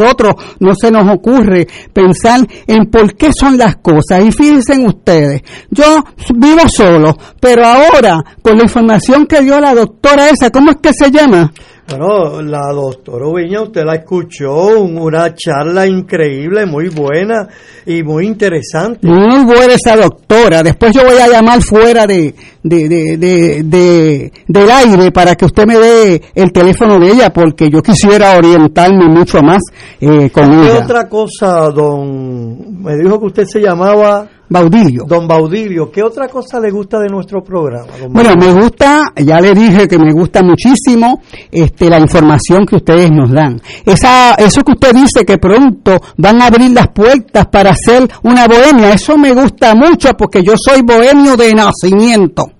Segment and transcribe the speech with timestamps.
[0.00, 4.24] nosotros no se nos ocurre pensar en por qué son las cosas.
[4.24, 6.02] Y fíjense ustedes, yo
[6.34, 10.92] vivo solo, pero ahora, con la información que dio la doctora esa, ¿cómo es que
[10.92, 11.52] se llama?
[11.90, 17.48] Bueno, la doctora Ubiña, usted la escuchó, una charla increíble, muy buena
[17.84, 19.08] y muy interesante.
[19.08, 20.62] Muy buena esa doctora.
[20.62, 22.32] Después yo voy a llamar fuera de,
[22.62, 27.68] de, de, de, del aire para que usted me dé el teléfono de ella, porque
[27.68, 29.60] yo quisiera orientarme mucho más
[30.00, 30.84] eh, con ¿Qué ella.
[30.84, 32.82] otra cosa, don?
[32.84, 35.04] Me dijo que usted se llamaba Baudilio.
[35.06, 35.92] don Baudilio.
[35.92, 37.86] ¿Qué otra cosa le gusta de nuestro programa?
[38.00, 41.22] don Bueno, me gusta, ya le dije que me gusta muchísimo
[41.52, 43.62] este, la información que ustedes nos dan.
[43.86, 48.48] Esa, eso que usted dice que pronto van a abrir las puertas para hacer una
[48.48, 52.50] bohemia, eso me gusta mucho porque yo soy bohemio de nacimiento.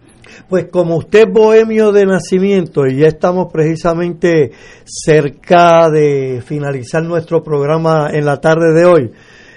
[0.49, 4.53] Pues como usted es bohemio de nacimiento y ya estamos precisamente
[4.85, 9.11] cerca de finalizar nuestro programa en la tarde de hoy,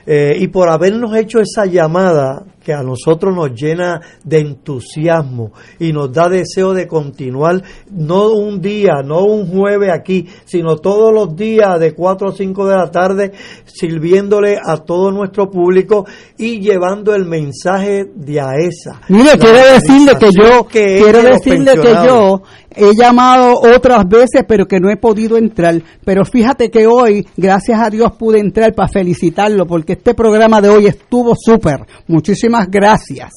[0.06, 5.92] eh, y por habernos hecho esa llamada que a nosotros nos llena de entusiasmo y
[5.92, 7.62] nos da deseo de continuar,
[7.92, 12.68] no un día, no un jueves aquí, sino todos los días de 4 o 5
[12.68, 13.32] de la tarde,
[13.66, 16.06] sirviéndole a todo nuestro público
[16.38, 19.02] y llevando el mensaje de AESA.
[19.10, 22.42] Mire, quiero decirle que yo, que quiero decirle que yo
[22.76, 25.82] he llamado otras veces, pero que no he podido entrar.
[26.04, 30.70] Pero fíjate que hoy, gracias a Dios, pude entrar para felicitarlo, porque este programa de
[30.70, 31.86] hoy estuvo súper.
[32.08, 33.32] Muchísimas gracias.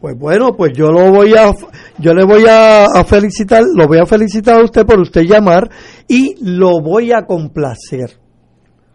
[0.00, 1.52] Pues bueno, pues yo lo voy a,
[1.98, 5.68] yo le voy a, a felicitar, lo voy a felicitar a usted por usted llamar
[6.06, 8.16] y lo voy a complacer.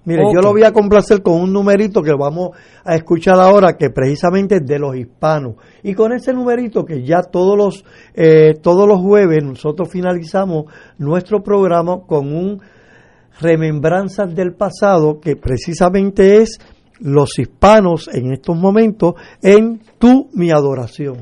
[0.06, 3.90] Mire, yo lo voy a complacer con un numerito que vamos a escuchar ahora, que
[3.90, 5.56] precisamente es de los hispanos.
[5.82, 10.66] Y con ese numerito que ya todos los, eh, todos los jueves nosotros finalizamos
[10.98, 12.62] nuestro programa con un
[13.40, 16.60] remembranzas del pasado que precisamente es
[17.00, 21.18] los hispanos en estos momentos en tu mi adoración.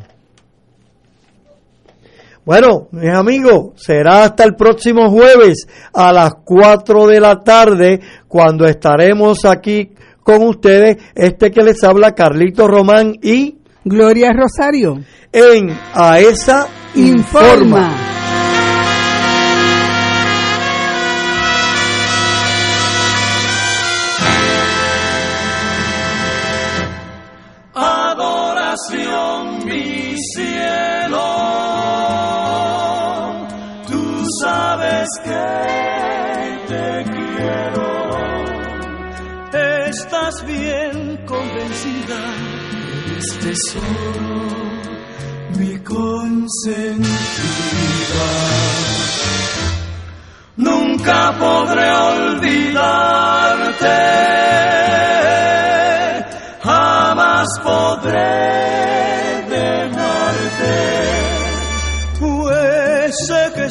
[2.44, 8.66] Bueno, mis amigos, será hasta el próximo jueves a las 4 de la tarde cuando
[8.66, 9.92] estaremos aquí
[10.24, 15.00] con ustedes, este que les habla Carlito Román y Gloria Rosario.
[15.32, 17.56] en AESA Informa.
[17.56, 18.41] Informa.
[35.24, 37.90] Que te quiero.
[39.88, 42.20] Estás bien convencida.
[43.12, 44.42] Eres tesoro,
[45.58, 47.10] mi consentida.
[50.58, 52.68] Nunca podré olvidarte,
[56.62, 58.61] jamás podré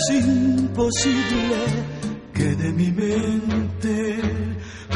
[0.00, 1.56] es imposible
[2.32, 4.20] que de mi mente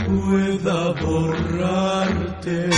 [0.07, 2.71] pueda borrarte.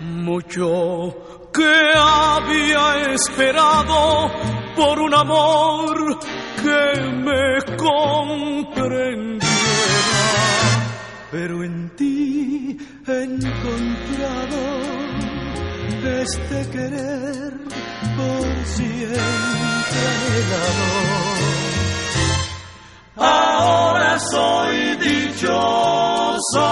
[0.00, 4.30] Mucho que había esperado
[4.74, 6.18] por un amor
[6.62, 9.44] que me comprendiera,
[11.30, 14.94] pero en ti he encontrado
[16.06, 17.52] este querer
[18.16, 19.24] por siempre.
[23.16, 26.64] Ahora soy dichoso,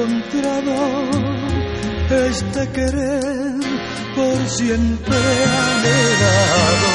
[0.00, 0.76] encontrado
[2.28, 3.60] este querer
[4.16, 6.92] por siempre anhelado.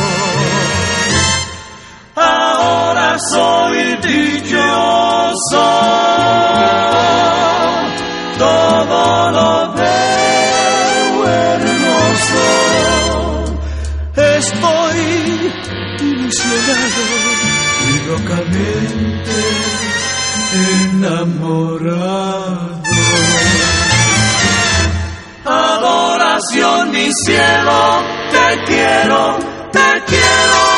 [2.15, 5.67] Ahora soy dichoso,
[8.37, 12.45] todo lo veo hermoso.
[14.15, 14.99] Estoy
[15.99, 17.03] ilusionado
[17.87, 19.35] y locamente
[20.55, 22.34] enamorado.
[27.05, 29.37] Mi cielo, te quiero,
[29.71, 30.75] te quiero.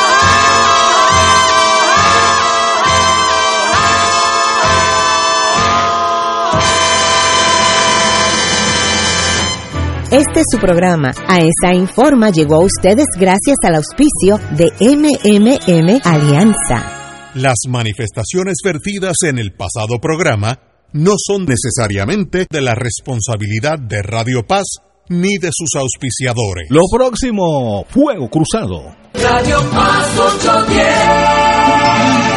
[10.10, 11.12] Este es su programa.
[11.28, 17.32] A esa Informa llegó a ustedes gracias al auspicio de MMM Alianza.
[17.36, 20.60] Las manifestaciones vertidas en el pasado programa
[20.94, 24.66] no son necesariamente de la responsabilidad de Radio Paz
[25.10, 26.68] ni de sus auspiciadores.
[26.70, 28.96] Lo próximo, Fuego Cruzado.
[29.14, 32.37] Radio Paz 810.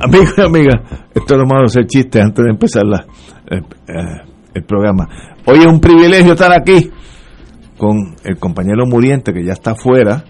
[0.00, 0.76] Amigos y amigas,
[1.14, 3.04] esto es lo malo hacer chiste antes de empezar la,
[3.50, 5.08] eh, eh, el programa.
[5.46, 6.90] Hoy es un privilegio estar aquí
[7.76, 10.24] con el compañero Muriente, que ya está afuera,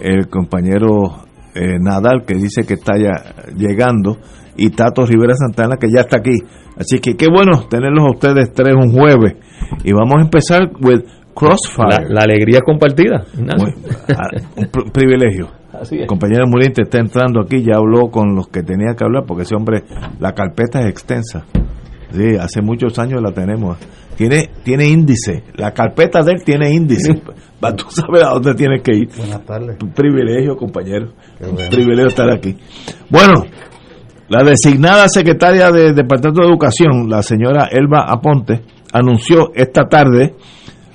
[0.00, 1.24] el compañero
[1.54, 4.18] eh, Nadal, que dice que está ya llegando,
[4.56, 6.34] y Tato Rivera Santana, que ya está aquí.
[6.76, 9.34] Así que qué bueno tenerlos a ustedes tres un jueves.
[9.84, 11.02] Y vamos a empezar with
[11.34, 11.88] Crossfire.
[12.08, 13.24] La, la alegría compartida.
[13.36, 13.76] Bueno,
[14.16, 15.48] ah, un pr- privilegio.
[15.80, 16.02] Así es.
[16.02, 19.42] El compañero Muriente está entrando aquí, ya habló con los que tenía que hablar, porque
[19.42, 19.84] ese hombre,
[20.18, 21.44] la carpeta es extensa.
[22.12, 23.76] Sí, hace muchos años la tenemos.
[24.16, 25.44] Tiene, tiene índice.
[25.54, 27.22] La carpeta de él tiene índice.
[27.60, 29.08] Para tú sabes a dónde tienes que ir.
[29.16, 29.76] Buenas tardes.
[29.82, 31.12] Un privilegio, compañero.
[31.40, 31.70] Un bueno.
[31.70, 32.56] privilegio estar aquí.
[33.10, 33.44] Bueno,
[34.28, 38.62] la designada secretaria del Departamento de Educación, la señora Elba Aponte,
[38.92, 40.34] anunció esta tarde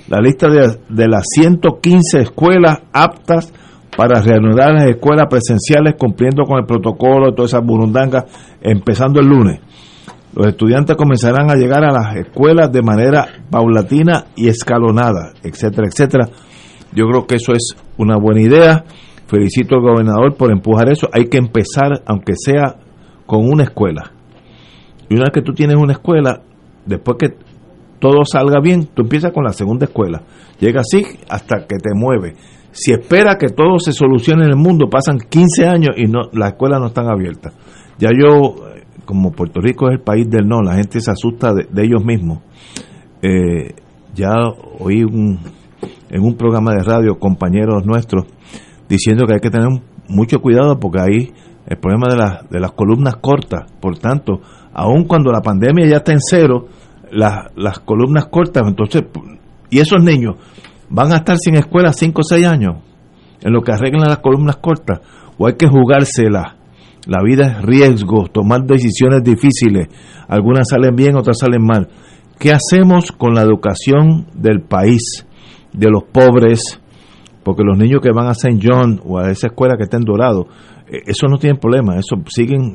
[0.08, 3.52] la lista de, de las 115 escuelas aptas
[3.96, 8.24] para reanudar las escuelas presenciales cumpliendo con el protocolo de todas esas burundangas,
[8.60, 9.60] empezando el lunes.
[10.34, 16.28] Los estudiantes comenzarán a llegar a las escuelas de manera paulatina y escalonada, etcétera, etcétera.
[16.92, 18.84] Yo creo que eso es una buena idea.
[19.26, 21.08] Felicito al gobernador por empujar eso.
[21.12, 22.76] Hay que empezar, aunque sea
[23.26, 24.10] con una escuela.
[25.08, 26.42] Y una vez que tú tienes una escuela,
[26.84, 27.36] después que
[28.00, 30.22] todo salga bien, tú empiezas con la segunda escuela.
[30.58, 32.34] Llega así hasta que te mueve.
[32.74, 36.54] Si espera que todo se solucione en el mundo, pasan 15 años y no las
[36.54, 37.54] escuelas no están abiertas.
[38.00, 41.54] Ya yo, eh, como Puerto Rico es el país del no, la gente se asusta
[41.54, 42.40] de, ellos mismos.
[43.22, 43.76] Eh,
[44.12, 44.32] ya
[44.80, 45.38] oí un,
[46.10, 48.24] en un programa de radio compañeros nuestros
[48.88, 49.68] diciendo que hay que tener
[50.08, 51.32] mucho cuidado porque ahí
[51.68, 54.40] el problema de, las de las columnas cortas, por tanto,
[54.72, 56.66] aun cuando la pandemia ya está en cero,
[57.12, 59.04] las, las columnas cortas, entonces,
[59.70, 60.34] y esos niños
[60.88, 62.76] van a estar sin escuela 5 o 6 años,
[63.40, 65.00] en lo que arreglan las columnas cortas,
[65.38, 66.56] o hay que jugársela.
[67.06, 69.88] La vida es riesgo, tomar decisiones difíciles,
[70.28, 71.88] algunas salen bien, otras salen mal.
[72.38, 75.26] ¿Qué hacemos con la educación del país,
[75.72, 76.80] de los pobres?
[77.42, 78.58] Porque los niños que van a St.
[78.62, 80.46] John o a esa escuela que está en Dorado,
[80.88, 82.74] eh, eso no tiene problema, eso siguen,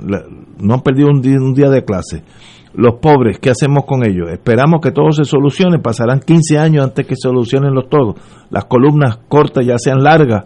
[0.59, 2.23] no han perdido un día de clase.
[2.73, 4.29] Los pobres, ¿qué hacemos con ellos?
[4.31, 8.15] Esperamos que todo se solucione, pasarán 15 años antes que solucionen los todos.
[8.51, 10.45] Las columnas cortas ya sean largas.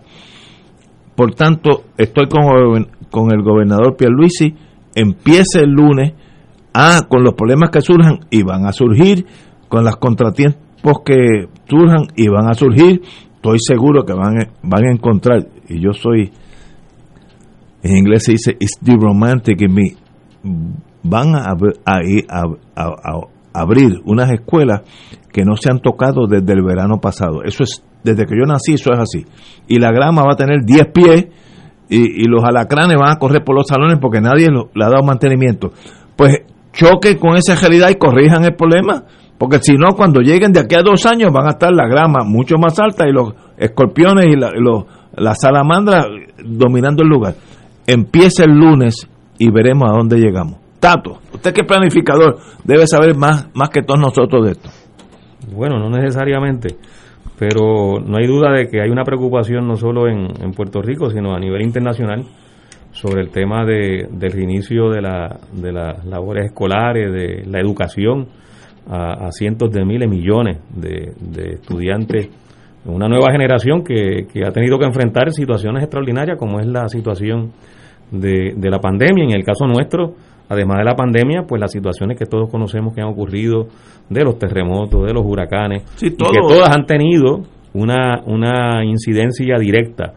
[1.15, 4.55] Por tanto, estoy con, con el gobernador Pierluisi,
[4.95, 6.13] empiece el lunes,
[6.73, 9.25] ah, con los problemas que surjan, y van a surgir,
[9.67, 13.01] con los contratiempos que surjan, y van a surgir,
[13.35, 16.31] estoy seguro que van, van a encontrar, y yo soy,
[17.83, 19.95] en inglés se dice, it's the romantic in me,
[21.03, 21.53] van a,
[23.53, 24.81] abrir unas escuelas
[25.31, 27.43] que no se han tocado desde el verano pasado.
[27.43, 29.25] Eso es, desde que yo nací, eso es así.
[29.67, 31.27] Y la grama va a tener 10 pies
[31.89, 35.71] y, los alacranes van a correr por los salones porque nadie le ha dado mantenimiento.
[36.15, 36.41] Pues
[36.71, 39.03] choquen con esa realidad y corrijan el problema.
[39.37, 42.23] Porque si no, cuando lleguen de aquí a dos años van a estar la grama
[42.23, 46.05] mucho más alta y los escorpiones y la, los, la salamandra
[46.43, 47.35] dominando el lugar.
[47.85, 49.07] Empieza el lunes
[49.37, 50.62] y veremos a dónde llegamos.
[51.33, 54.69] Usted que es planificador debe saber más, más que todos nosotros de esto.
[55.53, 56.75] Bueno, no necesariamente,
[57.39, 61.33] pero no hay duda de que hay una preocupación no solo en, Puerto Rico, sino
[61.33, 62.25] a nivel internacional
[62.91, 68.27] sobre el tema de, del reinicio de, la, de las labores escolares, de la educación
[68.89, 71.13] a, cientos de miles, millones de,
[71.53, 72.29] estudiantes,
[72.85, 77.53] una nueva generación que, que ha tenido que enfrentar situaciones extraordinarias como es la situación
[78.11, 79.23] de, de la pandemia.
[79.23, 80.15] En el caso nuestro,
[80.49, 83.67] además de la pandemia, pues las situaciones que todos conocemos que han ocurrido,
[84.09, 90.13] de los terremotos, de los huracanes, y que todas han tenido una, una incidencia directa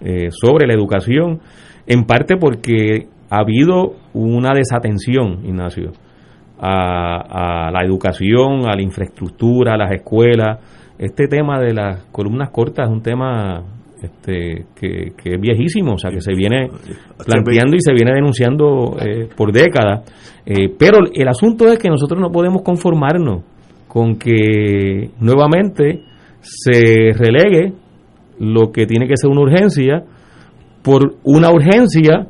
[0.00, 1.40] eh, sobre la educación,
[1.86, 5.92] en parte porque ha habido una desatención, Ignacio,
[6.58, 10.58] a, a la educación, a la infraestructura, a las escuelas.
[10.98, 13.62] Este tema de las columnas cortas es un tema
[14.02, 16.68] este, que, es viejísimo, o sea, que se viene
[17.24, 20.02] planteando y se viene denunciando eh, por décadas.
[20.44, 23.42] Eh, pero el asunto es que nosotros no podemos conformarnos
[23.88, 26.02] con que nuevamente
[26.40, 27.72] se relegue
[28.38, 30.04] lo que tiene que ser una urgencia
[30.82, 32.28] por una urgencia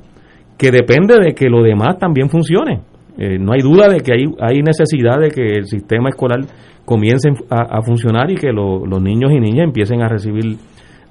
[0.57, 2.81] que depende de que lo demás también funcione.
[3.19, 6.41] Eh, no hay duda de que hay, hay necesidad de que el sistema escolar
[6.85, 10.57] comience a, funcionar y que los niños y niñas empiecen a recibir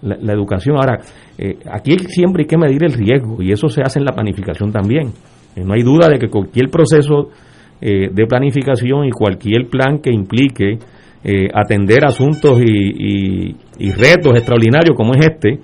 [0.02, 0.76] la, educación.
[0.78, 1.00] Ahora,
[1.38, 4.72] eh, aquí siempre hay que medir el riesgo y eso se hace en la planificación
[4.72, 5.08] también.
[5.56, 7.30] Eh, no hay duda de que cualquier proceso
[7.82, 10.78] eh, de planificación y cualquier plan que implique
[11.56, 13.56] atender asuntos y,
[13.94, 15.60] retos extraordinarios como es este,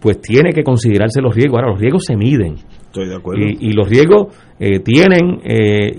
[0.00, 1.60] pues tiene que considerarse los riesgos.
[1.60, 2.56] Ahora, los riesgos se miden.
[2.86, 3.40] Estoy de acuerdo.
[3.40, 5.38] Y, los riesgos tienen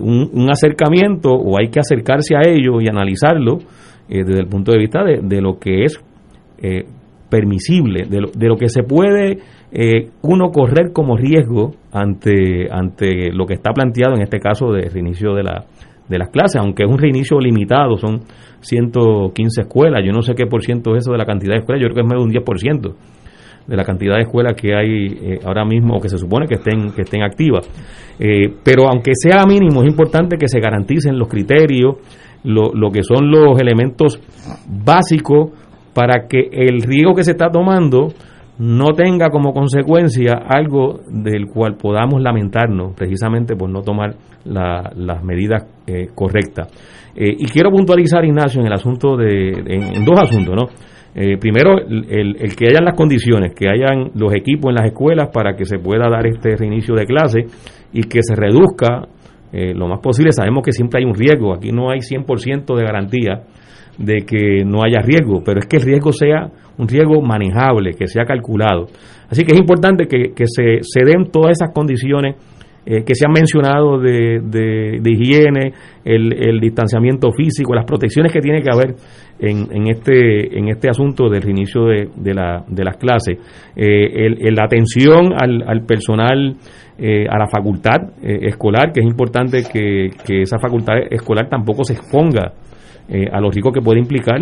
[0.01, 3.60] un, acercamiento o hay que acercarse a ellos y analizarlo
[4.10, 5.98] desde el punto de vista de, de lo que es
[7.29, 9.39] permisible, de lo, de lo que se puede
[9.72, 14.89] eh, uno correr como riesgo ante, ante lo que está planteado en este caso de
[14.89, 15.65] reinicio de, la,
[16.08, 18.22] de las clases, aunque es un reinicio limitado, son
[18.62, 21.82] 115 escuelas, yo no sé qué por ciento es eso de la cantidad de escuelas,
[21.82, 22.96] yo creo que es menos de un 10%
[23.67, 26.55] de la cantidad de escuelas que hay eh, ahora mismo o que se supone que
[26.55, 27.67] estén que estén activas.
[28.20, 31.96] Eh, pero aunque sea mínimo es importante que se garanticen los criterios
[32.44, 34.20] lo, lo que son los elementos
[34.67, 35.50] básicos
[35.96, 38.10] para que el riesgo que se está tomando
[38.60, 45.66] no tenga como consecuencia algo del cual podamos lamentarnos precisamente por no tomar las medidas
[45.88, 46.68] eh, correctas.
[47.16, 50.64] Eh, y quiero puntualizar, Ignacio, en el asunto de, en, dos asuntos, ¿no?
[51.16, 55.30] Eh, primero, el, el, que hayan las condiciones, que hayan los equipos en las escuelas
[55.34, 57.46] para que se pueda dar este reinicio de clase
[57.94, 59.08] y que se reduzca
[59.54, 60.34] lo más posible.
[60.34, 63.44] Sabemos que siempre hay un riesgo, aquí no hay 100% de garantía
[63.98, 68.08] de que no haya riesgo, pero es que el riesgo sea un riesgo manejable, que
[68.08, 68.88] sea calculado.
[69.30, 72.36] Así que es importante que, se, se, den todas esas condiciones
[72.86, 75.74] eh, que se han mencionado de, de, higiene,
[76.04, 78.96] el, el, distanciamiento físico, las protecciones que tiene que haber
[79.40, 83.40] en, en, este, en este asunto del reinicio de, de, la, de las clases.
[83.75, 86.56] Eh, la atención al, al personal,
[87.00, 91.94] eh, a la facultad escolar, que es importante que, que esa facultad escolar tampoco se
[91.94, 92.54] exponga
[93.07, 94.39] eh, a los ricos que puede implicar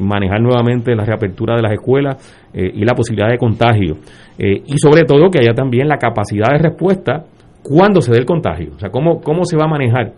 [0.00, 2.16] manejar nuevamente la reapertura de las escuelas
[2.52, 3.98] eh, y la posibilidad de contagio.
[4.36, 7.24] Eh, y sobre todo que haya también la capacidad de respuesta
[7.62, 8.72] cuando se dé el contagio.
[8.74, 10.12] O sea, cómo, cómo se va a manejar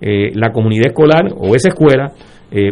[0.00, 2.12] la comunidad escolar o esa escuela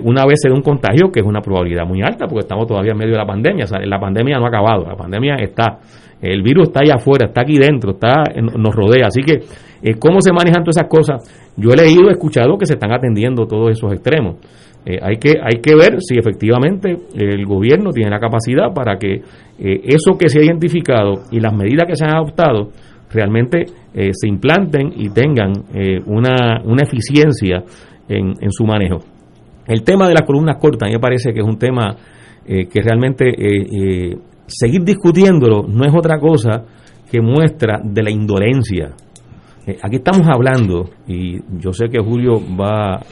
[0.04, 2.92] una vez se dé un contagio, que es una probabilidad muy alta, porque estamos todavía
[2.92, 3.64] en medio de la pandemia.
[3.64, 5.78] O sea, la pandemia no ha acabado, la pandemia está.
[6.20, 9.06] El virus está allá afuera, está aquí dentro, está nos rodea.
[9.06, 9.40] Así que
[9.82, 11.52] Eh, ¿Cómo se manejan todas esas cosas?
[11.56, 14.36] Yo he leído, he escuchado que se están atendiendo todos esos extremos.
[14.86, 19.14] Eh, hay, que, hay que ver si efectivamente el gobierno tiene la capacidad para que
[19.14, 19.22] eh,
[19.84, 22.70] eso que se ha identificado y las medidas que se han adoptado
[23.12, 25.52] realmente se implanten y tengan
[26.06, 27.62] una, una eficiencia
[28.08, 29.00] en, en su manejo.
[29.66, 31.94] El tema de las columnas cortas, me parece que es un tema
[32.46, 33.26] que realmente
[34.46, 36.64] seguir discutiéndolo no es otra cosa
[37.10, 38.94] que muestra de la indolencia.
[39.66, 43.02] Eh, aquí estamos hablando, y yo sé que Julio va a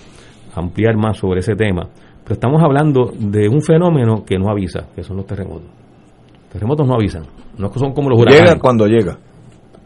[0.54, 1.88] ampliar más sobre ese tema,
[2.25, 5.69] pero estamos hablando de un fenómeno que no avisa, que son los terremotos.
[6.52, 7.23] terremotos no avisan,
[7.57, 8.50] no son como los huracanes.
[8.50, 9.16] Llega cuando llega.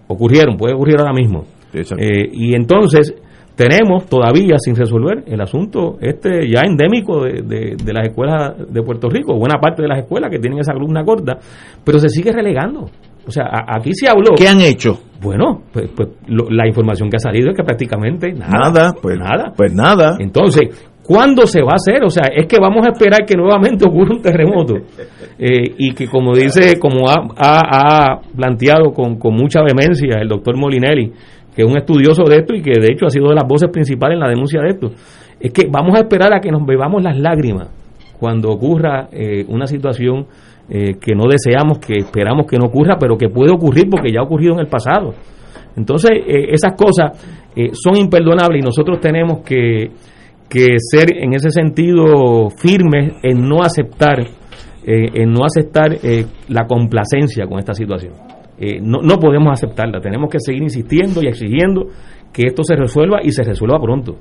[0.07, 1.45] Ocurrieron, puede ocurrir ahora mismo.
[1.75, 3.15] Eh, y entonces
[3.57, 9.09] tenemos todavía sin resolver el asunto este ya endémico de, de, las escuelas de Puerto
[9.09, 11.39] Rico, buena parte de las escuelas que tienen esa columna corta,
[11.85, 12.91] pero se sigue relegando.
[13.27, 14.35] O sea, aquí se habló.
[14.37, 14.99] ¿Qué han hecho?
[15.21, 18.51] Bueno, pues, pues la información que ha salido es que prácticamente nada.
[18.51, 19.53] Nada, pues nada.
[19.57, 20.17] Pues nada.
[20.19, 22.05] Entonces, ¿cuándo se va a hacer?
[22.05, 24.75] O sea, es que vamos a esperar que nuevamente ocurra un terremoto.
[25.39, 30.57] Eh, y que, como dice, como ha, ha, planteado con, con mucha vehemencia el doctor
[30.57, 31.13] Molinelli,
[31.57, 33.71] que es un estudioso de esto y que de hecho ha sido de las voces
[33.71, 34.91] principales en la denuncia de esto,
[35.41, 37.69] es que vamos a esperar a que nos bebamos las lágrimas
[38.19, 40.27] cuando ocurra eh, una situación
[40.69, 44.21] eh, que no deseamos, que esperamos que no ocurra, pero que puede ocurrir porque ya
[44.21, 45.15] ha ocurrido en el pasado.
[45.77, 47.43] Entonces, eh, esas cosas
[47.73, 49.91] son imperdonables y nosotros tenemos que,
[50.49, 54.27] que, ser en ese sentido firmes en no aceptar,
[54.85, 55.97] en no aceptar
[56.49, 58.13] la complacencia con esta situación.
[58.59, 60.01] Eh, no, no podemos aceptarla.
[60.01, 61.87] Tenemos que seguir insistiendo y exigiendo
[62.33, 64.17] que esto se resuelva y se resuelva pronto.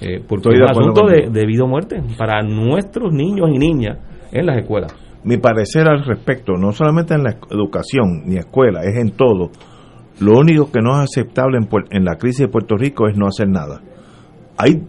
[0.00, 3.98] Eh, porque es un asunto de, de, vida o muerte para nuestros niños y niñas
[4.32, 4.92] en las escuelas.
[5.24, 9.50] Mi parecer al respecto, no solamente en la educación ni escuela, es en todo.
[10.20, 13.26] Lo único que no es aceptable en, en la crisis de Puerto Rico es no
[13.26, 13.80] hacer nada.
[14.58, 14.82] Hay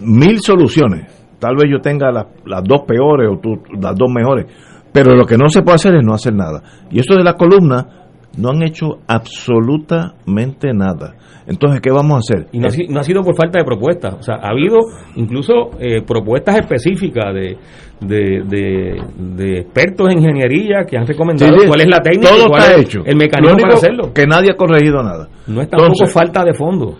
[0.00, 1.06] mil soluciones.
[1.38, 4.46] Tal vez yo tenga las, las dos peores o tú, las dos mejores.
[4.92, 6.62] Pero lo que no se puede hacer es no hacer nada.
[6.90, 7.99] Y eso de la columna,
[8.36, 11.14] no han hecho absolutamente nada.
[11.46, 12.46] Entonces, ¿qué vamos a hacer?
[12.52, 12.68] Y no,
[13.00, 14.14] ha sido por falta de propuestas.
[14.14, 14.78] O sea, ha habido
[15.16, 17.58] incluso eh, propuestas específicas de,
[18.00, 22.82] de, expertos en ingeniería que han recomendado cuál es la técnica todo cuál está es
[22.82, 23.00] hecho.
[23.04, 24.12] el mecanismo para hacerlo.
[24.12, 25.28] Que nadie ha corregido nada.
[25.46, 26.94] No es tampoco falta de fondos.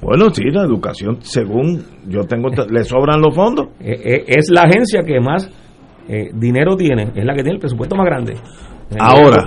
[0.00, 3.68] Bueno, sí, la educación, según yo tengo, le sobran los fondos.
[3.78, 5.50] Eh, eh, es la agencia que más
[6.34, 8.34] dinero tiene, es la que tiene el presupuesto más grande.
[8.98, 9.44] Ahora,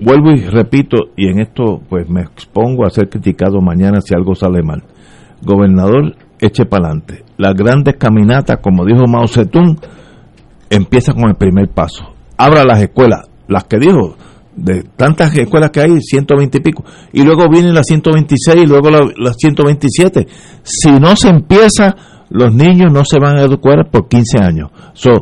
[0.00, 4.34] vuelvo y repito, y en esto pues me expongo a ser criticado mañana si algo
[4.34, 4.82] sale mal.
[5.42, 7.24] Gobernador, eche para adelante.
[7.38, 9.78] Las grandes caminatas, como dijo Mao Zedong,
[10.68, 12.04] empieza con el primer paso.
[12.36, 14.16] Abra las escuelas, las que dijo,
[14.56, 18.90] de tantas escuelas que hay, 120 y pico, y luego vienen las 126 y luego
[18.90, 20.26] las 127.
[20.62, 21.94] Si no se empieza,
[22.30, 24.70] los niños no se van a educar por 15 años.
[24.92, 25.12] So,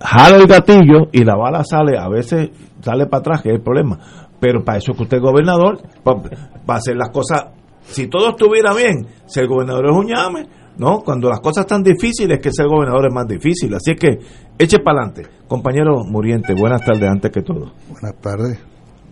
[0.00, 3.62] jala el gatillo y la bala sale, a veces sale para atrás, que es el
[3.62, 3.98] problema.
[4.38, 6.20] Pero para eso que usted es gobernador, para,
[6.68, 7.46] hacer las cosas,
[7.82, 10.46] si todo estuviera bien, ser gobernador es un llame,
[10.78, 11.00] ¿no?
[11.00, 13.74] Cuando las cosas están difíciles, que ser gobernador es más difícil.
[13.74, 14.18] Así que
[14.58, 15.26] eche para adelante.
[15.48, 17.72] Compañero Muriente, buenas tardes antes que todo.
[17.88, 18.58] Buenas tardes.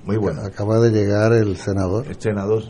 [0.04, 0.44] Muy buenas.
[0.44, 2.06] Acaba de llegar el senador.
[2.06, 2.62] El senador.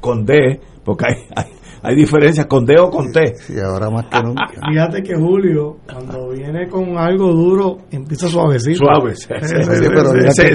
[0.00, 1.52] Con D, porque hay hay
[1.90, 3.34] diferencias con D o con T.
[3.34, 4.46] Sí, ahora más que nunca.
[4.70, 8.84] Fíjate que Julio, cuando viene con algo duro, empieza suavecito.
[8.84, 9.14] Suave.
[9.28, 10.52] pero, mira que,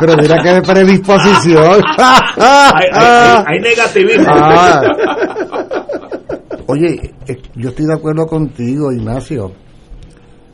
[0.00, 1.82] pero mira que predisposición.
[3.46, 4.30] hay, negativismo.
[4.42, 4.80] Ah.
[6.66, 9.52] Oye, eh, yo estoy de acuerdo contigo, Ignacio.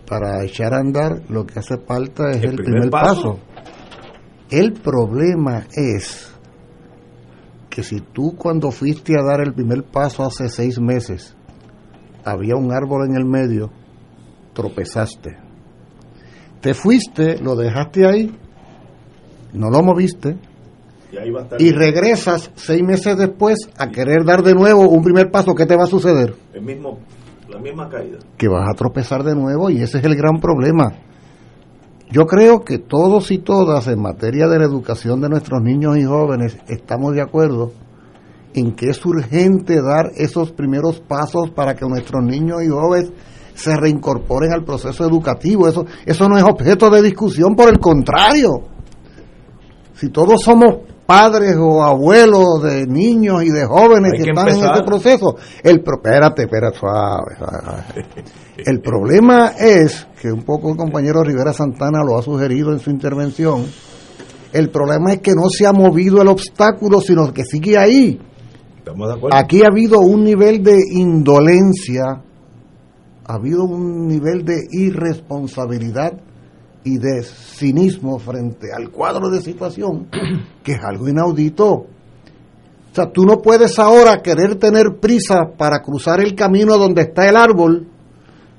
[0.08, 3.38] Para echar a andar, lo que hace falta es el, primer, paso.
[4.50, 6.35] El problema es
[7.76, 11.36] que si tú cuando fuiste a dar el primer paso hace seis meses,
[12.24, 13.70] había un árbol en el medio,
[14.54, 15.36] tropezaste.
[16.62, 18.34] Te fuiste, lo dejaste ahí,
[19.52, 20.38] no lo moviste,
[21.58, 25.76] y, regresas seis meses después a querer dar de nuevo un primer paso, ¿qué te
[25.76, 26.34] va a suceder?
[26.54, 27.00] El mismo,
[27.46, 28.20] la misma caída.
[28.38, 30.94] Que vas a tropezar de nuevo y ese es el gran problema.
[32.10, 36.04] Yo creo que todos y todas en materia de la educación de nuestros niños y
[36.04, 37.72] jóvenes estamos de acuerdo
[38.54, 43.12] en que es urgente dar esos primeros pasos para que nuestros niños y jóvenes
[43.54, 45.68] se reincorporen al proceso educativo.
[45.68, 48.62] Eso, eso no es objeto de discusión, por el contrario.
[49.94, 54.82] Si todos somos padres o abuelos de niños y de jóvenes que, están en este
[54.84, 55.36] proceso.
[55.62, 57.36] El, espérate, espérate, suave,
[58.58, 62.90] El problema es, que un poco el compañero Rivera Santana lo ha sugerido en su
[62.90, 63.64] intervención,
[64.52, 68.20] el problema es que no se ha movido el obstáculo, sino que sigue ahí.
[68.78, 69.36] Estamos de acuerdo.
[69.36, 72.22] Aquí ha habido un nivel de indolencia,
[73.24, 76.12] ha habido un nivel de irresponsabilidad
[76.86, 80.06] y de cinismo frente al cuadro de situación
[80.62, 81.66] que es algo inaudito.
[81.68, 87.28] O sea, tú no puedes ahora querer tener prisa para cruzar el camino donde está
[87.28, 87.88] el árbol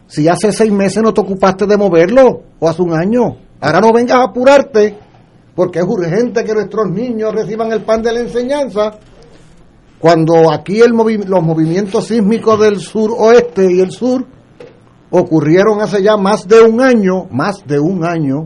[0.08, 3.38] si hace seis meses no te ocupaste de moverlo o hace un año.
[3.62, 4.98] Ahora no vengas a apurarte
[5.56, 9.00] porque es urgente que nuestros niños reciban el pan de la enseñanza
[10.00, 14.26] cuando aquí el los movimientos sísmicos del sur oeste y el sur
[15.10, 18.46] ocurrieron hace ya más de un año, más de un año,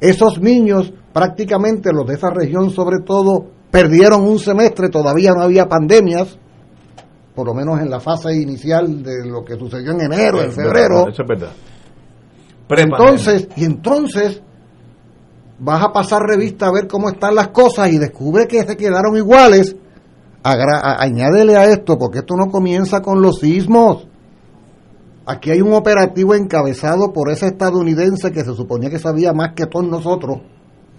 [0.00, 5.68] esos niños prácticamente los de esa región sobre todo perdieron un semestre, todavía no había
[5.68, 6.36] pandemias,
[7.34, 10.94] por lo menos en la fase inicial de lo que sucedió en enero, en febrero.
[10.96, 11.52] verdad, Eso es verdad.
[12.98, 14.42] Entonces, y entonces
[15.58, 19.16] vas a pasar revista a ver cómo están las cosas y descubre que se quedaron
[19.16, 19.76] iguales.
[20.42, 24.08] Agra- a- añádele a esto, porque esto no comienza con los sismos.
[25.26, 29.66] Aquí hay un operativo encabezado por ese estadounidense que se suponía que sabía más que
[29.66, 30.38] todos nosotros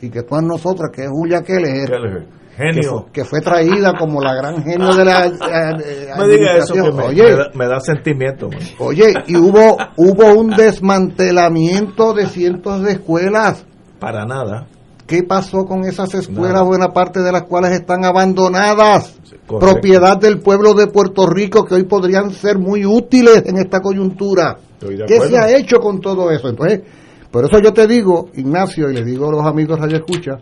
[0.01, 2.91] y que todas nosotras, que es Julia Keller, Genio.
[2.91, 6.81] fue, que fue traída como la gran genio de la eh, me diga eso que
[6.91, 8.49] me, Oye, me da, me da sentimiento.
[8.49, 8.59] man.
[8.79, 13.65] Oye, y hubo hubo un desmantelamiento de cientos de escuelas.
[13.99, 14.67] Para nada.
[15.05, 16.65] ¿Qué pasó con esas escuelas, Nada.
[16.65, 19.19] buena parte de las cuales están abandonadas?
[19.47, 24.57] Propiedad del pueblo de Puerto Rico que hoy podrían ser muy útiles en esta coyuntura.
[24.79, 26.47] ¿Qué se ha hecho con todo eso?
[26.49, 26.81] Entonces,
[27.29, 30.37] por eso yo te digo, Ignacio, y le digo a los amigos Radio Escucha,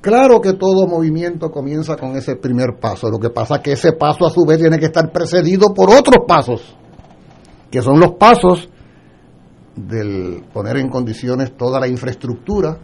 [0.00, 3.10] claro que todo movimiento comienza con ese primer paso.
[3.10, 5.90] Lo que pasa es que ese paso a su vez tiene que estar precedido por
[5.90, 6.76] otros pasos,
[7.70, 8.68] que son los pasos
[9.74, 12.78] del poner en condiciones toda la infraestructura,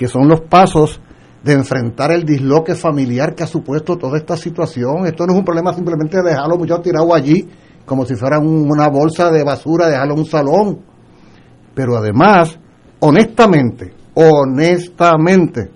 [0.00, 0.98] que son los pasos
[1.44, 5.04] de enfrentar el disloque familiar que ha supuesto toda esta situación.
[5.04, 7.46] Esto no es un problema simplemente de dejarlo muchachos tirados allí,
[7.84, 10.78] como si fuera un- una bolsa de basura, dejarlo en un salón.
[11.74, 12.58] Pero además,
[13.00, 15.70] honestamente, honestamente,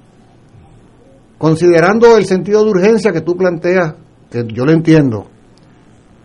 [1.37, 3.93] considerando el sentido de urgencia que tú planteas,
[4.31, 5.27] que yo lo entiendo,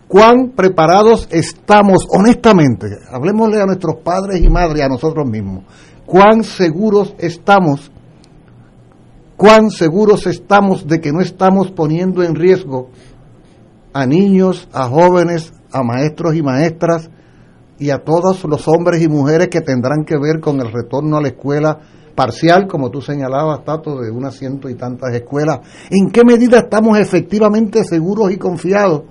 [0.08, 5.66] cuán preparados estamos, honestamente, hablemosle a nuestros padres y madres, a nosotros mismos,
[6.10, 7.91] cuán seguros estamos,
[9.38, 12.89] cuán seguros estamos de que no estamos poniendo en riesgo
[13.93, 17.12] a niños, a jóvenes, a maestros y maestras
[17.78, 21.22] y a todos los hombres y mujeres que tendrán que ver con el retorno a
[21.22, 21.78] la escuela
[22.15, 25.60] parcial, como tú señalabas, Tato, de unas ciento y tantas escuelas.
[25.91, 29.04] ¿En qué medida estamos efectivamente seguros y confiados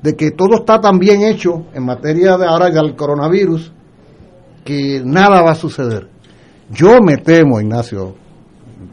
[0.00, 3.72] de que todo está tan bien hecho en materia de ahora del coronavirus
[4.64, 6.08] que nada va a suceder?
[6.70, 8.14] Yo me temo, Ignacio,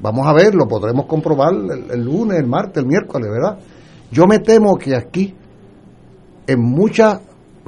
[0.02, 3.58] vamos a ver, lo podremos comprobar el, lunes, el martes, el miércoles, ¿verdad?
[4.12, 5.34] Yo me temo que aquí,
[6.48, 7.20] en muchas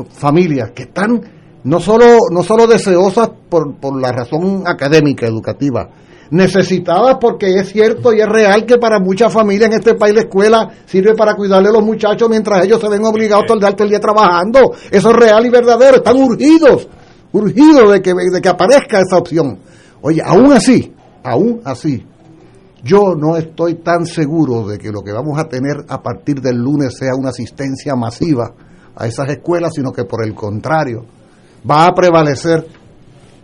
[0.09, 1.21] familias que están
[1.63, 5.89] no solo, no solo deseosas por, por la razón académica, educativa,
[6.31, 10.21] necesitadas porque es cierto y es real que para muchas familias en este país la
[10.21, 13.83] escuela sirve para cuidarle a los muchachos mientras ellos se ven obligados el día- todo
[13.85, 14.59] el día trabajando.
[14.91, 16.87] Eso es real y verdadero, están urgidos,
[17.33, 19.59] urgidos de que, de que aparezca esa opción.
[20.01, 20.93] Oye, aún así,
[21.23, 22.05] aún así,
[22.83, 26.57] yo no estoy tan seguro de que lo que vamos a tener a partir del
[26.57, 28.53] lunes sea una asistencia masiva
[28.95, 31.05] a esas escuelas, sino que por el contrario,
[31.69, 32.67] va a prevalecer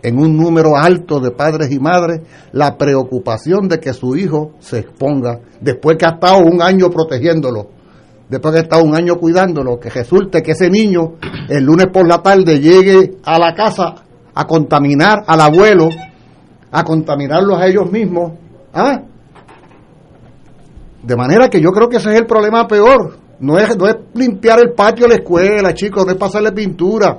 [0.02, 2.20] en un número alto de padres y madres
[2.52, 7.68] la preocupación de que su hijo se exponga después que ha estado un año protegiéndolo,
[8.30, 11.14] después ha estado un año cuidándolo, que resulte que ese niño
[11.48, 13.96] el lunes por la tarde llegue a la casa
[14.32, 15.88] a contaminar al abuelo,
[16.70, 18.32] a contaminarlos a ellos mismos.
[18.72, 19.02] ¿Ah?
[21.02, 23.18] De manera que yo creo que ese es el problema peor.
[23.40, 27.16] No es, no es limpiar el patio de la escuela, chicos, no es pasarle pintura.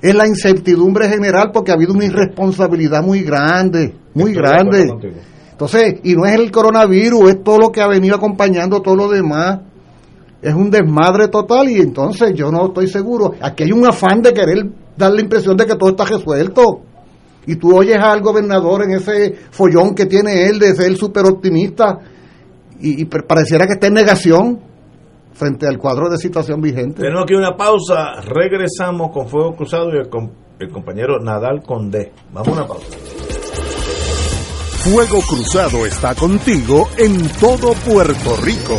[0.00, 5.20] Es la incertidumbre general porque ha habido una irresponsabilidad muy grande, muy Estoy de grande.
[5.50, 9.08] Entonces, y no es el coronavirus, es todo lo que ha venido acompañando todo lo
[9.08, 9.60] demás.
[10.44, 13.32] Es un desmadre total y entonces yo no estoy seguro.
[13.40, 16.82] Aquí hay un afán de querer dar la impresión de que todo está resuelto.
[17.46, 21.98] Y tú oyes al gobernador en ese follón que tiene él de ser súper optimista
[22.80, 24.60] y, y pa- pareciera que está en negación
[25.32, 27.00] frente al cuadro de situación vigente.
[27.02, 28.20] Tenemos aquí una pausa.
[28.22, 32.12] Regresamos con Fuego Cruzado y el, com- el compañero Nadal Condé.
[32.32, 32.86] Vamos a una pausa.
[34.84, 38.78] Fuego Cruzado está contigo en todo Puerto Rico.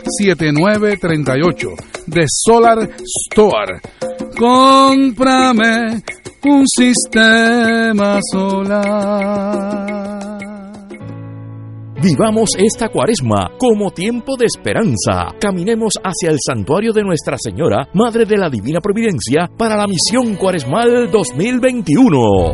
[0.19, 1.75] 787-536-7938
[2.07, 2.89] de Solar
[3.29, 3.79] Store.
[4.37, 6.01] Cómprame
[6.43, 10.01] un sistema solar.
[12.01, 15.35] Vivamos esta cuaresma como tiempo de esperanza.
[15.39, 20.35] Caminemos hacia el santuario de Nuestra Señora, Madre de la Divina Providencia, para la misión
[20.35, 22.53] cuaresmal 2021.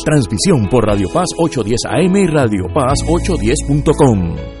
[0.03, 4.60] Transmisión por Radio Paz 810 AM y Radio Paz 810.com.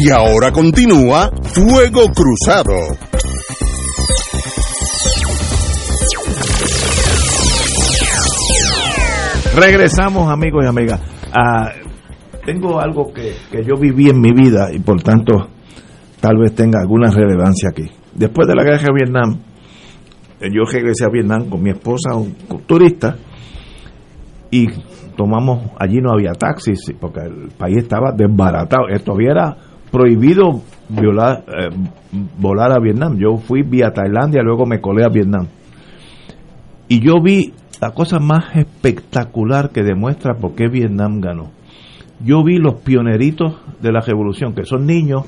[0.00, 2.72] Y ahora continúa Fuego Cruzado.
[9.56, 11.00] Regresamos amigos y amigas.
[11.32, 11.72] Ah,
[12.46, 15.48] tengo algo que, que yo viví en mi vida y por tanto
[16.20, 17.90] tal vez tenga alguna relevancia aquí.
[18.14, 19.40] Después de la guerra de Vietnam,
[20.40, 23.16] eh, yo regresé a Vietnam con mi esposa, un turista,
[24.50, 24.68] y
[25.16, 28.88] tomamos, allí no había taxis, porque el país estaba desbaratado.
[28.88, 29.56] Esto era
[29.90, 31.70] prohibido violar, eh,
[32.38, 33.18] volar a Vietnam.
[33.18, 35.46] Yo fui vía Tailandia, luego me colé a Vietnam.
[36.88, 41.50] Y yo vi la cosa más espectacular que demuestra por qué Vietnam ganó.
[42.24, 45.24] Yo vi los pioneritos de la revolución, que son niños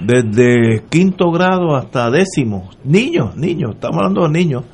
[0.00, 2.70] desde quinto grado hasta décimo.
[2.84, 4.64] Niños, niños, estamos hablando de niños.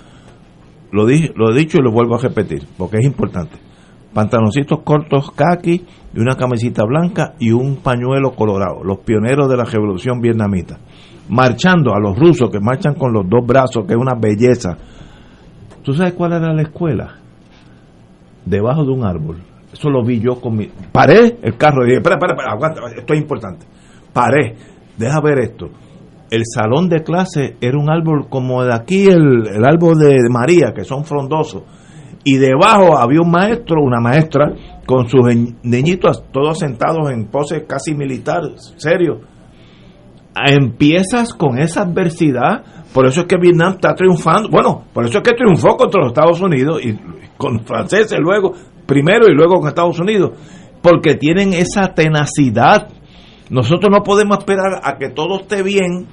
[0.93, 3.57] Lo, dije, lo he dicho y lo vuelvo a repetir, porque es importante.
[4.13, 8.83] Pantaloncitos cortos kaki y una camisita blanca y un pañuelo colorado.
[8.83, 10.79] Los pioneros de la revolución vietnamita.
[11.29, 14.77] Marchando a los rusos que marchan con los dos brazos, que es una belleza.
[15.85, 17.19] ¿Tú sabes cuál era la escuela?
[18.45, 19.39] Debajo de un árbol.
[19.73, 20.69] Eso lo vi yo con mi...
[20.91, 23.67] Paré el carro y dije, espera, espera, aguanta, esto es importante.
[24.13, 24.57] Paré,
[24.99, 25.69] deja ver esto.
[26.31, 30.73] El salón de clase era un árbol como de aquí, el, el árbol de María,
[30.75, 31.63] que son frondosos.
[32.23, 34.53] Y debajo había un maestro, una maestra,
[34.87, 35.21] con sus
[35.63, 38.43] niñitos todos sentados en poses casi militar,
[38.77, 39.21] serio.
[40.35, 44.49] Empiezas con esa adversidad, por eso es que Vietnam está triunfando.
[44.51, 46.99] Bueno, por eso es que triunfó contra los Estados Unidos y
[47.37, 48.53] con franceses luego,
[48.87, 50.33] primero y luego con Estados Unidos,
[50.83, 52.89] porque tienen esa tenacidad.
[53.49, 56.07] Nosotros no podemos esperar a que todo esté bien,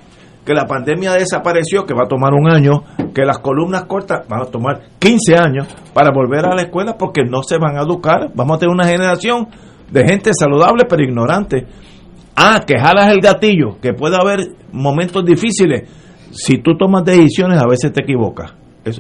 [0.48, 2.82] que la pandemia desapareció, que va a tomar un año,
[3.14, 7.24] que las columnas cortas van a tomar 15 años para volver a la escuela porque
[7.30, 8.32] no se van a educar.
[8.34, 9.50] Vamos a tener una generación
[9.92, 11.68] de gente saludable pero ignorante.
[12.34, 15.90] Ah, que jalas el gatillo, que puede haber momentos difíciles.
[16.32, 18.54] Si tú tomas decisiones, a veces te equivocas.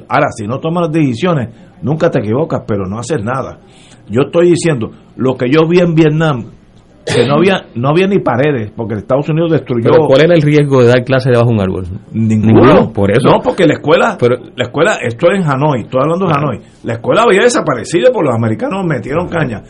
[0.09, 3.59] Ahora, si no tomas decisiones, nunca te equivocas, pero no haces nada.
[4.09, 6.43] Yo estoy diciendo, lo que yo vi en Vietnam,
[7.15, 10.41] que no había no había ni paredes porque Estados Unidos destruyó Pero ¿cuál era el
[10.41, 11.83] riesgo de dar clase debajo de un árbol?
[12.11, 13.29] ninguno, por eso.
[13.29, 16.59] no porque la escuela Pero- la escuela esto es en Hanoi estoy hablando de Hanoi.
[16.83, 19.63] La escuela había desaparecido porque los americanos metieron caña.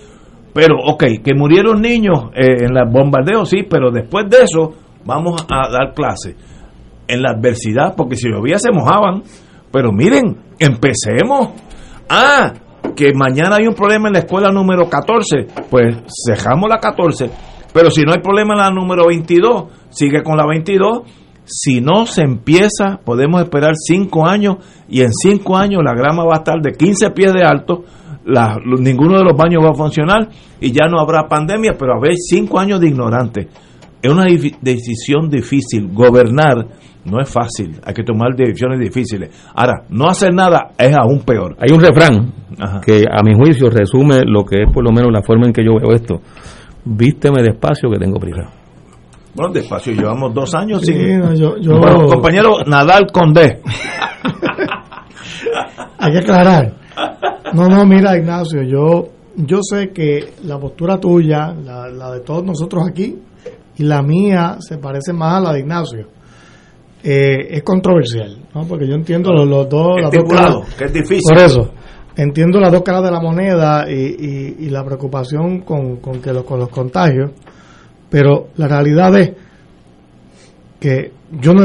[0.54, 4.73] Pero ok que murieron niños eh, en los bombardeos sí pero después de eso
[5.06, 6.36] vamos a dar clase.
[7.08, 9.21] En la adversidad porque si llovía se mojaban.
[9.71, 11.50] Pero miren empecemos.
[12.10, 12.52] Ah
[12.97, 17.29] que mañana hay un problema en la escuela número 14, pues dejamos la 14.
[17.71, 21.03] Pero si no hay problema en la número 22, sigue con la 22.
[21.45, 24.57] Si no se empieza, podemos esperar 5 años
[24.89, 27.83] y en 5 años la grama va a estar de 15 pies de alto,
[28.65, 30.29] ninguno de los baños va a funcionar
[30.60, 33.47] y ya no habrá pandemia, pero habrá 5 años de ignorante.
[34.01, 34.25] Es una
[34.62, 35.89] decisión difícil.
[35.93, 36.67] Gobernar
[37.05, 39.29] no es fácil, hay que tomar decisiones difíciles.
[39.55, 41.55] Ahora, no hacer nada es aún peor.
[41.60, 42.81] Hay un refrán Ajá.
[42.81, 45.63] que a mi juicio resume lo que es por lo menos la forma en que
[45.63, 46.21] yo veo esto.
[46.83, 48.49] Vísteme despacio que tengo prisa.
[49.36, 51.19] Bueno, despacio, llevamos dos años Sí, sin...
[51.19, 53.62] no, yo- yo- Bueno, compañero Nadal Condé.
[55.99, 56.73] Hay que aclarar.
[57.53, 62.43] No, no, mira, Ignacio, yo, yo sé que la postura tuya, la, la de todos
[62.43, 63.15] nosotros aquí,
[63.77, 66.07] y la mía se parece más a la de Ignacio.
[67.03, 68.65] Eh, es controversial, ¿no?
[68.67, 70.75] Porque yo entiendo los, los dos, las dos caras.
[70.77, 71.21] que es difícil.
[71.27, 71.71] Por eso,
[72.15, 76.33] entiendo las dos caras de la moneda y, y- y la preocupación con, con que
[76.33, 77.31] los, con los contagios,
[78.09, 79.31] pero la realidad es
[80.79, 81.63] que yo no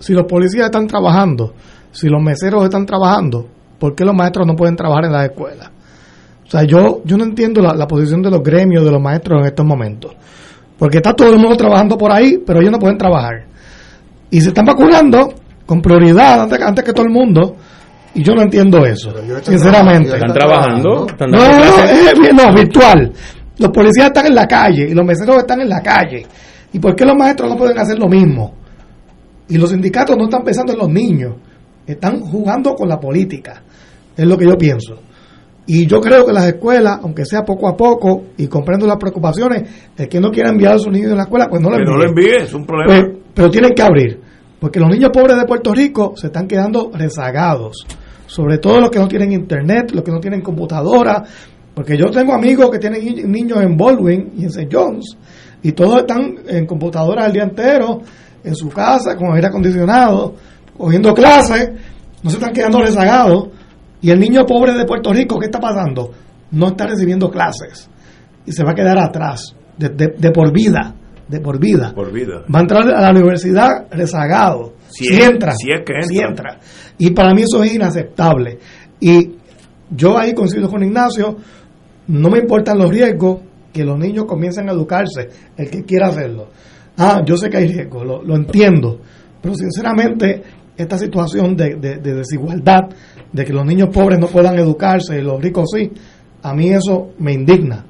[0.00, 1.52] si los policías están trabajando,
[1.90, 3.46] si los meseros están trabajando,
[3.78, 5.70] ¿por qué los maestros no pueden trabajar en las escuelas?
[6.46, 9.40] O sea, yo, yo no entiendo la, la posición de los gremios de los maestros
[9.40, 10.12] en estos momentos.
[10.78, 13.46] Porque está todo el mundo trabajando por ahí, pero ellos no pueden trabajar.
[14.30, 15.32] Y se están vacunando
[15.64, 17.56] con prioridad antes, antes que todo el mundo.
[18.14, 19.12] Y yo no entiendo eso,
[19.42, 20.16] sinceramente.
[20.16, 23.12] Están trabajando, están No, no, eh, no, virtual.
[23.58, 26.26] Los policías están en la calle y los meseros están en la calle.
[26.72, 28.54] ¿Y por qué los maestros no pueden hacer lo mismo?
[29.48, 31.34] Y los sindicatos no están pensando en los niños,
[31.86, 33.62] están jugando con la política.
[34.16, 34.98] Es lo que yo pienso.
[35.66, 39.68] Y yo creo que las escuelas, aunque sea poco a poco, y comprendo las preocupaciones,
[39.96, 41.90] el que no quiera enviar a sus niños a la escuela, pues no lo envíe.
[41.90, 42.86] no lo envíe, es un problema.
[43.08, 44.20] Pues, pero tienen que abrir,
[44.60, 47.84] porque los niños pobres de Puerto Rico se están quedando rezagados,
[48.26, 51.24] sobre todo los que no tienen internet, los que no tienen computadora,
[51.74, 54.68] porque yo tengo amigos que tienen ni- niños en Baldwin y en St.
[54.72, 55.16] John's,
[55.62, 58.00] y todos están en computadoras el día entero,
[58.44, 60.34] en su casa, con aire acondicionado,
[60.78, 61.70] cogiendo clases,
[62.22, 63.48] no se están quedando rezagados,
[64.02, 66.10] y el niño pobre de Puerto Rico, ¿qué está pasando?
[66.52, 67.88] No está recibiendo clases,
[68.44, 70.94] y se va a quedar atrás, de, de- de por vida,
[71.28, 72.44] de por vida Por vida.
[72.54, 74.74] va a entrar a la universidad rezagado.
[74.88, 76.06] Si Si, es- entra, si es que entra.
[76.08, 76.58] si entra.
[76.98, 78.58] Y para mí eso es inaceptable.
[79.00, 79.32] Y
[79.90, 81.36] yo ahí coincido con Ignacio,
[82.08, 83.40] no me importan los riesgos,
[83.72, 86.48] que los niños comiencen a educarse, el que quiera hacerlo.
[86.96, 89.00] Ah, yo sé que hay riesgos, lo, lo entiendo,
[89.42, 90.42] pero sinceramente
[90.76, 92.82] esta situación de, de- de desigualdad,
[93.32, 95.90] de que los niños pobres no puedan educarse y los ricos sí,
[96.42, 97.84] a mí eso me indigna.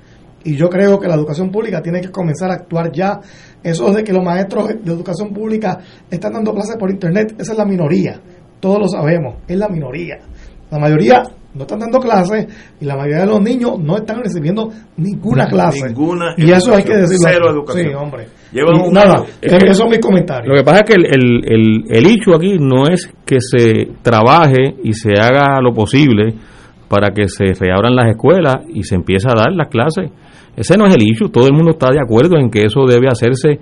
[0.45, 3.21] Y yo creo que la educación pública tiene que comenzar a actuar ya.
[3.63, 7.59] Eso de que los maestros de educación pública están dando clases por internet, esa es
[7.59, 8.21] la minoría.
[8.61, 10.19] Todos lo sabemos, es la minoría.
[10.71, 11.23] La mayoría
[11.57, 12.47] no están dando clases
[12.81, 15.87] y la mayoría de los niños no están recibiendo ninguna clase.
[15.87, 17.29] ninguna y eso hay que decirlo.
[17.29, 17.89] cero educación.
[17.89, 18.27] Sí, hombre.
[18.53, 20.49] Y nada, esos son mis comentarios.
[20.49, 23.89] Lo que pasa es que el, el, el, el issue aquí no es que se
[24.03, 26.35] trabaje y se haga lo posible
[26.89, 30.11] para que se reabran las escuelas y se empiece a dar las clases.
[30.57, 33.09] Ese no es el issue, todo el mundo está de acuerdo en que eso debe
[33.09, 33.61] hacerse,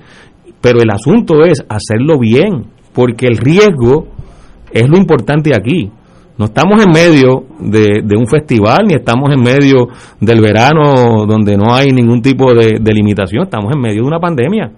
[0.60, 4.08] pero el asunto es hacerlo bien, porque el riesgo
[4.70, 5.90] es lo importante aquí.
[6.36, 9.86] No estamos en medio de, de un festival, ni estamos en medio
[10.20, 14.18] del verano donde no hay ningún tipo de, de limitación, estamos en medio de una
[14.18, 14.72] pandemia.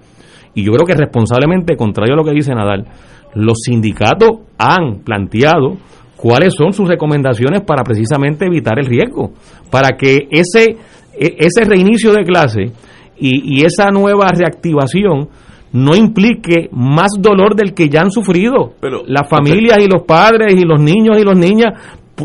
[0.54, 2.86] Y yo creo que responsablemente, contrario a lo que dice Nadal,
[3.34, 5.76] los sindicatos han planteado
[6.16, 9.32] cuáles son sus recomendaciones para precisamente evitar el riesgo,
[9.70, 10.76] para que ese,
[11.18, 12.72] e- ese reinicio de clase
[13.18, 15.28] y, y esa nueva reactivación
[15.76, 20.54] no implique más dolor del que ya han sufrido Pero- las familias y los padres
[20.54, 21.72] y los niños y las niñas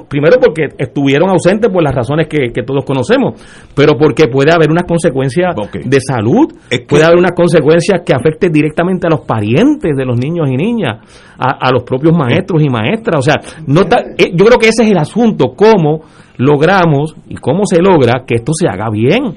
[0.07, 3.33] primero porque estuvieron ausentes por las razones que, que todos conocemos,
[3.75, 8.13] pero porque puede haber unas consecuencias de salud, Es que- puede haber unas consecuencias que
[8.13, 10.99] afecten directamente a los parientes de los niños y niñas,
[11.37, 13.35] a, a los propios maestros y maestras, o sea,
[13.67, 16.03] no ta- eh, yo creo que ese es el asunto, cómo
[16.37, 19.35] logramos y cómo se logra que esto se haga bien.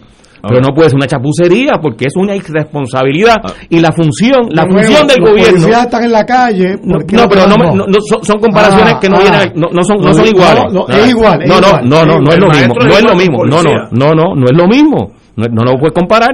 [0.48, 3.36] Pero no puede ser una chapucería porque es una irresponsabilidad
[3.68, 6.76] y la función, la De nuevo, función del los gobierno policías están en la calle.
[6.84, 9.08] no, ¿por qué no, pero no, otros me- no, no, son, son comparaciones Ah, que
[9.08, 9.20] no ah.
[9.20, 10.64] vienen, no, no son, no No, son iguales.
[10.72, 13.04] no, es igual, no, no, no, es no, no es lo mismo, no es es
[13.04, 15.10] lo mismo, no, no, no, no es lo mismo.
[15.36, 16.30] No, no lo puedes comparar.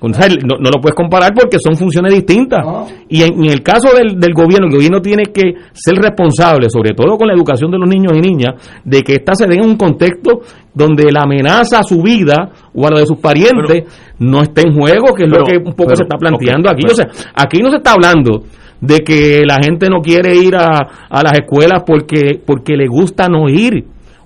[0.00, 2.60] O sea, No, no lo puedes comparar porque son funciones distintas.
[2.64, 2.84] Ah.
[3.08, 6.90] Y en, en el caso del, del gobierno, el gobierno tiene que ser responsable, sobre
[6.94, 9.64] todo con la educación de los niños y niñas, de que ésta se dé en
[9.64, 10.40] un contexto
[10.72, 13.84] donde la amenaza a su vida o a la de sus parientes
[14.18, 16.82] no esté en juego, que es lo que un poco pero- se está planteando aquí.
[16.90, 18.42] o sea, aquí no se está hablando
[18.80, 23.28] de que la gente no quiere ir a, a las escuelas porque, porque le gusta
[23.28, 23.84] no ir,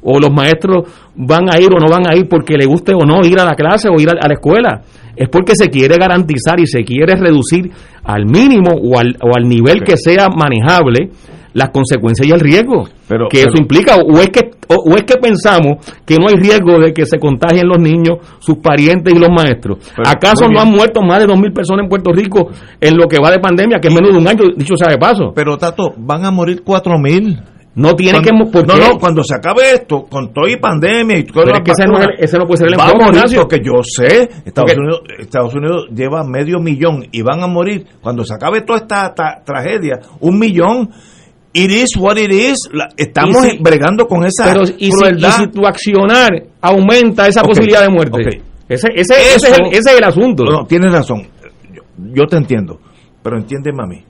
[0.09, 3.05] o los maestros van a ir o no van a ir porque le guste o
[3.05, 4.82] no ir a la clase o ir a, la escuela.
[5.14, 7.70] Es porque se quiere garantizar y se quiere reducir
[8.05, 11.11] al mínimo o al, o al nivel que sea manejable
[11.55, 13.97] las consecuencias y el riesgo Pero- que eso implica.
[13.97, 17.18] O es que o, o es que pensamos que no hay riesgo de que se
[17.18, 19.78] contagien los niños, sus parientes y los maestros.
[19.97, 23.18] Pero, ¿Acaso no han muerto más de 2.000 personas en Puerto Rico en lo que
[23.18, 25.32] va de pandemia, que es menos de un año, dicho sea de paso?
[25.35, 27.39] Pero Tato, van a morir cuatro mil.
[27.79, 28.33] No tiene que...
[28.33, 31.57] mo- ¿por No, no, cuando se acabe esto, con todo y pandemia y todo Pero
[31.59, 34.29] es que ese no ese puede ser el va a enfoque, morir porque yo sé,
[34.45, 38.81] Estados Unidos, Estados Unidos lleva medio millón y van a morir cuando se acabe toda
[38.81, 40.91] esta ta- tragedia, un millón.
[41.53, 42.57] It is what it is.
[42.72, 45.29] La- estamos Y si- bregando con esa Pero y si, crueldad.
[45.29, 48.43] y si tu accionar aumenta esa posibilidad de muerte.
[48.68, 50.45] Ese, ese, ese es el, ese es el asunto.
[50.45, 51.26] No, tienes razón.
[51.72, 52.79] Yo, yo te entiendo,
[53.22, 54.05] pero entiéndeme a mí.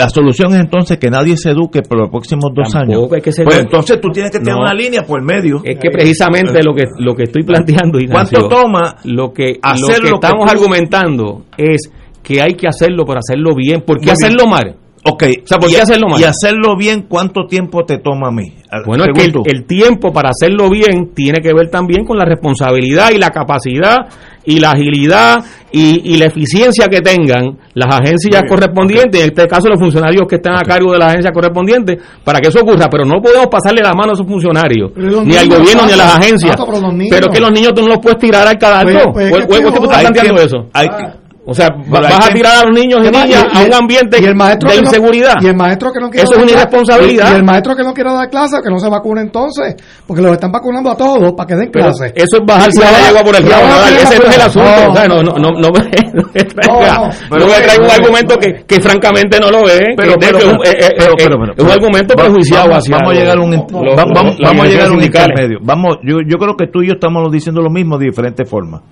[0.00, 3.34] La solución es entonces que nadie se eduque por los próximos dos Tampoco años.
[3.34, 4.62] ser- pues entonces tú tienes que tener No.
[4.62, 5.60] una línea por el medio.
[5.64, 9.98] Es que precisamente lo que lo que estoy planteando, Ignacio, ¿Cuánto toma lo que hacer
[9.98, 11.90] lo que lo que estamos tú- argumentando es
[12.22, 13.82] que hay que hacerlo para hacerlo bien.
[13.82, 14.76] ¿Por qué hacerlo mal?
[15.04, 15.24] Ok.
[15.44, 16.20] O sea, ¿por y, qué hacerlo mal?
[16.20, 18.52] Y hacerlo bien, ¿cuánto tiempo te toma a mí?
[18.86, 23.10] Bueno, es que el, tiempo para hacerlo bien tiene que ver también con la responsabilidad
[23.12, 23.96] y la capacidad
[24.44, 29.46] y la agilidad y, y la eficiencia que tengan las agencias bien, correspondientes, en este
[29.48, 32.88] caso los funcionarios que están a cargo de las agencias correspondientes, para que eso ocurra.
[32.90, 36.16] Pero no podemos pasarle la mano a esos funcionarios, ni al gobierno, ni a las
[36.18, 36.56] agencias.
[36.56, 36.66] Tato,
[37.10, 39.12] pero que los niños tú no los puedes tirar al cadalso.
[39.12, 40.66] Pues- pues es ¿O- que o- o es que tú estás planteando eso?
[40.72, 41.19] hay que-
[41.50, 44.18] O sea, Pero vas a tirar a los niños y niñas y- a un ambiente
[44.22, 45.34] y el maestro de no- inseguridad.
[45.40, 47.28] y el maestro que no quiere Eso es una irresponsabilidad.
[47.28, 49.74] Y, y el maestro que no quiere dar clase, que no se vacune entonces,
[50.06, 52.12] porque los están vacunando a todos para que den Pero clase.
[52.14, 53.64] eso es bajarse Y la yegua por el rabo,
[54.00, 54.68] ese no es el asunto.
[54.70, 55.80] no, o sea, no, no, no, no me,
[56.44, 56.98] traiga,
[57.30, 60.32] No, me traiga un pero- argumento que, que francamente no lo ve, Pero- que de
[60.32, 62.68] pero- hecho es un- pero- eh, eh, pero- eh, pero- pero- es un argumento prejuiciado
[62.68, 65.28] vamos, hacia vamos a llegar a un vamos, a llegar a un sindicales.
[65.30, 68.48] intermedio vamos yo, yo creo que tú y yo estamos diciendo lo mismo de diferentes
[68.48, 68.82] formas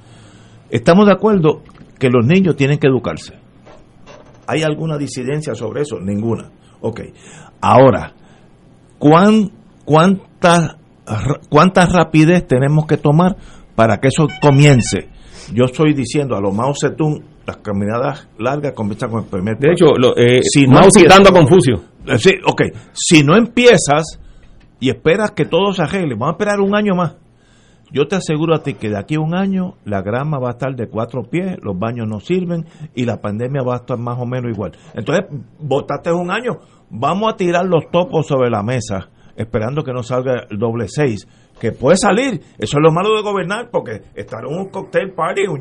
[0.71, 1.63] estamos de acuerdo
[1.99, 3.35] que los niños tienen que educarse
[4.47, 7.01] hay alguna disidencia sobre eso ninguna ok
[7.61, 8.13] ahora
[8.99, 9.51] ¿cuán,
[9.85, 10.79] cuánta
[11.49, 13.37] cuánta rapidez tenemos que tomar
[13.75, 15.09] para que eso comience
[15.53, 19.73] yo estoy diciendo a lo Mao Zedong las caminadas largas comienzan con el primer De
[19.73, 21.77] hecho, lo, eh, Si no Mao citando a Confucio.
[22.07, 22.63] Eh, Sí, ok.
[22.93, 24.21] Si no empiezas
[24.81, 27.17] y esperas que todo se arregle, vamos a esperar un año más.
[27.91, 30.53] Yo te aseguro a ti que de aquí a un año la grama va a
[30.53, 34.19] estar de cuatro pies, los baños no sirven y la pandemia va a estar más
[34.19, 34.73] o menos igual.
[34.95, 35.25] Entonces,
[35.59, 36.59] votaste un año,
[36.91, 41.27] vamos a tirar los topos sobre la mesa, esperando que no salga el doble seis,
[41.61, 42.41] que puede salir.
[42.59, 45.61] Eso es lo malo de gobernar, porque estar en un cocktail party, un.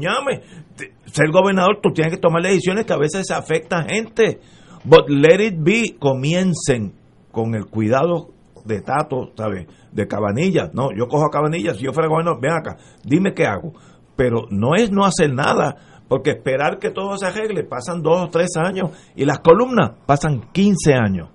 [0.75, 4.39] Te- Ser gobernador, tú tienes que tomar decisiones que a veces afectan gente.
[4.83, 6.93] But let it be, comiencen
[7.31, 8.29] con el cuidado
[8.67, 9.65] de Tato, ¿sabes?
[9.91, 10.73] De Cabanillas.
[10.73, 13.73] No, yo cojo a Cabanillas, si yo fuera gobernador, ven acá, dime qué hago.
[14.15, 15.75] Pero no es no hacer nada,
[16.07, 20.49] porque esperar que todo se arregle, pasan dos o tres años, y las columnas pasan
[20.51, 21.29] 15 años.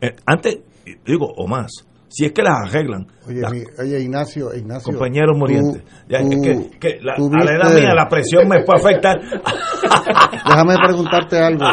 [0.00, 0.58] Eh, antes,
[1.04, 1.70] digo, o más,
[2.08, 3.06] si es que las arreglan.
[3.26, 4.92] Oye, Las- mi- oye Ignacio, Ignacio.
[4.92, 5.82] compañeros tú- murientes.
[6.08, 8.80] Ya, es tú- que, que la, tú a la edad mía la presión me puede
[8.80, 9.20] afectar.
[10.46, 11.64] Déjame preguntarte algo.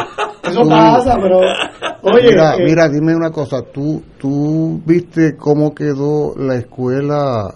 [0.42, 1.40] Eso Tú- pasa, pero.
[2.14, 3.62] Oye, mira, eh, mira, dime una cosa.
[3.62, 7.54] ¿Tú, ¿Tú viste cómo quedó la escuela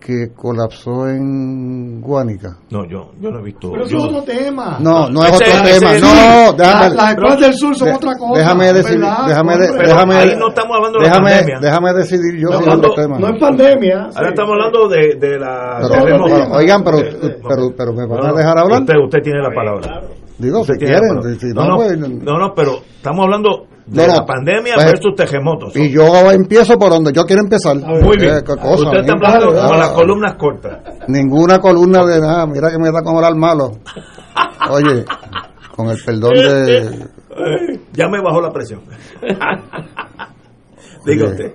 [0.00, 2.56] que colapsó en Guánica?
[2.70, 3.72] No, yo, yo no he visto.
[3.72, 4.78] pero eso yo- es otro tema.
[4.80, 5.92] No, no es Ese- otro ese- tema.
[5.98, 6.84] No, déjame.
[6.84, 8.38] Las- las escuelas del sur son de- otra cosa.
[8.38, 9.00] Déjame decidir.
[9.26, 11.58] Déjame, de- déjame, ahí no estamos hablando de la déjame, pandemia.
[11.60, 13.18] déjame decidir yo No, si es hablando- otro tema.
[13.18, 13.96] No es pandemia.
[14.02, 14.24] Ahora sí.
[14.28, 15.78] estamos hablando de, de la.
[15.90, 18.80] Pero- pero- oigan, pero, Eh, eh, pero, pero me van no, a dejar hablar.
[18.82, 20.02] Usted, usted tiene la palabra.
[20.38, 21.38] Digo, si quieren.
[21.40, 24.86] si no, no, no, pues, no, no, pero estamos hablando de No, la pandemia Pues,
[24.86, 25.74] versus terremotos.
[25.76, 27.76] Y yo empiezo por donde yo quiero empezar.
[27.76, 28.36] Muy bien.
[28.36, 30.78] Eh, cosa, usted está hablando Ah, con las columnas cortas.
[31.08, 32.46] Ninguna columna de nada.
[32.46, 33.72] Mira que me da como hablar malo.
[34.70, 35.04] Oye,
[35.74, 37.06] con el perdón de.
[37.92, 38.80] Ya me bajó la presión.
[41.06, 41.54] Diga usted.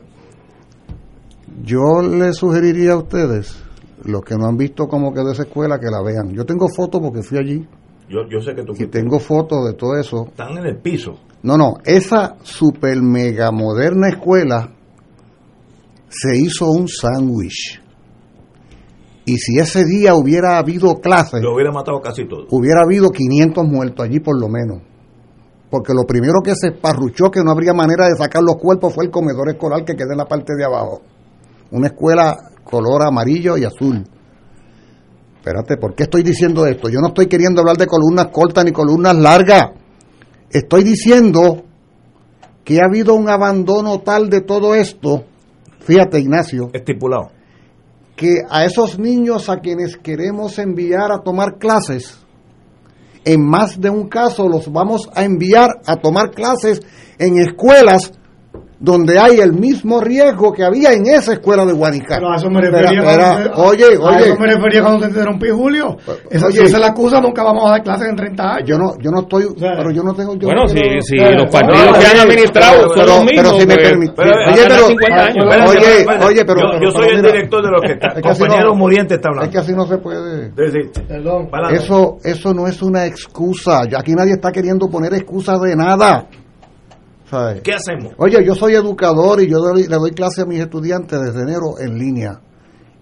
[1.64, 3.64] Yo le sugeriría a ustedes,
[4.04, 6.34] los que no han visto cómo quedó esa escuela, que la vean.
[6.34, 7.68] Yo tengo fotos porque fui allí
[8.10, 10.26] Yo, yo sé que tú y tengo fotos de todo eso.
[10.28, 11.18] están en el piso.
[11.44, 14.70] No, no, esa super mega moderna escuela
[16.10, 17.82] se hizo un sándwich.
[19.26, 22.48] Y si ese día hubiera habido clases, Lo hubiera matado casi todo.
[22.52, 24.82] hubiera habido 500 muertos allí por lo menos.
[25.70, 29.06] Porque lo primero que se esparruchó, que no habría manera de sacar los cuerpos, fue
[29.06, 31.02] el comedor escolar que queda en la parte de abajo.
[31.72, 32.36] Una escuela
[32.66, 34.04] color amarillo y azul.
[35.42, 36.88] Espérate, ¿por qué estoy diciendo esto?
[36.88, 39.72] Yo no estoy queriendo hablar de columnas cortas ni columnas largas.
[40.52, 41.64] Estoy diciendo
[42.64, 45.26] que ha habido un abandono tal de todo esto,
[45.80, 47.32] fíjate Ignacio, Estipulado.
[48.16, 52.20] que a esos niños a quienes queremos enviar a tomar clases
[53.26, 56.82] en más de un caso los vamos a enviar a tomar clases
[57.18, 58.14] en escuelas
[58.84, 62.16] donde hay el mismo riesgo que había en esa escuela de Guadalajara.
[62.18, 64.82] Pero a eso me refería Era- cuando era- te- oye, a oye, eso me refería
[64.82, 65.98] cuando te interrumpí, Julio.
[66.32, 66.58] Esa, oye.
[66.58, 68.68] si esa es la excusa, nunca vamos a dar clases en 30 años.
[68.68, 70.34] yo no, yo no estoy, pero yo no tengo.
[70.34, 73.20] yo Bueno, no si, quiero- si los partidos que han oye, administrado pero- son los
[73.26, 75.46] mismos, pero si me pues, permite- pues, oye, pero- 50 años.
[75.70, 78.08] Oye, oye, pero- yo, soy el mira, director de lo que está.
[78.08, 79.60] es que así compañero no- Muriente está Es que hablando.
[79.60, 80.50] así no se puede.
[81.08, 81.50] Perdón.
[81.72, 83.82] Eso, eso no es una excusa.
[83.96, 86.26] Aquí nadie está queriendo poner excusas de nada.
[87.64, 88.14] ¿Qué hacemos?
[88.18, 91.80] Oye, yo soy educador y yo doy- le doy clase a mis estudiantes desde enero
[91.80, 92.40] en línea.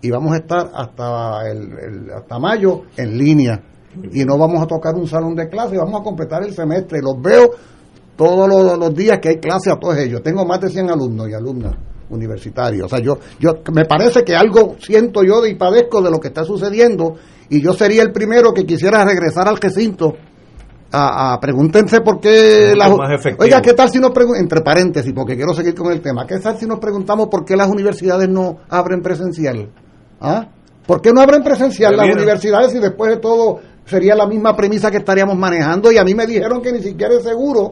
[0.02, 3.62] Y vamos a estar hasta, el, el- hasta mayo en línea.
[4.14, 7.00] Y no vamos a tocar un salón de clase, vamos a completar el semestre.
[7.02, 7.50] Los veo
[8.16, 10.22] todos los, los días que hay clase a todos ellos.
[10.24, 11.74] Tengo más de 100 alumnos y alumnas
[12.10, 12.86] universitarios.
[12.86, 16.28] O sea, yo, yo me parece que algo siento yo y padezco de lo que
[16.30, 17.16] está sucediendo.
[17.50, 20.14] Y yo sería el primero que quisiera regresar al recinto
[20.92, 22.92] a, a pregúntense por qué las
[23.38, 26.58] oiga qué tal si nos entre paréntesis porque quiero seguir con el tema qué tal
[26.58, 29.70] si nos preguntamos por qué las universidades no abren presencial
[30.22, 30.48] ¿Ah?
[30.86, 33.60] ¿por qué no abren presencial las universidades y después de todo
[33.90, 37.16] sería la misma premisa que estaríamos manejando y a mí me dijeron que ni siquiera
[37.16, 37.72] es seguro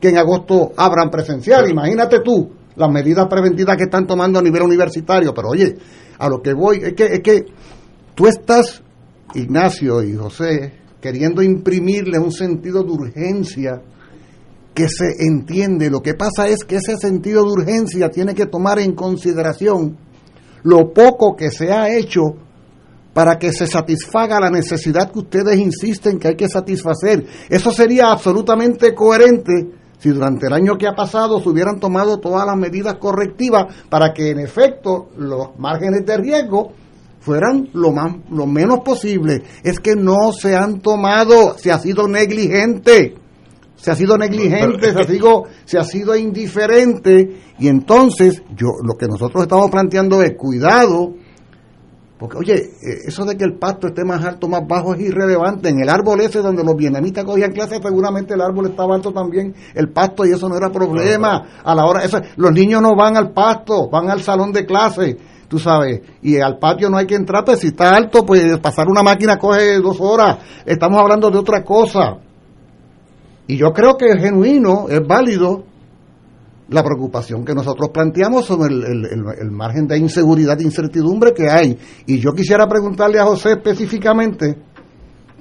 [0.00, 1.70] que en agosto abran presencial.
[1.70, 5.32] Imagínate tú las medidas preventivas que están tomando a nivel universitario.
[5.32, 5.76] Pero oye
[6.18, 7.46] a lo que voy es que es que
[8.14, 8.82] tú estás
[9.34, 13.82] Ignacio y José queriendo imprimirle un sentido de urgencia
[14.72, 15.90] que se entiende.
[15.90, 19.98] Lo que pasa es que ese sentido de urgencia tiene que tomar en consideración
[20.62, 22.22] lo poco que se ha hecho
[23.12, 27.26] para que se satisfaga la necesidad que ustedes insisten que hay que satisfacer.
[27.50, 32.46] Eso sería absolutamente coherente si durante el año que ha pasado se hubieran tomado todas
[32.46, 36.72] las medidas correctivas para que en efecto los márgenes de riesgo
[37.24, 39.42] fueran lo más lo menos posible.
[39.62, 43.16] Es que no se han tomado, se ha sido negligente
[43.76, 48.94] se ha sido negligente, se ha sido, se ha sido indiferente y entonces yo lo
[48.94, 51.12] que nosotros estamos planteando es cuidado,
[52.18, 55.68] porque oye, eh, eso de que el pasto esté más alto, más bajo es irrelevante.
[55.68, 59.54] En el árbol ese donde los vietnamitas cogían clases, seguramente el árbol estaba alto también,
[59.74, 61.60] el pasto y eso no era problema.
[61.62, 65.18] A la hora, eso, los niños no van al pasto, van al salón de clase,
[65.48, 68.86] tú sabes, y al patio no hay que entrar, pues si está alto, pues pasar
[68.88, 70.38] una máquina coge dos horas.
[70.66, 72.18] Estamos hablando de otra cosa.
[73.46, 75.64] Y yo creo que es genuino, es válido
[76.68, 81.32] la preocupación que nosotros planteamos sobre el, el- el- el margen de inseguridad e incertidumbre
[81.34, 81.78] que hay.
[82.06, 84.56] Y yo quisiera preguntarle a José específicamente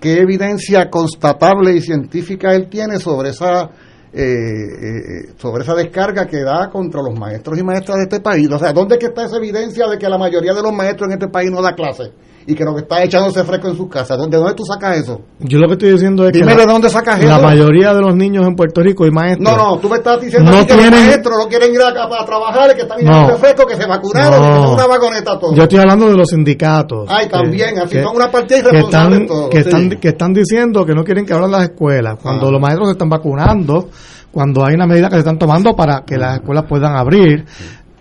[0.01, 3.69] qué evidencia constatable y científica él tiene sobre esa
[4.15, 8.47] eh, eh, sobre esa descarga que da contra los maestros y maestras de este país.
[8.51, 11.07] O sea, ¿dónde es que está esa evidencia de que la mayoría de los maestros
[11.07, 12.11] en este país no da clases?
[12.45, 14.17] Y que lo que está echándose fresco en sus casas.
[14.29, 15.21] ¿De dónde tú sacas eso?
[15.39, 17.41] Yo lo que estoy diciendo es Dime que de la, dónde sacas la eso.
[17.43, 20.51] mayoría de los niños en Puerto Rico y maestros No, no, tú me estás diciendo
[20.51, 23.11] No que tienen- los maestros no quieren ir a, a trabajar y que están No.
[23.11, 24.47] echando fresco, que se vacunaron, No.
[24.47, 25.53] que son una vagoneta todo.
[25.55, 27.05] Yo estoy hablando de los sindicatos.
[27.09, 29.69] Ay, también, que- así que- son una partida que irresponsable están, todo, que, sí.
[29.69, 32.51] están, que están diciendo que no quieren que abran las escuelas, cuando Ah.
[32.51, 33.87] los maestros se están vacunando,
[34.31, 37.45] cuando hay una medida que se están tomando para que las escuelas puedan abrir.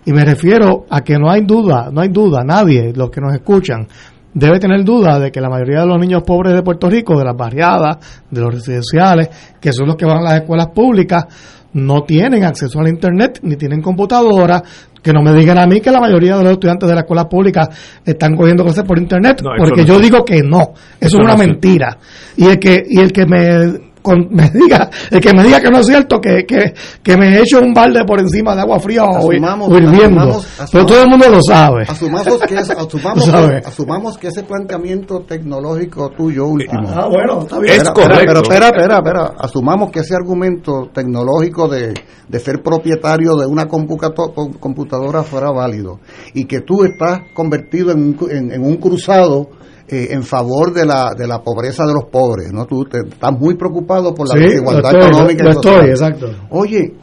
[0.05, 3.33] Y me refiero a que no hay duda, no hay duda, nadie, los que nos
[3.33, 3.87] escuchan,
[4.33, 7.25] debe tener duda de que la mayoría de los niños pobres de Puerto Rico, de
[7.25, 7.97] las barriadas,
[8.29, 9.29] de los residenciales,
[9.59, 11.25] que son los que van a las escuelas públicas,
[11.73, 14.61] no tienen acceso al Internet ni tienen computadora.
[15.01, 17.25] Que no me digan a mí que la mayoría de los estudiantes de las escuelas
[17.25, 17.67] públicas
[18.05, 21.17] están cogiendo clases por Internet, No, porque no yo es digo que no, eso, Eso
[21.17, 21.97] es una no es mentira.
[22.37, 25.71] Y el que y el que me con- me diga el que me diga que
[25.71, 29.03] no es cierto que, que, que me echo un balde por encima de agua fría
[29.05, 33.25] o, Asumamos- o hirviendo asumamos- pero todo el mundo lo sabe Asumamos que, es- asumamos,
[33.25, 33.61] ¿Sabe?
[33.61, 36.87] que, asumamos que ese planteamiento tecnológico tuyo último.
[36.93, 37.75] Ah, bueno, está bien.
[37.81, 38.23] Es correcto.
[38.27, 39.33] Pero espera, espera, espera.
[39.39, 41.93] Asumamos que ese argumento tecnológico de,
[42.27, 45.99] de ser propietario de una computadora fuera válido
[46.33, 49.49] y que tú estás convertido en un, cu- en, en un cruzado
[49.93, 52.65] eh, en favor de la, de la pobreza de los pobres, ¿no?
[52.65, 55.75] Tú te- estás muy preocupado por la Sí, lo desigualdad estoy, económica lo social.
[55.75, 56.27] estoy, exacto.
[56.49, 56.93] Oye,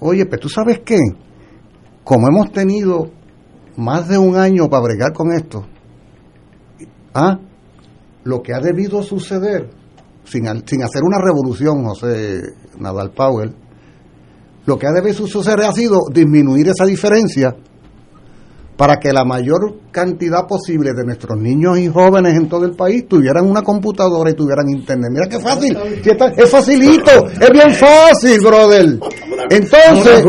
[0.00, 0.98] oye, pero tú sabes qué,
[2.04, 3.08] como hemos tenido
[3.76, 5.64] más de un año para bregar con esto,
[7.14, 7.38] ¿ah?
[8.24, 9.70] lo que ha debido suceder,
[10.24, 12.40] sin, sin hacer una revolución, José
[12.78, 13.54] Nadal Powell,
[14.66, 17.54] lo que ha debido suceder ha sido disminuir esa diferencia
[18.76, 23.06] para que la mayor cantidad posible de nuestros niños y jóvenes en todo el país
[23.08, 25.10] tuvieran una computadora y tuvieran internet.
[25.12, 25.76] Mira qué fácil,
[26.36, 27.10] es facilito,
[27.40, 28.98] es bien fácil, brother.
[29.50, 30.24] Entonces,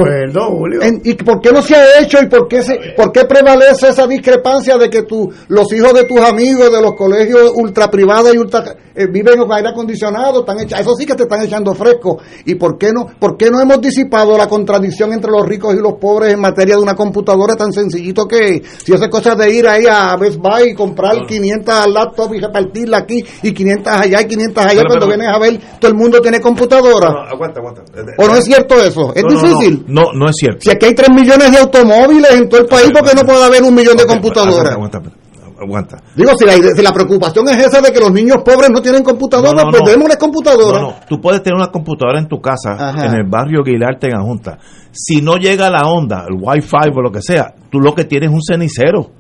[0.84, 3.90] en- ¿y por qué no se ha hecho y por qué, se, por qué prevalece
[3.90, 8.34] esa discrepancia de que tu, los hijos de tus amigos de los colegios ultra privados
[8.36, 11.74] y ultra eh, viven con aire acondicionado, están echa- eso sí que te están echando
[11.74, 12.20] fresco?
[12.46, 15.80] ¿Y por qué no por qué no hemos disipado la contradicción entre los ricos y
[15.82, 18.62] los pobres en materia de una computadora tan sencillito que es?
[18.84, 22.98] si esa cosa de ir ahí a Best Buy y comprar 500 laptops y repartirla
[23.00, 25.98] aquí y 500 allá y 500 allá Pero, cuando pero- vienes a ver todo el
[25.98, 27.10] mundo tiene computadora?
[27.10, 27.82] No, aguanta, aguanta.
[28.18, 29.14] ¿O no es cierto eso?
[29.16, 29.48] ¿Es No, no, no.
[29.48, 29.86] difícil?
[29.88, 30.60] No, no, es cierto.
[30.62, 33.44] Si aquí hay 3 millones de automóviles en todo el país, ¿por qué no puede
[33.44, 34.72] haber un millón de computadoras?
[34.74, 35.25] Aguanta, aguanta,
[35.62, 36.02] aguanta.
[36.16, 39.04] Digo, si la, si la preocupación es esa de que los niños pobres no tienen
[39.04, 39.90] computadoras, No, no, pues no.
[39.92, 40.82] démosles computadoras.
[40.82, 43.06] No, no, tú puedes tener una computadora en tu casa, Ajá.
[43.06, 44.58] en el barrio Guilarte, en Junta.
[44.92, 48.30] Si no llega la onda, el Wi-Fi o lo que sea, tú lo que tienes
[48.30, 49.12] es un cenicero.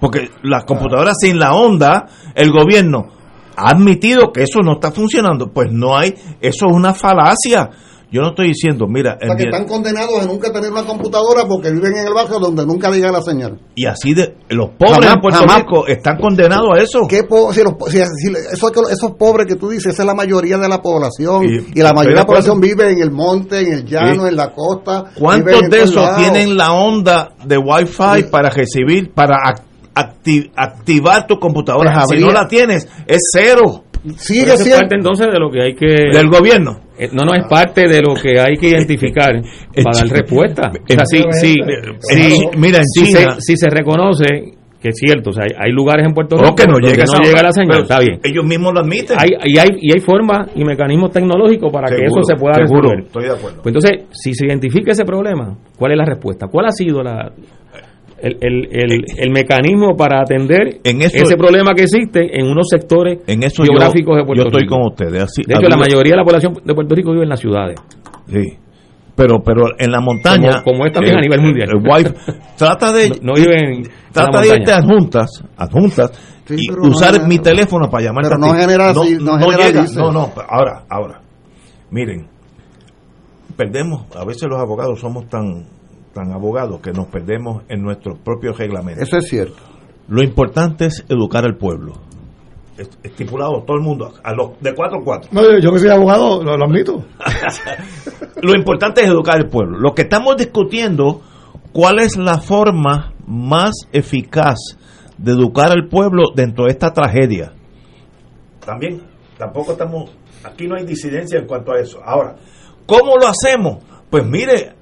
[0.00, 3.04] Porque las computadoras sin la onda, el gobierno
[3.56, 5.52] ha admitido que eso no está funcionando.
[5.52, 7.70] Pues no hay, eso es una falacia.
[8.12, 10.84] Yo no estoy diciendo, mira, O sea, que en- están condenados a nunca tener una
[10.84, 13.58] computadora porque viven en el barrio donde nunca llega la señal.
[13.74, 15.58] y así de los pobres Jamás, en Puerto jamás.
[15.60, 17.00] Rico están condenados a eso.
[17.08, 20.14] ¿Qué po- si los si- si- eso esos pobres que tú dices, esa es la
[20.14, 21.44] mayoría de la población.
[21.44, 24.28] Y- Y, la mayoría de la población vive en el monte, en el llano, Sí.
[24.28, 25.04] en la costa.
[25.18, 26.18] ¿Cuántos de esos lados.
[26.18, 29.62] tienen la onda de Wi-Fi para recibir, para ac-
[29.94, 31.94] acti- activar tu computadora?
[32.06, 33.84] Pues si no la tienes, es cero.
[34.16, 34.80] Sigue siendo.
[34.80, 36.80] parte entonces de lo que hay que Del gobierno.
[36.98, 39.30] Eh, No, no, es parte de lo que hay que identificar
[39.82, 40.70] para dar respuesta.
[40.70, 41.22] O sea, si-
[42.56, 44.24] mira, en si China- se, si se reconoce
[44.80, 47.22] que es cierto, o sea, hay, hay lugares en Puerto Rico que no llega, no
[47.22, 48.18] llega la señal, está bien.
[48.24, 49.16] Ellos mismos lo admiten.
[49.16, 52.90] Hay, y, hay, y hay formas y mecanismos tecnológicos para que eso se pueda seguro,
[52.90, 53.04] resolver.
[53.06, 53.62] estoy de acuerdo.
[53.62, 56.48] Pues entonces, si se identifica ese problema, ¿cuál es la respuesta?
[56.48, 57.30] ¿Cuál ha sido la,
[58.22, 62.68] el, el, el, el mecanismo para atender En eso- ese problema que existe en unos
[62.70, 64.76] sectores En eso yo, geográficos de Puerto yo estoy Rico?
[64.76, 65.22] con ustedes.
[65.24, 67.78] Así, De hecho, la mayoría de la población de Puerto Rico vive en las ciudades.
[68.28, 68.56] Sí.
[69.14, 70.62] Pero, pero en la montaña.
[70.62, 71.68] Como- como es también a nivel mundial.
[71.70, 72.14] el Wi-Fi-
[72.56, 73.08] trata de.
[73.22, 76.10] No- no vive en- en Trata de irte adjuntas, adjuntas
[76.46, 79.18] Sí, y no usar genera- mi teléfono para llamarte pero a no genera- no, sí,
[79.20, 79.84] no no llega.
[79.96, 80.32] No, no.
[80.48, 81.20] Ahora, ahora.
[81.90, 82.26] Miren,
[83.56, 84.04] perdemos.
[84.16, 85.66] A veces los abogados somos tan,
[86.12, 89.02] tan abogados que nos perdemos en nuestros propios reglamentos.
[89.08, 89.56] Eso es cierto.
[90.08, 91.92] Lo importante es educar al pueblo.
[92.76, 95.30] Es- Estipulado todo el mundo, a los de 4 a 4.
[95.32, 97.04] No, yo, yo que soy abogado, lo, lo admito.
[98.42, 99.78] Lo importante es educar al pueblo.
[99.78, 101.20] Lo que estamos discutiendo,
[101.72, 104.56] ¿cuál es la forma más eficaz
[105.16, 107.52] de educar al pueblo dentro de esta tragedia?
[108.66, 109.00] También,
[109.38, 110.10] tampoco estamos,
[110.44, 112.00] aquí no hay disidencia en cuanto a eso.
[112.04, 112.34] Ahora,
[112.84, 113.78] ¿cómo lo hacemos?
[114.10, 114.72] Pues mire,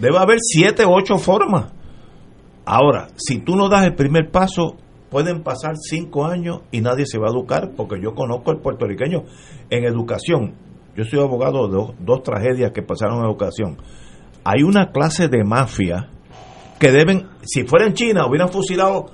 [0.00, 1.72] debe haber siete o ocho formas.
[2.64, 4.76] Ahora, si tú no das el primer paso,
[5.10, 9.24] pueden pasar cinco años y nadie se va a educar, porque yo conozco al puertorriqueño
[9.68, 10.54] en educación.
[10.96, 13.78] Yo soy abogado de dos, dos tragedias que pasaron en educación.
[14.44, 16.08] Hay una clase de mafia
[16.78, 19.06] que deben, si fuera en China, hubieran fusilado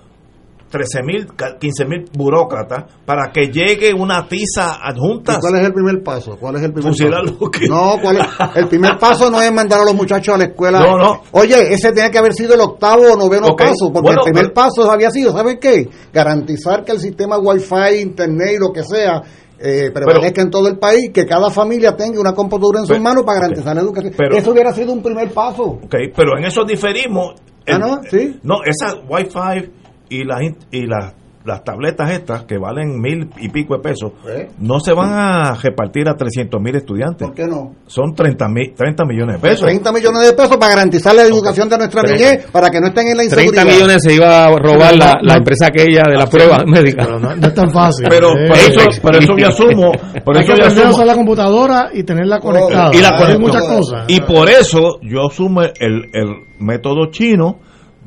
[0.71, 1.27] 13 mil,
[1.61, 5.35] 15 mil burócratas para que llegue una tiza adjunta.
[5.35, 6.37] ¿Y ¿Cuál es el primer paso?
[6.39, 7.51] ¿Cuál es el primer paso?
[7.51, 7.67] ¿qué?
[7.69, 8.27] No, ¿cuál es?
[8.57, 10.81] el primer paso no es mandar a los muchachos a la escuela.
[10.81, 11.23] No, no.
[11.33, 14.53] Oye, ese tenía que haber sido el octavo o noveno paso, porque bueno, el primer
[14.53, 15.89] pero- paso había sido, ¿saben qué?
[16.13, 19.23] Garantizar que el sistema Wi-Fi, Internet y lo que sea
[19.59, 23.23] eh, prevalezca en todo el país, que cada familia tenga una computadora en sus manos
[23.25, 24.13] para garantizar la educación.
[24.17, 25.63] Pero- Eso hubiera sido un primer paso.
[25.63, 27.35] Ok, pero en eso diferimos.
[27.69, 28.01] Ah, ¿no?
[28.11, 28.39] Sí.
[28.43, 29.73] No, esa Wi-Fi
[30.09, 30.41] y las
[30.71, 34.49] y las las tabletas estas que valen mil y pico de pesos ¿Eh?
[34.59, 37.25] no se van a repartir a 300 mil estudiantes.
[37.29, 37.73] ¿Por qué no?
[37.87, 39.61] Son 30, mil, 30 millones de pesos.
[39.61, 43.07] 30 millones de pesos para garantizar la educación de nuestra niñez, para que no estén
[43.07, 43.65] en la 30 inseguridad.
[43.65, 45.39] millones se iba a robar Pero la, no, la no.
[45.39, 47.05] empresa aquella de la prueba médica.
[47.05, 48.07] Pero no, no es tan fácil.
[48.11, 49.93] Pero Eh, por eso, por eso yo asumo,
[50.25, 52.91] por hay eso que yo a asumo usar la computadora y tenerla conectada.
[52.93, 54.05] y la Hay muchas cosas.
[54.09, 56.29] Y por eso yo asumo el, el
[56.59, 57.61] método chino,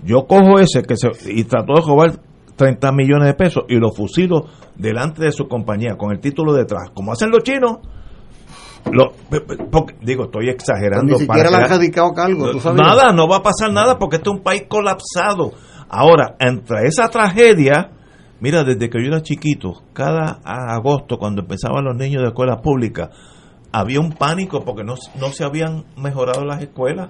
[0.04, 2.20] yo cojo ese que se, y trato de robar
[2.56, 4.46] 30 millones de pesos y lo fusilo
[4.76, 7.78] delante de su compañía con el título detrás, como hacen los chinos.
[8.92, 9.12] Lo-
[9.72, 11.14] porque- digo, estoy exagerando.
[11.14, 12.82] Ni siquiera para le han radicado cargo, ¿tú sabes?
[12.82, 15.52] Nada, no va a pasar nada porque este es un país colapsado.
[15.90, 17.92] Ahora, entre esa tragedia,
[18.40, 23.10] mira, desde que yo era chiquito, cada agosto, cuando empezaban los niños de escuelas públicas,
[23.72, 27.10] había un pánico porque no, no se habían mejorado las escuelas.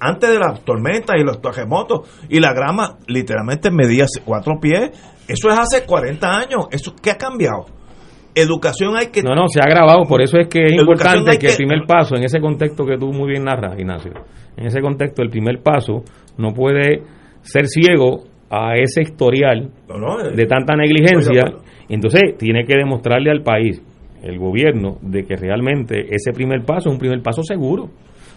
[0.00, 4.90] Antes de las tormentas y los terremotos y la grama literalmente medía cuatro pies.
[5.28, 6.66] Eso es hace 40 años.
[6.70, 7.66] ¿Eso qué ha cambiado?
[8.34, 9.22] Educación hay que...
[9.22, 12.16] No, no, se ha grabado, por eso es que es importante que el primer paso,
[12.16, 14.12] en ese contexto que tú muy bien narras, Ignacio,
[14.56, 16.02] en ese contexto el primer paso
[16.36, 17.02] no puede
[17.40, 21.44] ser ciego a ese historial No, no, eh, de tanta negligencia,
[21.88, 23.82] entonces tiene que demostrarle al país,
[24.22, 27.88] el gobierno, de que realmente ese primer paso es un primer paso seguro.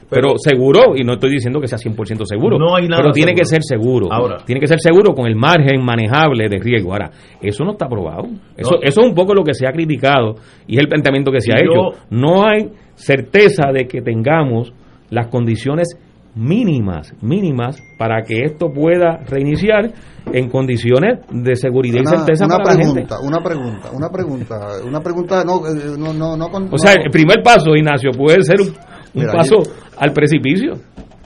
[0.09, 3.31] Pero, seguro, y no estoy diciendo que sea 100% seguro, No hay nada pero tiene
[3.33, 3.41] seguro.
[3.41, 4.07] que ser seguro.
[4.11, 4.37] Ahora.
[4.45, 6.93] Tiene que ser seguro con el margen manejable de riesgo.
[6.93, 8.23] Ahora, eso no está probado.
[8.57, 8.79] Eso, No.
[8.81, 10.35] eso es un poco lo que se ha criticado
[10.67, 12.05] y es el planteamiento que se ha Yo- hecho.
[12.09, 14.73] No hay certeza de que tengamos
[15.11, 15.87] las condiciones
[16.35, 19.91] mínimas, mínimas para que esto pueda reiniciar
[20.31, 23.05] en condiciones de seguridad y certeza una para la gente.
[23.05, 26.95] pregunta, una pregunta, una pregunta, una pregunta, no, eh, no, no, no, con- O sea,
[26.95, 27.03] no.
[27.05, 28.73] el primer paso, Ignacio, puede ser un, un
[29.15, 30.73] Mira, paso yo- al precipicio.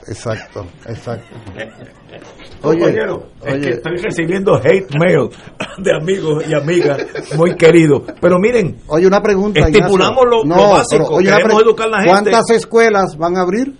[0.06, 1.34] Exacto, exacto.
[2.60, 3.60] Compañero, es oye.
[3.60, 5.28] que estoy recibiendo hate mail
[5.78, 6.98] de amigos y amigas
[7.36, 8.02] muy queridos.
[8.20, 9.60] Pero miren, Oye, una pregunta.
[9.60, 12.30] Estipulamos lo- lo básico, pero, oye, una queremos educar a la gente.
[12.30, 13.74] ¿Cuántas escuelas van a abrir?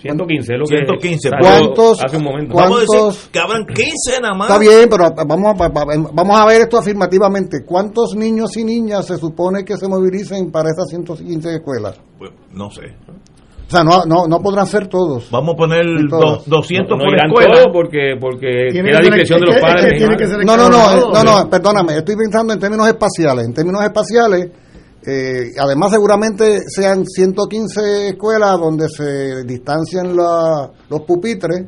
[0.00, 1.28] 115 es lo que 115.
[1.30, 2.54] salió ¿Cuántos- hace un momento.
[2.56, 3.28] vamos a decir ¿Cuántos?
[3.32, 4.48] que abran 15 nada más.
[4.50, 5.68] Está bien, pero vamos a,
[6.12, 7.64] vamos a ver esto afirmativamente.
[7.64, 12.00] ¿Cuántos niños y niñas se supone que se movilicen para estas 115 escuelas?
[12.18, 12.82] Pues, no sé.
[13.72, 15.30] O sea, no, no, no podrán ser todos.
[15.30, 16.46] Vamos a poner todos.
[16.46, 17.54] 200 No, no por escuela.
[17.54, 20.02] todos porque, porque Tiene ser- discreción de los padres.
[20.44, 23.46] No, no, no, no, perdóname, estoy pensando en términos espaciales.
[23.46, 24.50] En términos espaciales,
[25.06, 31.64] eh, además seguramente sean 115 escuelas donde se distancian la- los pupitres,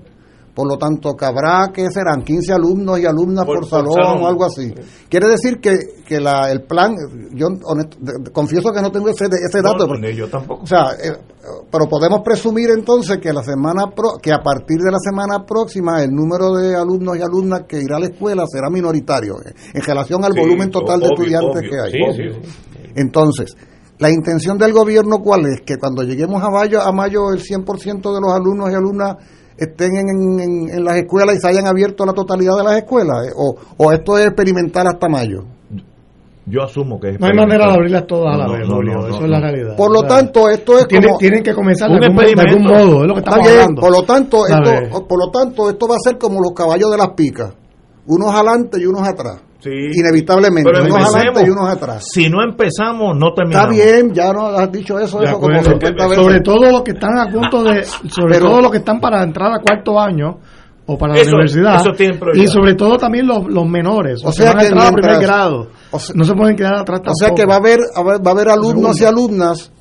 [0.55, 4.23] por lo tanto cabrá que serán 15 alumnos y alumnas por, salón, salón.
[4.23, 4.73] o algo así.
[5.09, 5.75] Quiere decir que,
[6.07, 6.95] que la, el plan,
[7.33, 7.99] yo honesto-
[8.33, 9.87] confieso que no tengo ese, ese dato.
[9.87, 10.63] no, yo tampoco.
[10.63, 11.13] o sea, eh,
[11.71, 16.03] pero podemos presumir entonces que la semana pro- que a partir de la semana próxima
[16.05, 19.83] el número de alumnos y alumnas que irá a la escuela será minoritario eh, en
[19.83, 21.91] relación al Sí, volumen total de estudiantes obvio, que hay.
[21.93, 22.89] Sí, sí.
[22.97, 23.57] Entonces,
[23.99, 28.15] la intención del gobierno cuál es que cuando lleguemos a mayo a mayo el 100%
[28.15, 29.17] de los alumnos y alumnas
[29.57, 33.29] estén en, en- en las escuelas y se hayan abierto la totalidad de las escuelas
[33.29, 35.45] eh, o, o esto es experimental hasta mayo.
[36.47, 38.93] Yo asumo que es No hay manera de abrirlas todas a la vez, no, Julio,
[38.99, 39.77] no, eso no, es la realidad.
[39.79, 42.17] Por lo O sea, tanto, esto es tienen, como tienen que comenzar de Un algún,
[42.35, 43.81] de algún modo, es lo que Está estamos bien, hablando.
[43.81, 46.99] por lo tanto, esto, por lo tanto, esto va a ser como los caballos de
[46.99, 47.55] las picas,
[48.07, 49.71] unos adelante y unos atrás, Sí.
[49.99, 52.05] inevitablemente, Pero unos adelante y unos atrás.
[52.13, 53.75] Si no empezamos, no Está terminamos.
[53.75, 55.71] bien, ya no has dicho eso, De eso como acuerdo.
[55.71, 56.23] 50 veces.
[56.25, 59.23] sobre todo los que están a punto de sobre Pero- todo los que están para
[59.23, 60.39] entrar a cuarto año
[60.87, 61.93] o para Eso- la universidad eso
[62.35, 66.15] y sobre todo también los, los menores O sea que a primer grado o sea-
[66.15, 68.35] no se pueden quedar atrás O sea que va a haber, a ver- va a
[68.35, 69.73] haber alumnos y alumnas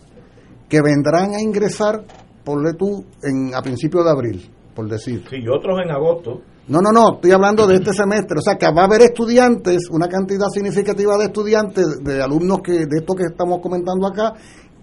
[0.70, 2.02] que vendrán a ingresar,
[2.46, 5.24] ponle tú, en, a principios de abril, por decir.
[5.30, 6.42] Sí, y otros en agosto.
[6.68, 8.38] No, no, no, estoy hablando de este semestre.
[8.40, 12.72] O sea, que va a haber estudiantes, una cantidad significativa de estudiantes, de alumnos que
[12.72, 14.34] de esto que estamos comentando acá,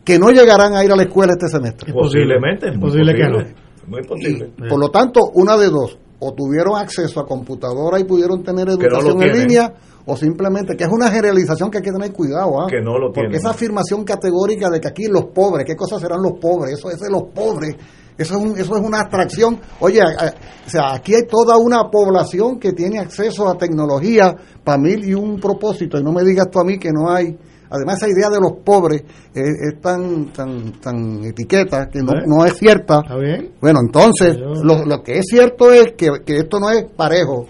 [0.04, 1.88] que no llegarán a ir a la escuela este semestre.
[1.90, 2.34] Es posible.
[2.34, 2.68] Posiblemente.
[2.68, 3.54] Es posible que posible.
[3.86, 4.52] Muy posible.
[4.68, 8.72] Por lo tanto, una de dos, o tuvieron acceso a computadora y pudieron tener no
[8.74, 9.72] educación en línea,
[10.04, 12.66] o simplemente, que es una generalización que hay que tener cuidado, ¿ah?
[12.68, 13.36] Que no lo Porque tienen.
[13.36, 16.78] esa afirmación categórica de que aquí los pobres, ¿qué cosas serán los pobres?
[16.78, 17.76] Eso es de los pobres.
[18.20, 19.58] Eso es, un- eso es una abstracción.
[19.80, 25.04] Oye, o sea, aquí hay toda una población que tiene acceso a tecnología para mil
[25.04, 25.98] y un propósito.
[25.98, 27.36] Y no me digas tú a mí que no hay.
[27.70, 32.58] Además, esa idea de los pobres es tan, tan, tan etiqueta que no, no es
[32.58, 33.00] cierta.
[33.02, 36.84] está bien Bueno, entonces, lo, lo que es cierto es que, que esto no es
[36.96, 37.46] parejo.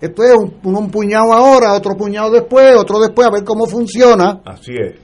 [0.00, 4.40] Esto es un, un puñado ahora, otro puñado después, otro después, a ver cómo funciona.
[4.46, 4.94] Así es.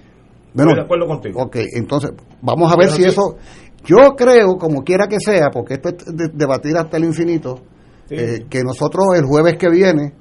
[0.54, 1.42] Bueno, Estoy de acuerdo contigo.
[1.42, 2.10] Ok, entonces,
[2.40, 3.08] vamos a ver Pero si sí.
[3.08, 3.36] eso...
[3.84, 7.60] Yo creo, como quiera que sea, porque esto es de- debatir hasta el infinito,
[8.08, 8.14] Sí.
[8.16, 10.12] eh, que nosotros el jueves que viene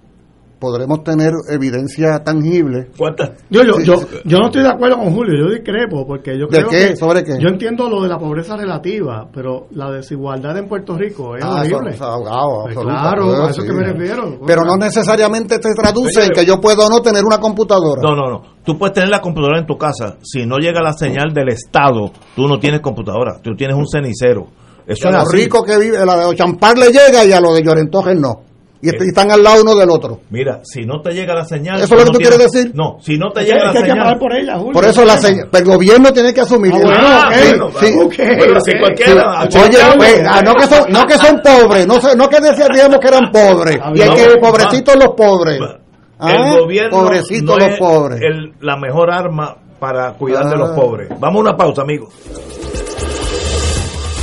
[0.60, 2.88] podremos tener evidencia tangible.
[3.49, 3.95] Yo, yo, Sí, yo,
[4.26, 6.89] yo no estoy de acuerdo con Julio, yo discrepo, porque yo ¿De creo qué?
[6.89, 7.38] que ¿Sobre qué?
[7.39, 11.62] yo entiendo lo de la pobreza relativa, pero la desigualdad en Puerto Rico es Ah,
[11.62, 11.91] horrible.
[11.91, 13.68] eso, ahogado, Pues absoluta, claro, a eso sí.
[13.68, 14.39] que me refiero.
[14.45, 18.01] Pero no necesariamente se traduce en que yo puedo o no tener una computadora.
[18.03, 18.41] No, no, no.
[18.64, 20.18] Tú puedes tener la computadora en tu casa.
[20.22, 23.39] Si no llega la señal del Estado, tú no tienes computadora.
[23.41, 24.47] Tú tienes un cenicero.
[24.86, 25.38] Eso a es los así.
[25.38, 28.41] ricos que vive, la de Ochampar le llega y a los de Llorentojes no.
[28.82, 28.97] Y, Eh.
[28.97, 30.21] y están al lado uno del otro.
[30.30, 31.82] Mira, si no te llega la señal.
[31.82, 32.71] ¿Eso es lo que no tú quieres decir?
[32.73, 34.19] No, si no te Es llega que- la que hay que señal.
[34.19, 34.71] por ella, Julio.
[34.73, 36.71] Por eso la señal, el gobierno tiene que asumir.
[36.75, 37.93] Ah, bueno, ok, bueno, sí.
[38.05, 38.80] ok, Pero si ok.
[38.80, 39.57] cualquiera- Sí.
[39.57, 43.32] Oye, pues, ah, no que son, no que son pobres, no, que decíamos que eran
[43.32, 43.77] pobres.
[43.84, 45.59] Ah, Y hay que no, pobrecitos los pobres.
[46.17, 48.21] Ah, el gobierno pobrecitos no los es pobres.
[48.21, 51.09] el- la mejor arma para cuidar de los pobres.
[51.19, 52.13] Vamos a una pausa, amigos.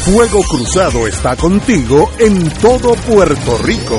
[0.05, 3.99] Fuego Cruzado está contigo en todo Puerto Rico.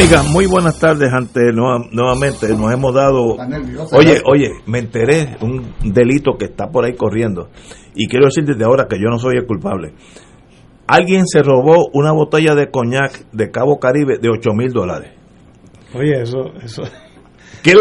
[0.00, 1.12] Amigas, muy buenas tardes.
[1.12, 3.36] Ante nueva- nuevamente nos hemos dado.
[3.92, 7.48] Oye, oye, me enteré un delito que está por ahí corriendo
[7.94, 9.92] y quiero decir desde ahora que yo no soy el culpable.
[10.86, 15.12] Alguien se robó una botella de coñac de Cabo Caribe de 8 mil dólares.
[15.94, 16.82] Oye, eso, eso.
[17.62, 17.80] Quiero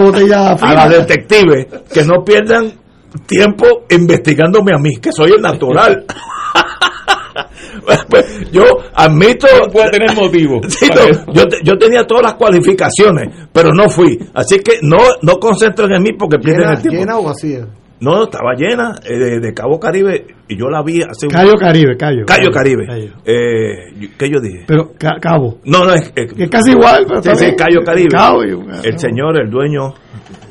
[0.00, 2.72] botella a las detectives que no pierdan
[3.26, 6.04] tiempo investigándome a mí, que soy el natural.
[8.08, 8.62] Pues, yo
[8.94, 13.88] admito puede tener motivo Sí, no, yo, te- yo tenía todas las cualificaciones pero no
[13.88, 17.24] fui así que no no concentren en mí porque pierden ¿Llena, el tiempo llena o
[17.24, 17.66] vacía?
[18.00, 21.54] no estaba llena eh, de, de Cabo Caribe y yo la vi hace un Cayo
[21.54, 22.24] Caribe, Cayo.
[22.26, 23.12] Cayo Caribe Cayo.
[23.24, 24.64] Eh, ¿qué yo dije?
[24.66, 25.60] Pero ca- Cabo.
[25.64, 27.56] no no es, es- casi igual, pero Sí, está sí, bien.
[27.56, 29.94] Cayo Caribe Cabo el señor el dueño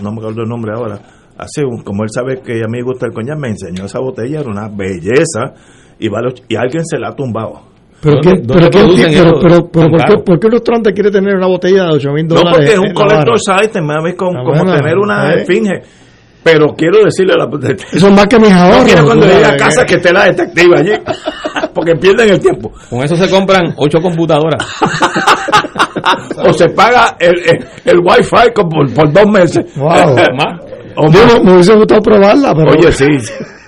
[0.01, 0.99] no me acuerdo el nombre ahora
[1.37, 3.99] hace un, como él sabe que a mí me gusta el coñac me enseñó esa
[3.99, 5.53] botella era una belleza
[6.01, 7.61] y, vale och- y alguien se la ha tumbado
[8.01, 10.17] Pero, ¿Dónde- ¿quién- dónde pero, pero, pero, pero ¿por, qué?
[10.25, 12.53] ¿por qué un restaurante quiere tener una botella de 8 mil No, dólares?
[12.57, 15.41] porque es un collector item, me ve con- Ah, como tener una eh.
[15.41, 15.81] esfinge.
[16.43, 17.47] Pero quiero decirle a la.
[17.93, 18.79] Eso es más que mis ahorros.
[18.79, 20.91] No quiero cuando llegue a casa que- esté la detective allí.
[21.75, 22.71] Porque pierden el tiempo.
[22.89, 24.65] Con eso se compran ocho computadoras.
[26.43, 29.65] O se paga el, el, el wifi como por, por dos meses.
[29.75, 29.89] Wow.
[30.35, 30.59] Más.
[30.95, 31.35] O Yo más.
[31.35, 32.71] no- me hubiese gustado probarla, pero.
[32.71, 33.05] Oye, sí.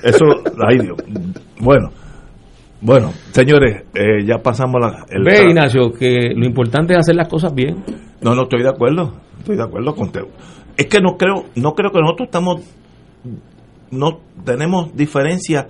[0.03, 0.25] Eso.
[0.67, 0.97] Ay, Dios.
[1.59, 1.89] Bueno.
[2.85, 5.05] Bueno, señores, eh, ya pasamos la.
[5.09, 7.77] el- Ve, Ignacio, que lo importante es hacer las cosas bien.
[8.21, 9.13] No, no estoy de acuerdo.
[9.39, 10.21] Estoy de acuerdo con usted.
[10.75, 12.61] Es que no creo, no creo que nosotros estamos,
[13.91, 15.67] no tenemos diferencia,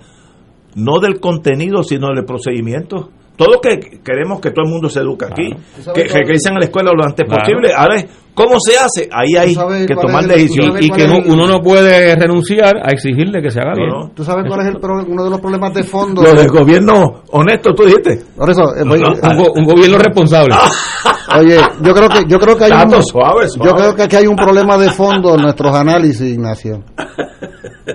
[0.74, 3.10] no del contenido, sino del procedimiento.
[3.36, 5.50] Todo que queremos que todo el mundo se eduque aquí,
[5.92, 7.42] que regresen a la escuela lo antes Claro.
[7.42, 7.72] posible.
[7.76, 9.08] Ahora es, ¿cómo se hace?
[9.12, 9.56] Ahí hay
[9.86, 10.72] que tomar el- decisiones.
[10.74, 13.72] ¿Sabes Y que es no- el- uno no puede renunciar a exigirle que se haga
[13.74, 13.88] bien.
[13.88, 14.10] no.
[14.14, 16.22] ¿Tú sabes cuál es el pro- uno de los problemas de fondo?
[16.22, 18.22] Lo del gobierno honesto, tú dijiste.
[18.36, 20.54] Por eso, eh, voy- No, Un, go- un gobierno responsable.
[21.36, 23.68] oye, yo creo que yo creo que hay Tato, un, suave, suave.
[23.70, 26.84] yo creo que aquí hay un problema de fondo en nuestros análisis, Ignacio.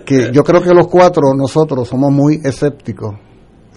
[0.05, 3.15] Que yo creo que los cuatro nosotros somos muy escépticos,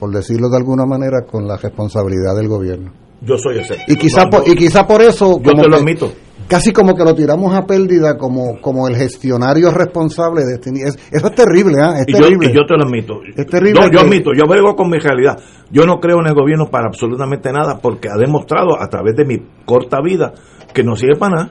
[0.03, 2.91] por decirlo de alguna manera, con la responsabilidad del gobierno.
[3.21, 3.77] Yo soy ese.
[3.87, 6.13] Y quizá por, y quizá por eso Yo como te lo que- admito.
[6.49, 10.99] casi como que lo tiramos a pérdida como como el gestionario responsable de este es-
[11.13, 11.95] eso es terrible, ¿ah?
[12.01, 12.51] Es Y yo, terrible.
[12.51, 13.21] y yo te lo admito.
[13.37, 15.39] Es terrible No, yo que- admito, yo vengo con mi realidad.
[15.71, 19.25] Yo no creo en el gobierno para absolutamente nada porque ha demostrado a través de
[19.25, 20.33] mi corta vida
[20.75, 21.51] que no sirve para nada.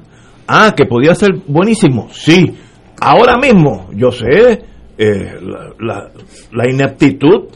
[0.49, 2.53] Ah, que podía ser buenísimo, sí.
[2.99, 4.65] ahora mismo, yo sé
[4.97, 6.09] eh, la, la-
[6.51, 7.47] la ineptitud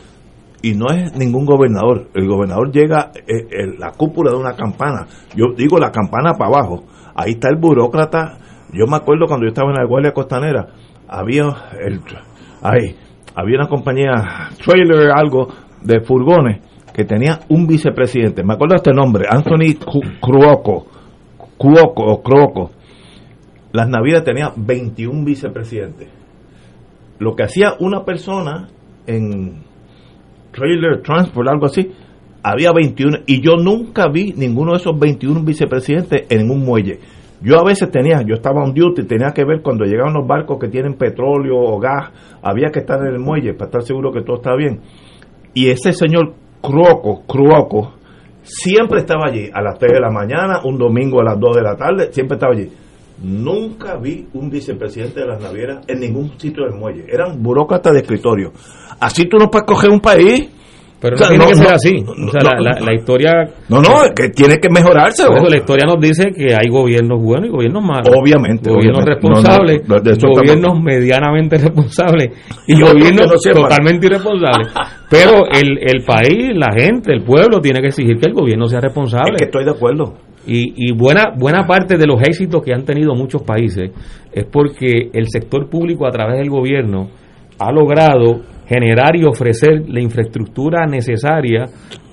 [0.66, 2.08] y no es ningún gobernador.
[2.16, 5.06] El gobernador llega eh, en la cúpula de una campana.
[5.36, 6.86] Yo digo la campana para abajo.
[7.16, 8.38] Ahí está el burócrata.
[8.74, 10.68] Yo me acuerdo cuando yo estaba en la Guardia Costanera,
[11.08, 11.44] había
[11.80, 12.02] el,
[12.64, 12.96] ahí,
[13.36, 15.48] había una compañía trailer algo
[15.84, 16.62] de furgones
[16.94, 18.44] que tenía un vicepresidente.
[18.44, 20.88] Me acuerdo este nombre, Anthony Cu- Cuoco.
[21.58, 22.72] Cuoco o Croco.
[23.72, 26.10] Las Navidades tenía 21 vicepresidentes.
[27.20, 28.68] Lo que hacía una persona
[29.06, 29.65] en
[30.56, 31.92] trailer transport, algo así,
[32.42, 37.00] había 21 y yo nunca vi ninguno de esos 21 vicepresidentes en un muelle.
[37.42, 40.58] Yo a veces tenía, yo estaba on duty, tenía que ver cuando llegaban los barcos
[40.58, 44.22] que tienen petróleo o gas, había que estar en el muelle para estar seguro que
[44.22, 44.80] todo estaba bien.
[45.54, 47.96] Y ese señor Croco, Croco,
[48.42, 51.62] siempre estaba allí, a las 3 de la mañana, un domingo a las 2 de
[51.62, 52.70] la tarde, siempre estaba allí.
[53.22, 57.06] Nunca vi un vicepresidente de las navieras en ningún sitio del muelle.
[57.08, 58.52] Eran burócratas de escritorio.
[59.00, 60.50] Así tú no puedes coger un país.
[60.98, 61.94] Pero O sea, no tiene no, que ser así.
[62.02, 63.32] no, o sea, no, la, la- historia.
[63.70, 65.26] No, no, es que tiene que mejorarse.
[65.28, 68.08] Por eso la historia nos dice que hay gobiernos buenos y gobiernos malos.
[68.18, 69.12] Obviamente, Gobiernos obviamente.
[69.14, 69.82] responsables,
[70.24, 72.30] gobiernos medianamente responsables
[72.66, 74.70] y gobiernos totalmente irresponsables.
[75.10, 78.80] Pero el, el país, la gente, el pueblo tiene que exigir que el gobierno sea
[78.80, 79.34] responsable.
[79.34, 80.14] Es que estoy de acuerdo.
[80.48, 83.92] Y, y buena, buena parte de los éxitos que han tenido muchos países
[84.32, 87.10] es porque el sector público a través del gobierno
[87.60, 91.66] ha logrado generar y ofrecer la infraestructura necesaria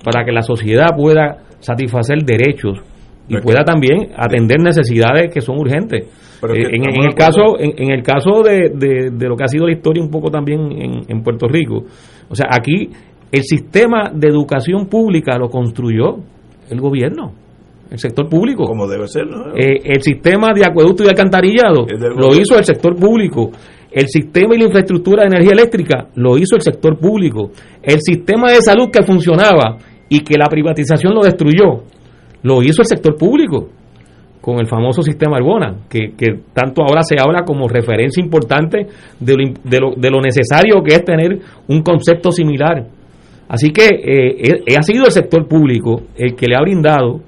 [0.03, 2.79] para que la sociedad pueda satisfacer derechos
[3.27, 6.07] y pueda también atender necesidades que son urgentes.
[6.41, 9.45] Pero Eh, que en, el caso en, en el caso de, de- de lo que
[9.45, 11.85] ha sido la historia un poco también en, en Puerto Rico,
[12.29, 12.89] o sea, aquí
[13.31, 16.17] el sistema de educación pública lo construyó
[16.69, 17.31] el gobierno,
[17.89, 18.65] el sector público.
[18.65, 19.55] Como debe ser, ¿no?
[19.55, 21.85] Eh, el sistema de acueducto y alcantarillado
[22.17, 23.51] lo hizo el sector público.
[23.93, 27.51] El sistema y la infraestructura de energía eléctrica lo hizo el sector público.
[27.81, 29.77] El sistema de salud que funcionaba
[30.09, 31.83] y que la privatización lo destruyó,
[32.41, 33.69] lo hizo el sector público
[34.41, 38.87] con el famoso sistema Arbona, que, que tanto ahora se habla como referencia importante
[39.19, 39.35] de
[39.79, 42.85] lo, de lo, necesario que es tener un concepto similar.
[43.47, 47.21] Así que eh, eh, ha sido el sector público el que le ha brindado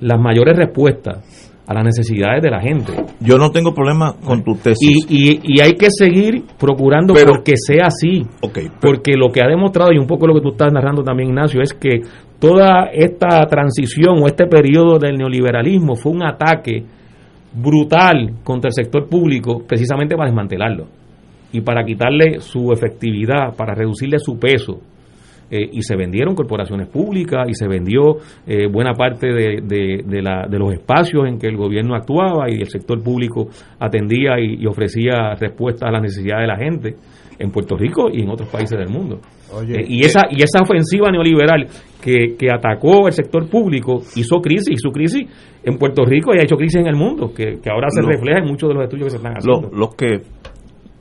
[0.00, 2.92] las mayores respuestas a las necesidades de la gente.
[3.20, 5.06] Yo no tengo problema con tu tesis.
[5.08, 8.22] y, y hay que seguir procurando Pero- porque sea así.
[8.42, 11.02] Ok, pero- Porque lo que ha demostrado, y un poco lo que tú estás narrando
[11.02, 12.02] también, Ignacio, es que
[12.38, 16.84] toda esta transición o este periodo del neoliberalismo fue un ataque
[17.54, 20.86] brutal contra el sector público precisamente para desmantelarlo
[21.52, 24.80] y para quitarle su efectividad, para reducirle su peso.
[25.50, 28.16] Eh, y se vendieron corporaciones públicas y se vendió
[28.46, 32.50] eh, buena parte de, de- de la- de los espacios en que el gobierno actuaba
[32.50, 36.94] y el sector público atendía y, y ofrecía respuestas a las necesidades de la gente
[37.38, 39.18] en Puerto Rico y en otros países del mundo.
[39.52, 41.66] Oye, Eh, y esa y esa ofensiva neoliberal
[42.02, 45.22] que, que atacó el sector público hizo crisis, hizo crisis
[45.64, 48.38] en Puerto Rico y ha hecho crisis en el mundo, que, que ahora se refleja
[48.38, 49.76] en muchos de los estudios que se están Lo- haciendo.
[49.76, 50.20] los que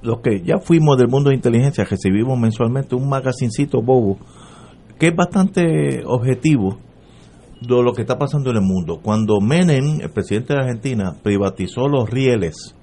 [0.03, 4.17] los que ya fuimos del mundo de inteligencia recibimos mensualmente un magazincito bobo
[4.99, 6.77] que es bastante objetivo
[7.61, 8.99] de lo que está pasando en el mundo.
[9.01, 12.75] Cuando Menem, el presidente de Argentina, privatizó los rieles,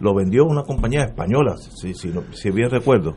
[0.00, 3.16] lo vendió a una compañía española, si, si, si bien recuerdo,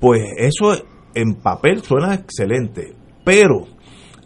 [0.00, 0.74] pues eso
[1.14, 3.66] en papel suena excelente, pero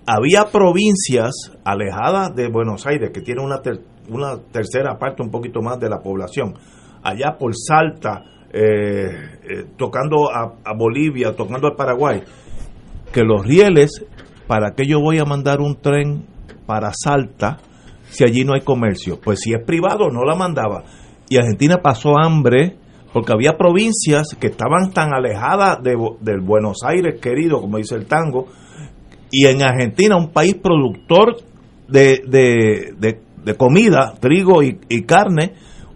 [0.07, 1.33] había provincias
[1.65, 5.91] alejadas de Buenos Aires que tienen una, ter- una tercera parte, un poquito más de
[5.91, 6.55] la población,
[7.05, 9.07] allá por Salta, eh,
[9.43, 12.23] eh, tocando a, Bolivia, tocando al Paraguay,
[13.13, 14.05] que los rieles,
[14.47, 16.25] ¿para qué yo voy a mandar un tren
[16.67, 17.59] para Salta
[18.09, 19.21] si allí no hay comercio?
[19.23, 20.85] Pues si es privado, no la mandaba.
[21.29, 22.77] Y Argentina pasó hambre
[23.13, 28.07] porque había provincias que estaban tan alejadas de, del Buenos Aires querido, como dice el
[28.07, 28.49] tango,
[29.31, 31.37] y en Argentina, un país productor
[31.89, 35.53] de, de, de- comida, trigo y carne,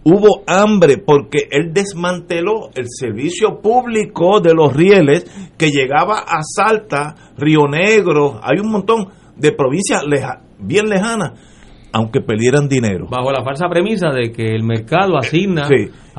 [0.09, 5.25] hubo hambre porque él desmanteló el servicio público de los rieles
[5.57, 11.31] que llegaba a Salta, Río Negro, hay un montón de provincias leja- bien lejanas,
[11.91, 13.07] aunque perdieran dinero.
[13.09, 15.75] Bajo la falsa premisa de que el mercado asigna Sí.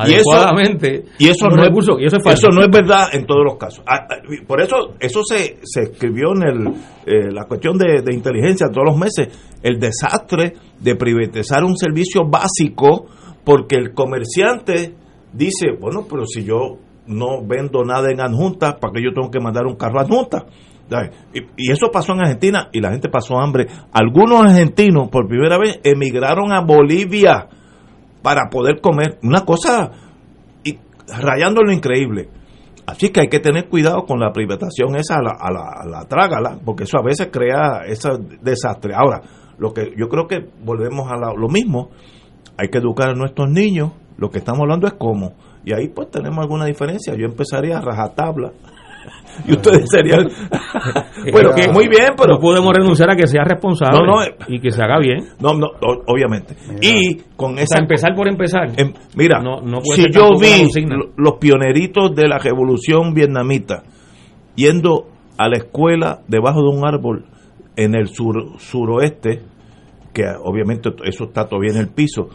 [0.08, 2.48] Y eso- adecuadamente y eso no, recursos, y eso es falso.
[2.48, 3.84] eso no es verdad en todos los casos.
[3.86, 4.16] Ah, ah,
[4.46, 6.66] Por eso eso se, se escribió en el,
[7.06, 9.28] eh, la cuestión de, de inteligencia todos los meses,
[9.62, 13.06] el desastre de privatizar un servicio básico
[13.50, 14.94] porque el comerciante
[15.32, 16.78] dice, bueno, pero si yo
[17.08, 20.46] no vendo nada en adjunta, ¿para qué yo tengo que mandar un carro adjunta?
[20.88, 21.10] ¿Sabes?
[21.34, 23.66] Y, y eso pasó en Argentina y la gente pasó hambre.
[23.92, 27.48] Algunos argentinos por primera vez emigraron a Bolivia
[28.22, 29.18] para poder comer.
[29.24, 29.90] Una cosa
[31.20, 32.28] rayando lo increíble.
[32.86, 35.86] Así que hay que tener cuidado con la privatización esa a la, a la, a
[35.88, 38.10] la trágala, porque eso a veces crea ese
[38.42, 38.94] desastre.
[38.94, 39.22] Ahora,
[39.58, 41.90] lo que yo creo que volvemos a lo mismo,
[42.60, 45.32] hay que educar a nuestros niños, lo que estamos hablando es cómo.
[45.64, 47.14] Y ahí pues tenemos alguna diferencia.
[47.14, 48.52] Yo empezaría a rajatabla.
[49.46, 50.28] y ustedes serían...
[51.32, 52.34] bueno, que muy bien, pero...
[52.34, 54.34] no podemos renunciar a que sea responsable No, no, eh.
[54.48, 55.24] y que se haga bien.
[55.40, 56.54] No, no, o- obviamente.
[56.82, 57.76] Y con O esa...
[57.76, 58.68] sea, empezar por empezar.
[58.76, 60.68] Em, mira, No- no puede si yo vi
[61.16, 63.84] los pioneritos de la revolución vietnamita
[64.54, 65.06] yendo
[65.38, 67.24] a la escuela debajo de un árbol
[67.76, 69.40] en el sur, suroeste,
[70.12, 72.28] que obviamente eso está todavía en el piso,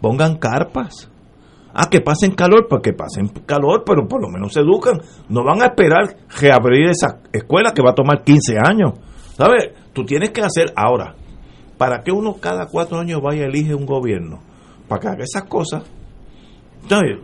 [0.00, 1.10] pongan carpas.
[1.72, 5.00] Ah, que pasen calor, pues que pasen calor, pero por lo menos se educan.
[5.28, 8.94] No van a esperar reabrir esa escuela que va a tomar 15 años.
[9.36, 9.70] ¿Sabes?
[9.92, 11.14] Tú tienes que hacer ahora.
[11.76, 14.40] ¿Para que uno cada cuatro años vaya a elige un gobierno?
[14.88, 15.84] Para que haga esas cosas.
[16.88, 17.18] ¿Sabes?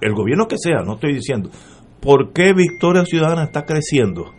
[0.00, 1.50] El gobierno que sea, no estoy diciendo.
[2.00, 4.32] ¿Por qué Victoria Ciudadana está creciendo?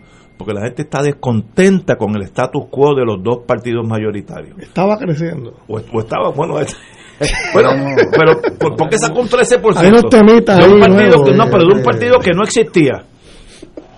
[0.43, 4.57] Porque la gente está descontenta con el status quo de los dos partidos mayoritarios.
[4.59, 5.53] Estaba creciendo.
[5.67, 6.75] O, o estaba, bueno, es-
[7.53, 7.69] bueno,
[8.17, 9.77] pero ¿por, por qué sacó un 13%?
[9.77, 11.83] Hay unos temitas de un ahí partido que, no, pero de un eh.
[11.83, 13.03] partido que no existía.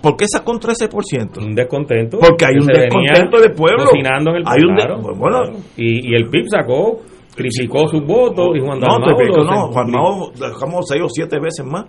[0.02, 1.38] ¿Por qué sacó un 13%?
[1.42, 2.18] Un descontento.
[2.18, 3.86] Porque hay un descontento de pueblo.
[3.86, 5.38] cocinando en el Hay un de- bueno,
[5.78, 7.00] y, y el PIB sacó,
[7.34, 11.64] triplicó sus votos y Juan no, Dalmau no, Juan Mao dejamos seis o siete veces
[11.64, 11.86] más.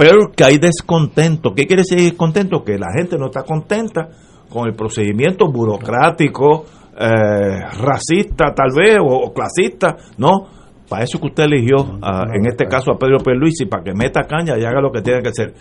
[0.00, 1.52] Pero que hay descontento.
[1.54, 2.64] ¿Qué quiere decir descontento?
[2.64, 4.08] Que la gente no está contenta
[4.48, 6.64] con el procedimiento burocrático,
[6.98, 9.96] eh, racista tal vez, o, o clasista.
[10.16, 10.46] No,
[10.88, 14.22] para eso que usted eligió, a- en este caso a Pedro Pierluisi, para que meta
[14.22, 15.52] caña y haga lo que tiene que hacer.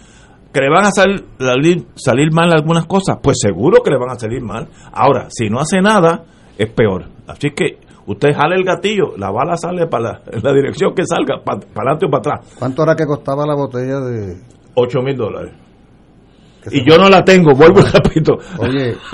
[0.54, 3.18] ¿Que le van a sal- salir, salir mal algunas cosas?
[3.22, 4.70] Pues seguro que le van a salir mal.
[4.94, 6.24] Ahora, si no hace nada,
[6.58, 7.06] es peor.
[7.28, 7.78] Así que
[8.12, 11.60] usted jale el gatillo, la bala sale para la, en la dirección que salga, para
[11.76, 12.56] adelante o para atrás.
[12.60, 14.38] ¿Cuánto era que costaba la botella de...?
[14.76, 15.54] 8 mil dólares.
[16.72, 18.34] Y yo no la tengo, vuelvo y repito.
[18.58, 18.96] Oye,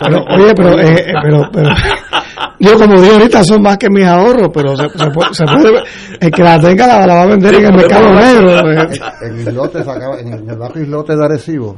[0.00, 1.68] Pero, oye, pero, eh, eh, pero, pero,
[2.58, 5.82] yo como digo ahorita son más que mis ahorros, pero se, se puede, se puede-
[6.20, 8.50] el que la tenga la, la va a vender en el mercado negro.
[8.50, 8.88] eh.
[9.22, 9.48] en,
[9.88, 11.76] acaba- en el barrio Islote de Arecibo,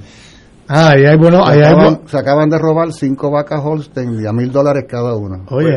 [0.72, 3.60] Ah, ahí hay bueno, se, ahí hay acaban, bu- se acaban de robar cinco vacas
[3.62, 5.38] Holstein de a mil dólares cada una.
[5.50, 5.76] Oye,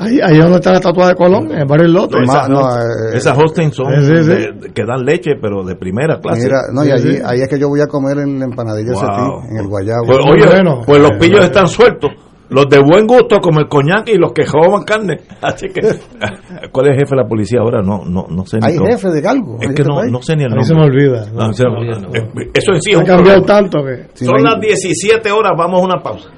[0.00, 2.16] ahí, ahí es donde está la estatua de Colón, en el barrio El Lote.
[2.16, 4.28] No, esas, no, Holstein- eh, esas Holstein son Sí, sí, sí.
[4.30, 6.42] de- que dan leche, pero de primera clase.
[6.42, 9.06] Mira, no, y allí, ahí es que yo voy a comer en la empanadilla ese
[9.06, 9.42] Wow.
[9.48, 10.06] en el guayabo.
[10.06, 10.82] Pues, oye, bueno.
[10.84, 12.10] pues los pillos están sueltos.
[12.50, 15.18] Los de buen gusto, como el coñac y los que roban carne.
[15.40, 15.80] Así que,
[16.72, 17.80] ¿cuál es el jefe de la policía ahora?
[17.80, 18.90] No, no, no sé ni Hay cómo.
[18.90, 19.56] jefe de algo.
[19.60, 20.66] Es que este no, no sé ni el A mí nombre.
[20.66, 21.30] se me olvida.
[21.32, 23.46] No, se me- eh, eso en sí es un cambiado problema.
[23.46, 24.24] tanto que...
[24.24, 26.28] Son no hay- las 17 horas, vamos a una pausa.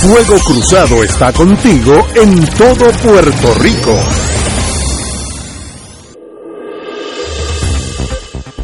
[0.00, 3.94] Fuego Cruzado está contigo en todo Puerto Rico.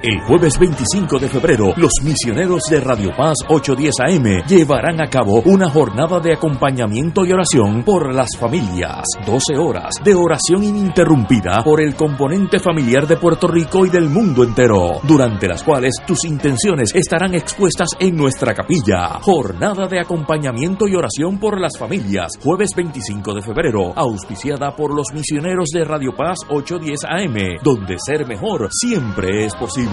[0.00, 5.42] El jueves 25 de febrero, los misioneros de Radio Paz 810 AM llevarán a cabo
[5.44, 9.02] una jornada de acompañamiento y oración por las familias.
[9.26, 14.44] 12 horas de oración ininterrumpida por el componente familiar de Puerto Rico y del mundo
[14.44, 19.18] entero, durante las cuales tus intenciones estarán expuestas en nuestra capilla.
[19.20, 25.08] Jornada de acompañamiento y oración por las familias, jueves 25 de febrero, auspiciada por los
[25.12, 29.88] misioneros de Radio Paz 810 AM, donde ser mejor siempre es posible.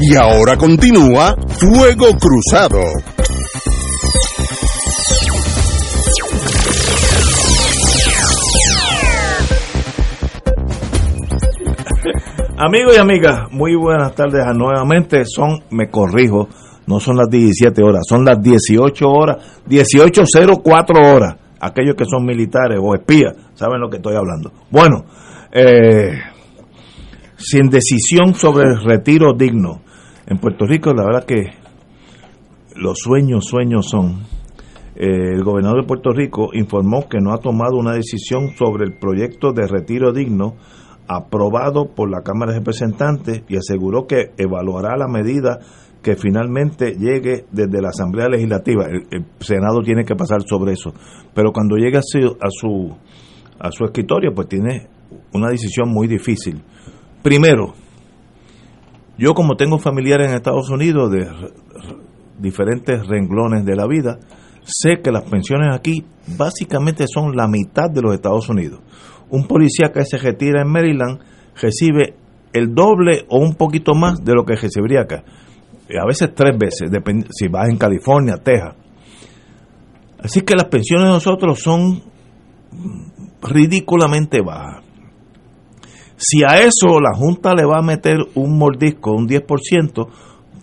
[0.00, 2.80] Y ahora continúa Fuego Cruzado.
[12.56, 15.24] Amigos y amigas, muy buenas tardes nuevamente.
[15.24, 16.48] Son, me corrijo,
[16.86, 21.36] no son las 17 horas, son las 18 horas, 18.04 horas.
[21.64, 24.52] Aquellos que son militares o espías saben lo que estoy hablando.
[24.70, 25.06] Bueno,
[25.50, 26.20] eh,
[27.38, 29.80] sin decisión sobre el retiro digno.
[30.26, 31.52] En Puerto Rico, la verdad que
[32.76, 34.24] los sueños, sueños son.
[34.94, 38.98] Eh, el gobernador de Puerto Rico informó que no ha tomado una decisión sobre el
[38.98, 40.56] proyecto de retiro digno
[41.08, 45.60] aprobado por la Cámara de Representantes y aseguró que evaluará la medida
[46.04, 48.84] que finalmente llegue desde la Asamblea Legislativa.
[48.86, 50.92] El, Senado tiene que pasar sobre eso.
[51.34, 52.94] Pero cuando llegue a su, a su,
[53.58, 54.86] a su escritorio, pues tiene
[55.32, 56.62] una decisión muy difícil.
[57.22, 57.72] Primero,
[59.16, 61.26] yo como tengo familiares en Estados Unidos de
[62.38, 64.18] diferentes renglones de la vida,
[64.62, 66.04] sé que las pensiones aquí
[66.36, 68.80] básicamente son la mitad de los Estados Unidos.
[69.30, 71.20] Un policía que se retira en Maryland
[71.56, 72.14] recibe
[72.52, 75.24] el doble o un poquito más de lo que recibiría acá.
[75.88, 76.90] A veces tres veces,
[77.30, 78.74] si vas en California, Texas.
[80.18, 82.02] Así que las pensiones de nosotros son
[83.42, 84.82] ridículamente bajas.
[86.16, 90.08] Si a eso la Junta le va a meter un mordisco, un 10%,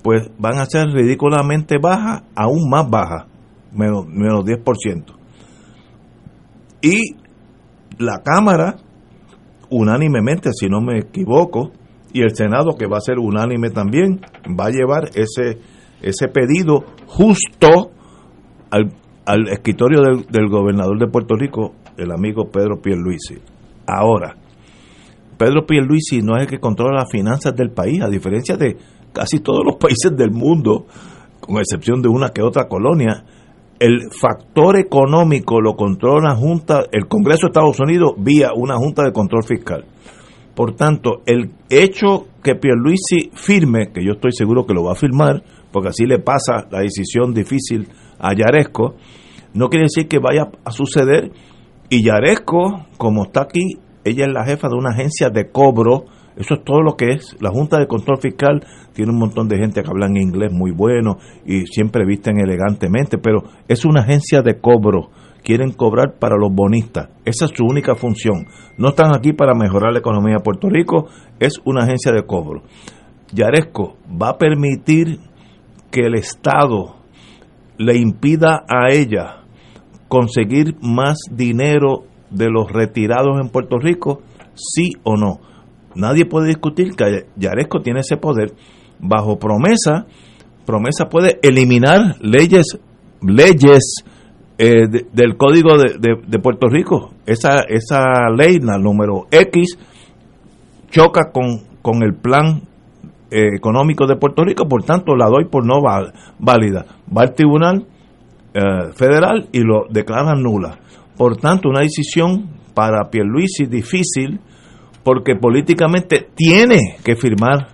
[0.01, 3.27] pues van a ser ridículamente bajas, aún más bajas,
[3.71, 5.05] menos, menos 10%.
[6.81, 7.15] Y
[7.99, 8.77] la Cámara,
[9.69, 11.71] unánimemente, si no me equivoco,
[12.13, 15.59] y el Senado, que va a ser unánime también, va a llevar ese,
[16.01, 17.91] ese pedido justo
[18.69, 18.91] al,
[19.25, 23.37] al escritorio del, del gobernador de Puerto Rico, el amigo Pedro Pierluisi.
[23.87, 24.35] Ahora,
[25.37, 28.77] Pedro Pierluisi no es el que controla las finanzas del país, a diferencia de
[29.11, 30.85] casi todos los países del mundo,
[31.39, 33.25] con excepción de una que otra colonia.
[33.79, 39.03] El factor económico lo controla la Junta, el Congreso de Estados Unidos vía una Junta
[39.03, 39.85] de Control Fiscal.
[40.55, 44.95] Por tanto, el hecho que Pierluisi firme, que yo estoy seguro que lo va a
[44.95, 47.87] firmar, porque así le pasa la decisión difícil
[48.19, 48.95] a Yaresco,
[49.53, 51.31] no quiere decir que vaya a suceder.
[51.89, 56.05] Y Yaresco, como está aquí, ella es la jefa de una agencia de cobro,
[56.35, 57.35] eso es todo lo que es.
[57.41, 60.71] La Junta de Control Fiscal tiene un montón de gente que habla en inglés muy
[60.71, 65.09] bueno y siempre visten elegantemente, pero es una agencia de cobro.
[65.43, 67.09] Quieren cobrar para los bonistas.
[67.25, 68.45] Esa es su única función.
[68.77, 71.07] No están aquí para mejorar la economía de Puerto Rico,
[71.39, 72.63] es una agencia de cobro.
[73.33, 75.19] Yaresco va a permitir
[75.89, 76.95] que el Estado
[77.77, 79.43] le impida a ella
[80.07, 84.21] conseguir más dinero de los retirados en Puerto Rico,
[84.55, 85.39] sí o no.
[85.95, 88.53] Nadie puede discutir que Yaresco tiene ese poder.
[88.99, 90.05] Bajo promesa,
[90.65, 92.77] promesa puede eliminar leyes,
[93.21, 94.03] leyes
[94.63, 97.13] eh, de, del Código de, de, Puerto Rico.
[97.25, 99.75] Esa, esa ley, la número X,
[100.91, 102.61] choca con, con el plan
[103.31, 105.81] eh, económico de Puerto Rico, por tanto la doy por no
[106.37, 106.85] válida.
[107.09, 107.87] Va al Tribunal
[108.53, 110.77] eh, Federal y lo declaran nula.
[111.17, 114.41] Por tanto, una decisión para Pierluisi difícil
[115.03, 117.69] porque políticamente tiene que firmar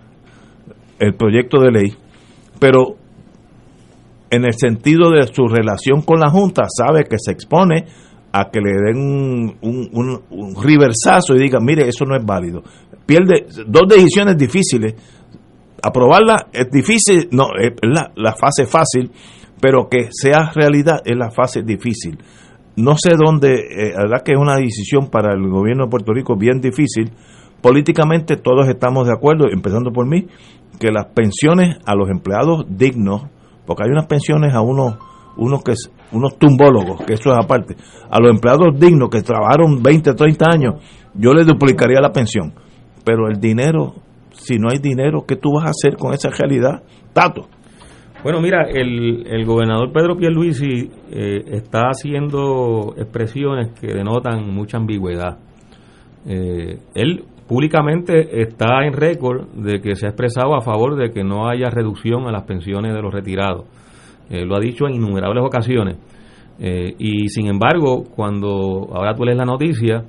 [0.99, 1.93] el proyecto de ley,
[2.61, 2.95] pero
[4.29, 7.85] en el sentido de su relación con la Junta sabe que se expone
[8.31, 12.61] a que le den un, un, reversazo y diga, mire, eso no es válido.
[13.05, 14.95] Pierde dos decisiones difíciles.
[15.81, 19.11] Aprobarla es difícil, no, es la, la fase fácil,
[19.61, 22.17] pero que sea realidad es la fase difícil
[22.77, 26.13] no sé dónde, eh, la verdad que es una decisión para el gobierno de Puerto
[26.13, 27.11] Rico bien difícil.
[27.59, 30.27] Políticamente todos estamos de acuerdo, empezando por mí,
[30.79, 33.23] que las pensiones a los empleados dignos,
[33.67, 34.97] porque hay unas pensiones a unos
[35.37, 35.73] unos que
[36.11, 37.75] unos tumbólogos, que eso es aparte.
[38.09, 40.73] A los empleados dignos que trabajaron 20, 30 años,
[41.13, 42.53] yo les duplicaría la pensión.
[43.05, 43.93] Pero el dinero,
[44.31, 46.81] si no hay dinero, ¿qué tú vas a hacer con esa realidad?
[47.13, 47.47] Tato.
[48.23, 55.37] Bueno, mira, el, el gobernador Pedro Pierluisi eh, está haciendo expresiones que denotan mucha ambigüedad.
[56.25, 61.23] Eh, él públicamente está en récord de que se ha expresado a favor de que
[61.23, 63.65] no haya reducción a las pensiones de los retirados.
[64.29, 65.97] Eh, lo ha dicho en innumerables ocasiones.
[66.59, 70.03] y sin embargo, cuando ahora tú lees la noticia,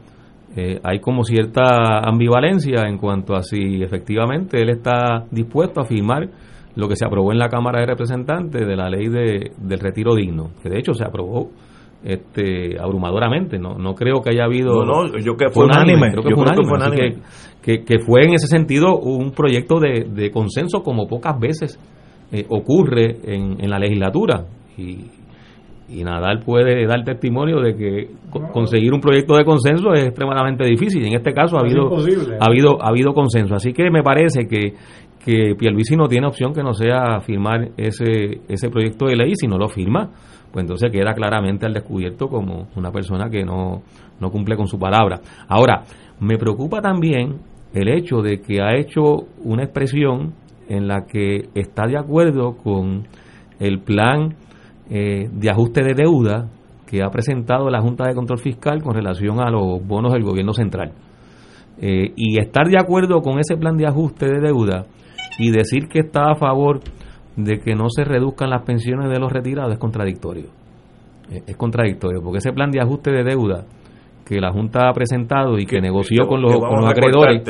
[0.83, 6.27] hay como cierta ambivalencia en cuanto a si efectivamente él está dispuesto a firmar
[6.79, 10.15] lo que se aprobó en la Cámara de Representantes de la ley de, del retiro
[10.15, 11.51] digno, que de hecho se aprobó
[12.05, 16.35] este abrumadoramente no no creo que haya habido no, yo que fue unánime, creo que
[16.35, 16.45] fue
[16.77, 17.17] unánime,
[17.63, 21.79] que, fue en ese sentido un proyecto de, consenso como pocas veces
[22.31, 24.45] eh, ocurre en, en la legislatura.
[24.77, 25.07] Y,
[25.89, 28.11] y Nadal puede dar testimonio de que
[28.53, 32.47] conseguir un proyecto de consenso es extremadamente difícil y en este caso ha habido ha
[32.47, 33.55] habido ha habido consenso.
[33.55, 34.75] Así que me parece que
[35.25, 39.47] que Pierluisi no tiene opción que no sea firmar ese, ese proyecto de ley, si
[39.47, 40.11] no lo firma,
[40.53, 43.83] pues entonces queda claramente al descubierto como una persona que no,
[44.21, 45.21] no cumple con su palabra.
[45.49, 45.83] Ahora,
[46.21, 47.39] me preocupa también
[47.75, 50.35] el hecho de que ha hecho una expresión
[50.69, 53.07] en la que está de acuerdo con
[53.59, 54.35] el plan
[54.91, 56.49] eh, de ajuste de deuda
[56.87, 60.55] que ha presentado la Junta de Control Fiscal con relación a los bonos del gobierno
[60.55, 60.93] central.
[61.81, 64.87] Eh, y estar de acuerdo con ese plan de ajuste de deuda
[65.39, 66.81] y decir que está a favor
[67.37, 70.47] de que no se reduzcan las pensiones de los retirados es contradictorio.
[71.47, 73.65] Es contradictorio, porque ese plan de ajuste de deuda
[74.27, 76.55] que la Junta ha presentado y que negoció con los,
[76.87, 77.43] acreedores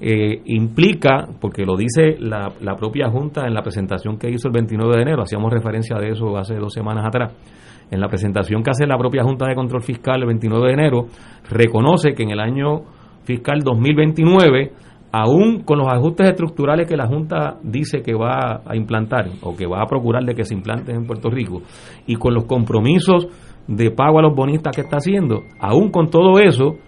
[0.00, 4.54] eh, implica, porque lo dice la, la, propia Junta en la presentación que hizo el
[4.54, 7.34] 29 de enero, hacíamos referencia de eso hace dos semanas atrás,
[7.90, 11.06] en la presentación que hace la propia Junta de Control Fiscal el 29 de enero,
[11.50, 12.84] reconoce que en el año
[13.24, 14.72] fiscal 2029
[15.12, 19.66] aún con los ajustes estructurales que la Junta dice que va a implantar o que
[19.66, 21.62] va a procurar de que se implanten en Puerto Rico
[22.06, 23.28] y con los compromisos
[23.68, 26.78] de pago a los bonistas que está haciendo, aún con todo eso,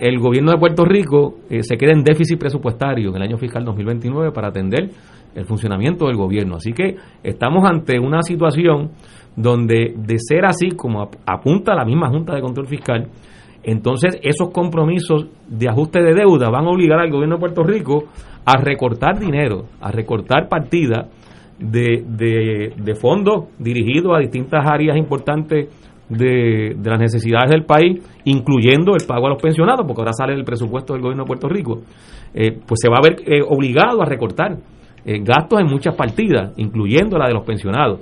[0.00, 3.64] el gobierno de Puerto Rico eh, se queda en déficit presupuestario en el año fiscal
[3.64, 4.90] 2029 para atender
[5.34, 6.56] el funcionamiento del gobierno.
[6.56, 8.90] Así que estamos ante una situación
[9.36, 13.08] donde, de ser así, como apunta la misma Junta de Control Fiscal,
[13.62, 18.04] entonces esos compromisos de ajuste de deuda van a obligar al gobierno de Puerto Rico
[18.44, 21.08] a recortar dinero, a recortar partidas
[21.58, 25.68] de, de, fondos dirigidos a distintas áreas importantes
[26.08, 30.44] de, las necesidades del país, incluyendo el pago a los pensionados, porque ahora sale el
[30.44, 31.82] presupuesto del gobierno de Puerto Rico,
[32.34, 34.56] eh, pues se va a ver eh, obligado a recortar
[35.04, 38.00] eh, gastos en muchas partidas, incluyendo la de los pensionados.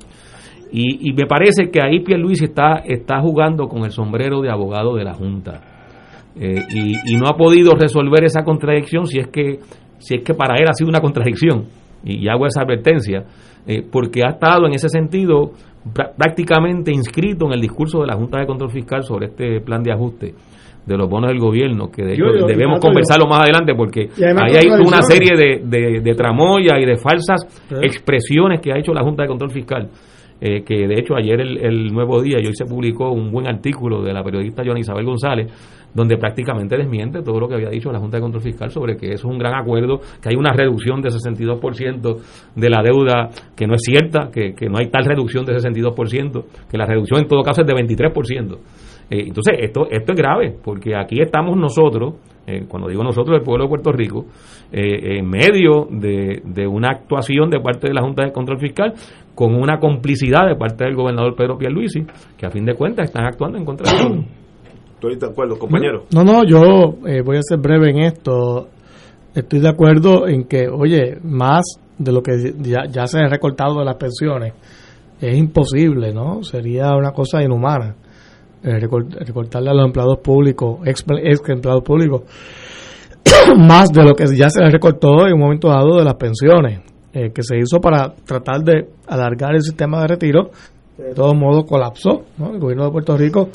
[0.72, 5.04] Y, me parece que ahí Pierluisi está, está jugando con el sombrero de abogado de
[5.04, 5.60] la Junta.
[6.36, 6.62] Eh,
[7.06, 9.58] y, no ha podido resolver esa contradicción si es que
[9.98, 11.66] si es que para él ha sido una contradicción.
[12.04, 13.24] Y, hago esa advertencia
[13.66, 15.52] eh, porque ha estado en ese sentido
[16.16, 19.92] prácticamente inscrito en el discurso de la Junta de Control Fiscal sobre este plan de
[19.92, 20.34] ajuste
[20.86, 24.66] de los bonos del gobierno, que de hecho debemos conversarlo más adelante porque ahí hay
[24.66, 27.42] una serie de, de, de tramoyas y de falsas
[27.82, 29.90] expresiones que ha hecho la Junta de Control Fiscal
[30.40, 34.02] eh, que de hecho ayer el, Nuevo Día y hoy se publicó un buen artículo
[34.02, 35.52] de la periodista Joana Isabel González,
[35.92, 39.12] donde prácticamente desmiente todo lo que había dicho la Junta de Control Fiscal sobre que
[39.12, 42.16] eso es un gran acuerdo, que hay una reducción de 62%
[42.54, 46.78] de la deuda, que no es cierta, que, no hay tal reducción de 62%, que
[46.78, 48.58] la reducción en todo caso es de 23%.
[49.10, 52.14] Eh, entonces, esto, esto es grave, porque aquí estamos nosotros,
[52.46, 54.26] eh, cuando digo nosotros, el pueblo de Puerto Rico,
[54.72, 58.94] en medio de, de, una actuación de parte de la Junta de Control Fiscal
[59.34, 62.04] con una complicidad de parte del gobernador Pedro Pierluisi,
[62.36, 64.24] que a fin de cuentas están actuando en contra de todo.
[64.94, 66.04] Estoy de acuerdo, compañero.
[66.14, 66.60] No, no, yo
[67.06, 68.68] eh, voy a ser breve en esto.
[69.34, 71.64] Estoy de acuerdo en que, oye, más
[71.96, 74.52] de lo que ya, se ha recortado de las pensiones
[75.18, 76.42] es imposible, ¿no?
[76.42, 77.96] Sería una cosa inhumana
[78.62, 82.22] eh, recortarle a los empleados públicos, ex, ex empleados públicos,
[83.56, 86.80] más de lo que ya se recortó en un momento dado de las pensiones.
[87.12, 90.50] Eh, que se hizo para tratar de alargar el sistema de retiro,
[90.96, 92.22] de todo modo colapsó.
[92.38, 93.48] El gobierno de Puerto Rico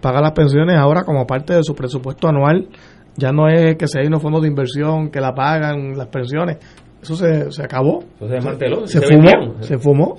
[0.00, 2.68] paga las pensiones ahora como parte de su presupuesto anual.
[3.16, 6.58] Ya no es que se hay unos fondos de inversión que la pagan las pensiones.
[7.02, 8.04] Eso se, se acabó.
[8.20, 8.40] se
[8.86, 9.60] Se, fumó.
[9.60, 10.16] Se fumó,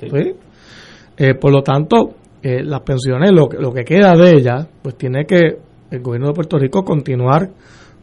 [1.17, 2.15] eh, por lo tanto,
[2.47, 5.57] eh, las pensiones, lo, lo que queda de ellas, pues tiene que
[5.89, 7.49] el gobierno de Puerto Rico continuar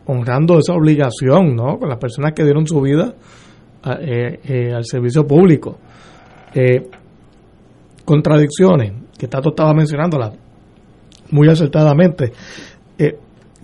[0.07, 1.79] honrando esa obligación, ¿no?
[1.79, 3.15] Con las personas que dieron su vida
[4.01, 5.79] eh, eh, al servicio público.
[8.05, 10.33] Contradicciones, que Tato estaba mencionándolas
[11.31, 12.33] muy acertadamente.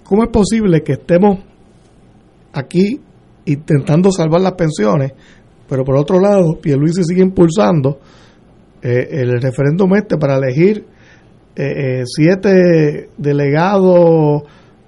[0.05, 1.41] ¿Cómo es posible que estemos
[2.53, 3.01] aquí
[3.47, 5.13] intentando salvar las pensiones,
[5.69, 7.99] pero por otro lado, Pierluisi sigue impulsando
[8.83, 10.85] eh, el referéndum este para elegir
[11.57, 14.43] eh, eh, siete delegados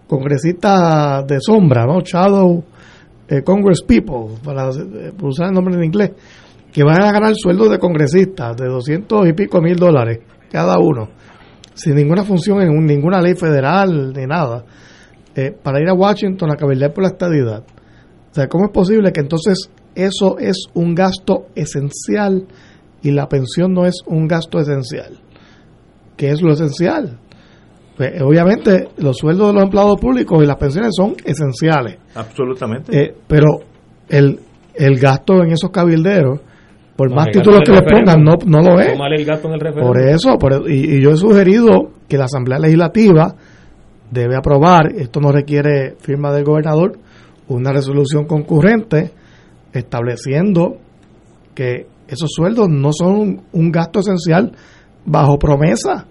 [0.06, 2.00] congresistas de sombra, ¿no?
[2.00, 2.62] Shadow
[3.28, 6.10] eh, Congress People, para eh, usar el nombre en inglés,
[6.72, 10.18] que van a ganar sueldos de congresistas de 200 y pico mil dólares
[10.50, 11.08] cada uno,
[11.74, 14.64] sin ninguna función en un- ninguna ley federal ni nada,
[15.62, 17.62] para ir a Washington a cabildear por la estadidad.
[18.30, 22.46] O sea, ¿cómo es posible que entonces eso es un gasto esencial
[23.02, 25.18] y la pensión no es un gasto esencial?
[26.16, 27.18] ¿Qué es lo esencial?
[27.96, 31.98] Pues, eh, obviamente, los sueldos de los empleados públicos y las pensiones son esenciales.
[32.14, 32.98] Absolutamente.
[32.98, 33.46] Eh, pero
[34.08, 34.38] el,
[34.74, 36.40] el gasto en esos cabilderos,
[36.96, 38.88] por No, más títulos que le pongan, no, no lo es.
[38.92, 39.86] El gasto en el referéndum.
[39.94, 43.34] Por eso, por- y, y yo he sugerido que la Asamblea Legislativa
[44.10, 46.98] debe aprobar, esto no requiere firma del gobernador,
[47.48, 49.12] una resolución concurrente
[49.72, 50.76] estableciendo
[51.54, 54.52] que esos sueldos no son un, gasto esencial
[55.04, 56.06] bajo promesa.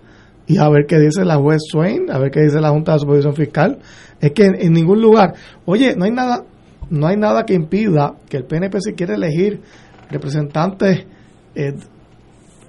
[0.47, 2.99] Y a ver qué dice la juez Swain, a ver qué dice la Junta de
[2.99, 3.79] Supervisión Fiscal.
[4.19, 5.33] Es que en, en ningún lugar,
[5.65, 6.43] oye, no hay nada,
[6.89, 9.61] no hay nada que impida que el PNP si quiere elegir
[10.09, 11.05] representantes
[11.53, 11.73] eh,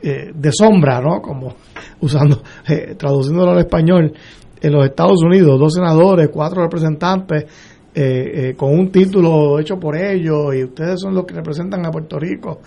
[0.02, 1.22] eh, de sombra, ¿no?
[1.22, 1.54] Como
[2.00, 4.12] usando, eh, traduciéndolo al español,
[4.60, 7.44] en los Estados Unidos, dos senadores, cuatro representantes,
[7.92, 11.90] eh, eh, con un título hecho por ellos, y ustedes son los que representan a
[11.90, 12.60] Puerto Rico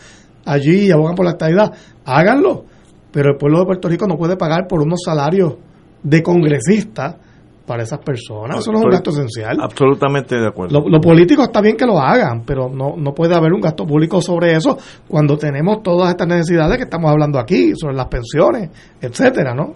[0.45, 1.73] allí y abogan por la estabilidad,
[2.05, 2.65] háganlo.
[3.11, 5.55] Pero el pueblo de Puerto Rico no puede pagar por unos salarios
[6.01, 7.17] de congresista
[7.65, 8.59] para esas personas.
[8.59, 9.57] Eso no es un gasto esencial.
[9.61, 10.81] Absolutamente de acuerdo.
[10.81, 13.85] Lo, lo político está bien que lo hagan, pero no, no puede haber un gasto
[13.85, 18.69] público sobre eso cuando tenemos todas estas necesidades que estamos hablando aquí, sobre las pensiones,
[18.99, 19.75] etcétera, ¿no?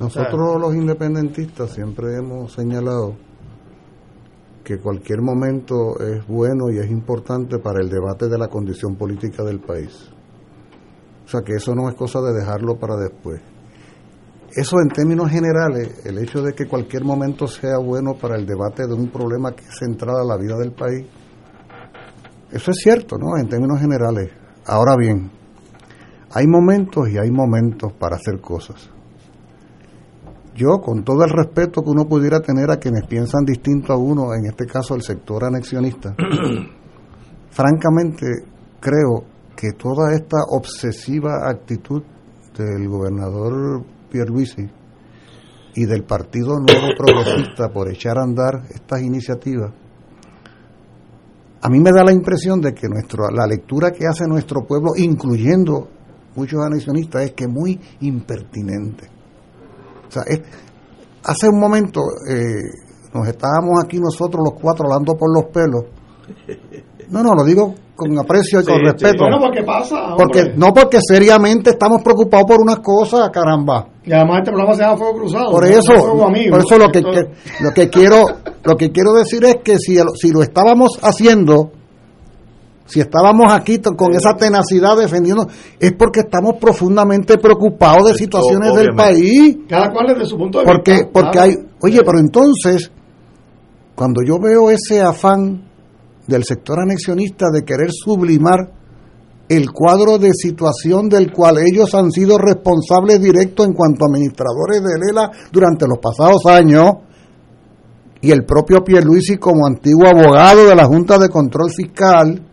[0.00, 3.14] Nosotros los independentistas siempre hemos señalado
[4.64, 9.42] que cualquier momento es bueno y es importante para el debate de la condición política
[9.42, 10.10] del país.
[11.24, 13.40] O sea que eso no es cosa de dejarlo para después.
[14.54, 18.86] Eso en términos generales, el hecho de que cualquier momento sea bueno para el debate
[18.86, 21.06] de un problema que es central a la vida del país,
[22.50, 23.38] eso es cierto, ¿no?
[23.40, 24.30] En términos generales.
[24.66, 25.30] Ahora bien,
[26.32, 28.90] hay momentos y hay momentos para hacer cosas.
[30.60, 34.34] Yo, con todo el respeto que uno pudiera tener a quienes piensan distinto a uno,
[34.34, 36.14] en este caso el sector anexionista,
[37.50, 38.26] francamente
[38.78, 39.24] creo
[39.56, 42.02] que toda esta obsesiva actitud
[42.58, 44.68] del gobernador Pierluisi
[45.76, 49.72] y del Partido Nuevo Progresista por echar a andar estas iniciativas,
[51.62, 54.90] a mí me da la impresión de que nuestro, la lectura que hace nuestro pueblo,
[54.94, 55.88] incluyendo
[56.36, 59.19] muchos anexionistas, es que es muy impertinente.
[60.10, 60.42] O sea, es-
[61.24, 62.60] hace un momento eh,
[63.14, 65.84] nos estábamos aquí nosotros los cuatro hablando por los pelos.
[67.08, 69.12] No, no, lo digo con aprecio y con respeto.
[69.12, 69.18] sí.
[69.18, 70.54] Bueno, porque pasa, Porque, hombre.
[70.56, 73.88] no porque seriamente estamos preocupados por unas cosas, caramba.
[74.04, 75.50] Y además este programa se llama Fuego Cruzado.
[75.50, 76.16] Por eso, no
[76.50, 77.30] por eso lo que, que-
[77.64, 78.24] lo que quiero
[78.64, 81.72] lo que quiero decir es que si, si lo estábamos haciendo,
[82.90, 85.46] si estábamos aquí con esa tenacidad defendiendo,
[85.78, 89.58] es porque estamos profundamente preocupados de situaciones del país.
[89.68, 91.08] Cada cual desde su punto de Porque, vista.
[91.12, 91.50] porque claro.
[91.50, 92.90] hay, oye, pero entonces,
[93.94, 95.62] cuando yo veo ese afán
[96.26, 98.72] del sector anexionista de querer sublimar
[99.48, 104.82] el cuadro de situación del cual ellos han sido responsables directos en cuanto a administradores
[104.82, 106.90] de Lela durante los pasados años,
[108.20, 112.49] y el propio Pierluisi como antiguo abogado de la Junta de Control Fiscal,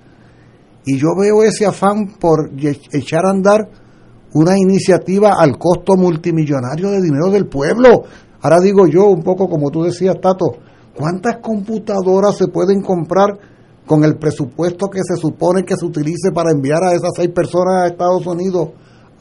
[0.88, 2.50] y yo veo ese afán por
[2.92, 3.70] echar a andar
[4.34, 8.04] una iniciativa al costo multimillonario de dinero del pueblo.
[8.42, 10.46] Ahora digo yo, un poco como tú decías, Tato,
[10.96, 13.38] ¿cuántas computadoras se pueden comprar
[13.86, 17.84] con el presupuesto que se supone que se utilice para enviar a esas seis personas
[17.84, 18.70] a Estados Unidos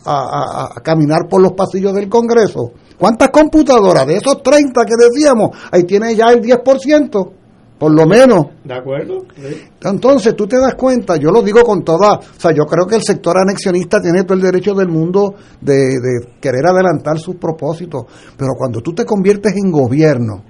[0.04, 2.72] a, a- a caminar por los pasillos del Congreso?
[2.98, 4.06] ¿Cuántas computadoras?
[4.06, 7.30] De esos 30 que decíamos, ahí tiene ya el 10%,
[7.78, 8.46] por lo menos.
[8.64, 9.26] ¿De acuerdo?
[9.34, 9.62] Sí.
[9.82, 12.96] Entonces tú te das cuenta, yo lo digo con toda, o sea, yo creo que
[12.96, 18.04] el sector anexionista tiene todo el derecho del mundo de, de querer adelantar sus propósitos,
[18.36, 20.42] pero cuando tú te conviertes en gobierno,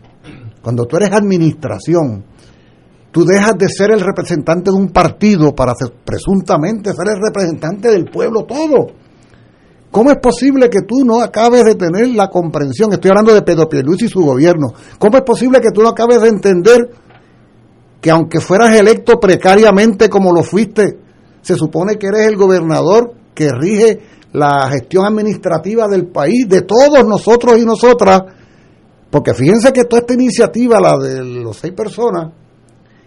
[0.62, 2.24] cuando tú eres administración,
[3.10, 7.88] tú dejas de ser el representante de un partido para ser, presuntamente ser el representante
[7.88, 8.88] del pueblo todo.
[9.90, 12.92] ¿Cómo es posible que tú no acabes de tener la comprensión?
[12.92, 14.66] Estoy hablando de Pedro Pierluisi y su gobierno.
[14.98, 16.90] ¿Cómo es posible que tú no acabes de entender
[18.00, 20.98] que aunque fueras electo precariamente como lo fuiste,
[21.42, 24.00] se supone que eres el gobernador que rige
[24.32, 28.22] la gestión administrativa del país, de todos nosotros y nosotras,
[29.10, 32.32] porque fíjense que toda esta iniciativa, la de los seis personas,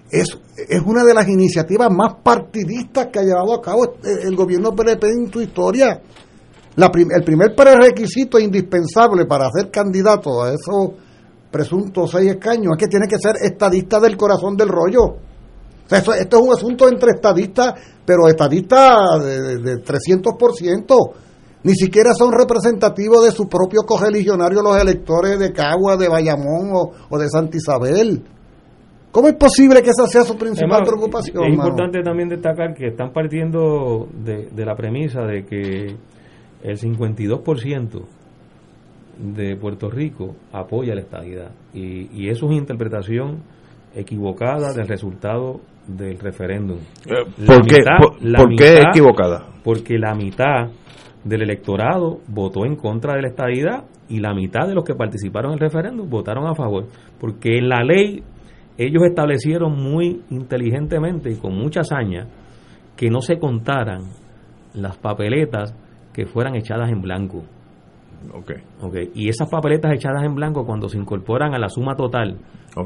[0.10, 4.36] es, es una de las iniciativas más partidistas que ha llevado a cabo el, el
[4.36, 6.02] gobierno PNP en su historia.
[6.76, 10.92] La el primer prerequisito indispensable para ser candidato a esos
[11.52, 15.04] presuntos seis escaños es que tiene que ser estadista del corazón del rollo.
[15.06, 17.74] O sea, eso- esto es un asunto entre estadistas,
[18.06, 21.12] pero estadistas de, de, de 300%.
[21.64, 26.92] Ni siquiera son representativos de su propio cogeligionario los electores de Cagua, de Bayamón o,
[27.10, 28.24] o de Santa Isabel.
[29.12, 31.44] ¿Cómo es posible que esa sea su principal Además, preocupación?
[31.44, 31.70] Es mano?
[31.72, 35.98] importante también destacar que están partiendo de, de la premisa de que
[36.64, 38.02] el 52%
[39.20, 41.52] de Puerto Rico apoya la estadidad.
[41.74, 43.44] Y, y eso es una interpretación
[43.96, 46.78] equivocada del resultado del referéndum.
[47.06, 47.78] Eh, ¿por qué?
[47.80, 47.98] mitad-
[48.38, 49.48] ¿Por- qué equivocada?
[49.64, 50.70] Porque la mitad
[51.24, 55.52] del electorado votó en contra de la estadidad y la mitad de los que participaron
[55.52, 56.86] en el referéndum votaron a favor.
[57.20, 58.24] Porque en la ley
[58.78, 62.28] ellos establecieron muy inteligentemente y con mucha hazaña
[62.96, 64.04] que no se contaran
[64.74, 65.76] las papeletas
[66.14, 67.44] que fueran echadas en blanco.
[68.34, 68.52] Ok.
[68.82, 72.38] Ok, Y esas papeletas echadas en blanco, cuando se incorporan a la suma total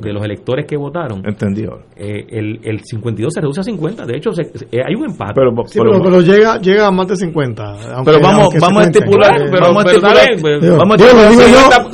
[0.02, 1.84] de los electores que votaron, Entendí ahora.
[1.96, 4.06] eh, el, el 52 se reduce a 50.
[4.06, 5.34] De hecho, se- se- eh, hay un empate.
[5.36, 7.64] Pero, Sí, pero, pero llega, llega a más de 50.
[7.96, 10.98] aunque- Pero vamos- vamos a estipular- Pero- vamos a pero estipular- pues, vamos a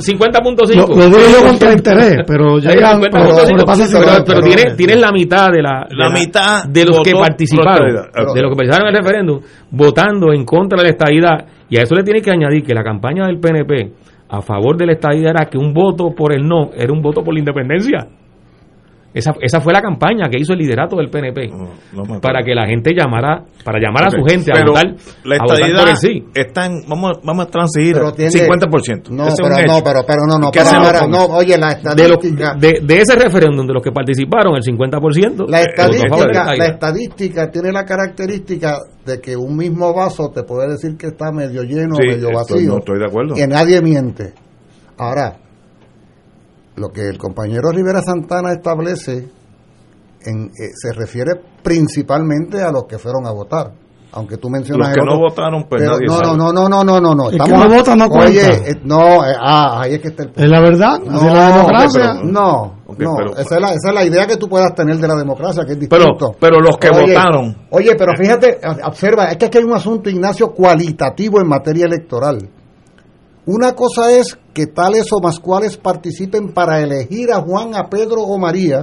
[0.00, 0.74] 50.5.
[0.88, 2.70] Lo, lo digo yo contra interés, pero llega.
[2.90, 6.84] Hay 50.5, pero pero, 50, pero tienes, tienes la mitad de la, La mitad de
[6.84, 9.40] los que participaron de los que participaron en el referéndum
[9.70, 12.82] votando en contra de la estadidad y a eso le tiene que añadir que la
[12.82, 13.92] campaña del PNP
[14.30, 17.22] a favor de la estadidad era que un voto por el no era un voto
[17.22, 18.06] por la independencia
[19.12, 22.66] esa, esa fue la campaña que hizo el liderato del PNP no para que la
[22.66, 24.86] gente llamara para llamar a su gente a votar
[25.24, 28.30] la a votar estadidad por el sí está en- vamos, vamos a transigir Pero tiene-
[28.30, 29.10] 50%.
[29.10, 31.58] No, Ese pero no, pero, pero no, no, ¿Qué pero hacemos ahora, con no, oye,
[31.58, 35.58] la de, lo- estadística, de, de ese referéndum de los que participaron el 50% la
[35.58, 40.68] a la estadística, la estadística tiene la característica de que un mismo vaso te puede
[40.70, 43.34] decir que está medio lleno, Sí, medio estoy- vacío, no estoy de acuerdo.
[43.34, 44.32] que nadie miente.
[44.98, 45.34] Ahora,
[46.76, 49.28] lo que el compañero Rivera Santana establece
[50.22, 51.32] en, eh, se refiere
[51.62, 53.72] principalmente a los que fueron a votar.
[54.12, 56.36] Aunque tú mencionas Los que no otro- votaron, pues pero nadie no, sabe.
[56.36, 58.68] no, no, no, no, no, no, El que no vota no Oye, cuenta.
[58.68, 60.42] eh, no, eh, ah, ahí es que está el punto.
[60.42, 62.00] Es la verdad, así es la democracia.
[62.16, 64.96] pero- no, no, pero- esa, es la, esa es la idea que tú puedas tener
[64.96, 66.34] de la democracia, que es distinto.
[66.40, 67.56] pero los que Oye, votaron.
[67.70, 72.48] Oye, pero fíjate, observa, es que aquí hay un asunto, Ignacio, cualitativo en materia electoral.
[73.52, 78.22] Una cosa es que tales o más cuales participen para elegir a Juan, a Pedro
[78.22, 78.82] o María,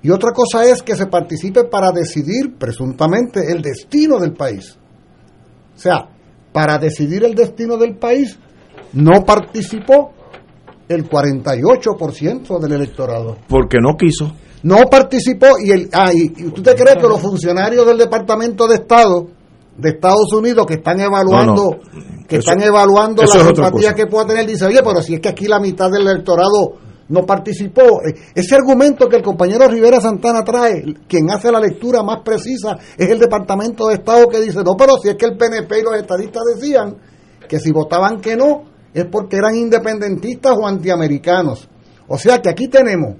[0.00, 4.78] y otra cosa es que se participe para decidir, presuntamente, el destino del país.
[5.74, 6.10] O sea,
[6.52, 8.38] para decidir el destino del país
[8.92, 10.12] no participó
[10.88, 13.36] el 48% del electorado.
[13.48, 14.32] Porque no quiso.
[14.62, 19.26] No participó y el ah, y, te crees que los funcionarios del Departamento de Estado
[19.80, 24.26] de Estados Unidos que están evaluando No, que Eso- están evaluando la simpatía que pueda
[24.26, 26.76] tener dice, "Oye, pero si es que aquí la mitad del electorado
[27.08, 32.02] no participó." Eh, Ese argumento que el compañero Rivera Santana trae, quien hace la lectura
[32.02, 35.36] más precisa es el Departamento de Estado que dice, "No, pero si es que el
[35.36, 36.96] PNP y los estadistas decían
[37.48, 38.62] que si votaban que no
[38.94, 41.68] es porque eran independentistas o antiamericanos."
[42.06, 43.16] O sea que aquí tenemos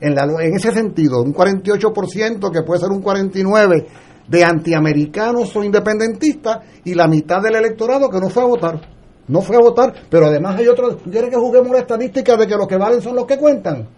[0.00, 3.86] en, la, en ese sentido, un 48% que puede ser un 49%
[4.28, 8.80] de antiamericanos o independentistas y la mitad del electorado que no fue a votar.
[9.26, 10.96] No fue a votar, pero además hay otros.
[11.10, 13.88] ¿Quieres que juguemos la estadística de que los que valen son los que cuentan?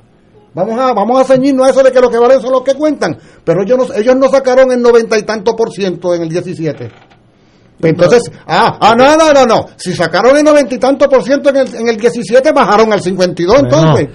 [0.54, 2.74] Vamos a, vamos a ceñirnos a eso de que los que valen son los que
[2.74, 3.18] cuentan.
[3.44, 6.90] Pero ellos no, ellos no sacaron el noventa y tanto por ciento en el 17.
[7.82, 9.66] Entonces, ah, ah, no, no, no, no.
[9.76, 13.00] Si sacaron el noventa y tanto por ciento en el, en el 17, bajaron al
[13.02, 14.08] 52 entonces.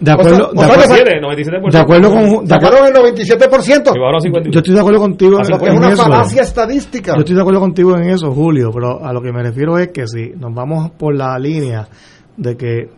[0.00, 1.70] De acuerdo, O sea, de o sea, acuerdo- sa- 97%.
[1.72, 2.20] de acuerdo con.
[2.46, 3.92] de acuerdo- sacaron el 97%.
[3.96, 4.54] Y ahora 52.
[4.54, 6.02] yo estoy de acuerdo contigo Es en una eso.
[6.02, 7.14] falacia estadística.
[7.14, 9.88] Yo estoy de acuerdo contigo en eso, Julio, pero a lo que me refiero es
[9.88, 11.88] que si nos vamos por la línea
[12.36, 12.90] de que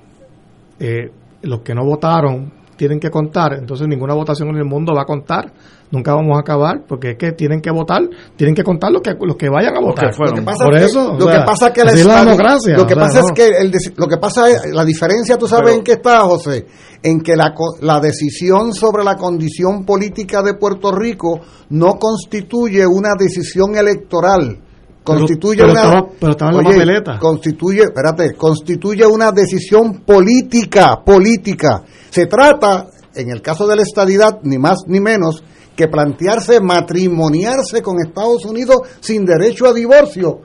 [0.81, 1.11] eh,
[1.43, 5.05] los que no votaron tienen que contar, entonces ninguna votación en el mundo va a
[5.05, 5.53] contar,
[5.91, 8.03] nunca vamos a acabar, porque es que tienen que votar,
[8.37, 10.11] tienen que contar los que los que vayan a votar.
[10.19, 12.05] Lo que pasa por es que- eso, lo o que pasa es que la, es
[12.07, 12.77] la democracia.
[12.77, 13.27] lo que o sea, pasa no.
[13.27, 16.21] es que el lo que pasa es la diferencia tú sabes Pero- en qué está
[16.21, 16.67] José
[17.03, 21.41] en que la, co- la decisión sobre la condición política de Puerto Rico
[21.71, 24.59] no constituye una decisión electoral
[25.05, 27.19] constituye pero una estaba- pero estaba en la papeleta.
[27.19, 34.41] constituye espérate constituye una decisión política política se trata en el caso de la estadidad
[34.43, 35.43] ni más ni menos
[35.79, 40.41] que plantearse matrimoniarse con Estados Unidos sin derecho a divorcio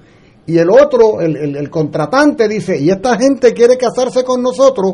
[0.46, 4.94] y el otro, el, el, el contratante, dice, y esta gente quiere casarse con nosotros,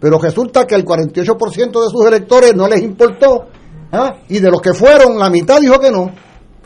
[0.00, 3.44] pero resulta que el 48% de sus electores no les importó,
[3.92, 4.14] ¿ah?
[4.28, 6.10] y de los que fueron, la mitad dijo que no.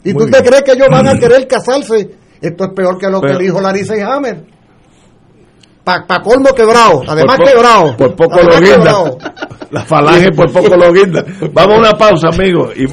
[0.04, 2.10] ¿Y Muy tú te crees que ellos van a querer casarse?
[2.40, 4.44] Esto es peor que lo Pero- que dijo Larissa y Hammer.
[5.88, 7.96] Pa, pa colmo quebrado, además Por po- quebrado.
[7.96, 8.92] Por poco Además lo guinda.
[9.70, 11.24] La falange por poco lo guinda.
[11.50, 12.76] Vamos a una pausa, amigos.
[12.76, 12.86] Y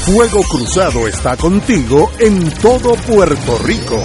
[0.00, 3.96] Fuego Cruzado está contigo en todo Puerto Rico.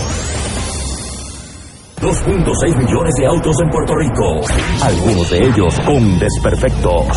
[2.02, 4.42] 2.6 millones de autos en Puerto Rico,
[4.84, 7.08] algunos de ellos con desperfectos.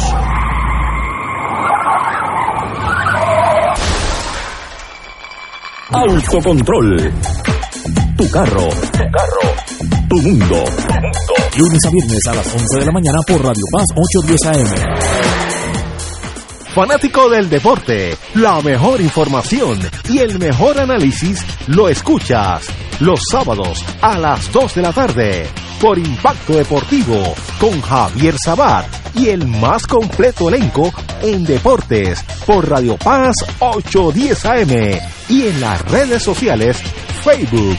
[5.93, 7.13] Autocontrol.
[8.21, 8.69] Tu carro.
[8.69, 9.55] Tu carro.
[10.11, 10.63] Tu mundo.
[11.57, 14.67] Lunes a viernes a las 11 de la mañana por Radio Paz 810 AM.
[16.75, 19.79] Fanático del deporte, la mejor información
[20.11, 22.67] y el mejor análisis lo escuchas
[23.01, 25.47] los sábados a las 2 de la tarde
[25.81, 28.85] por Impacto Deportivo con Javier Sabat
[29.15, 30.93] y el más completo elenco
[31.23, 36.77] en deportes por Radio Paz 810 AM y en las redes sociales
[37.25, 37.79] Facebook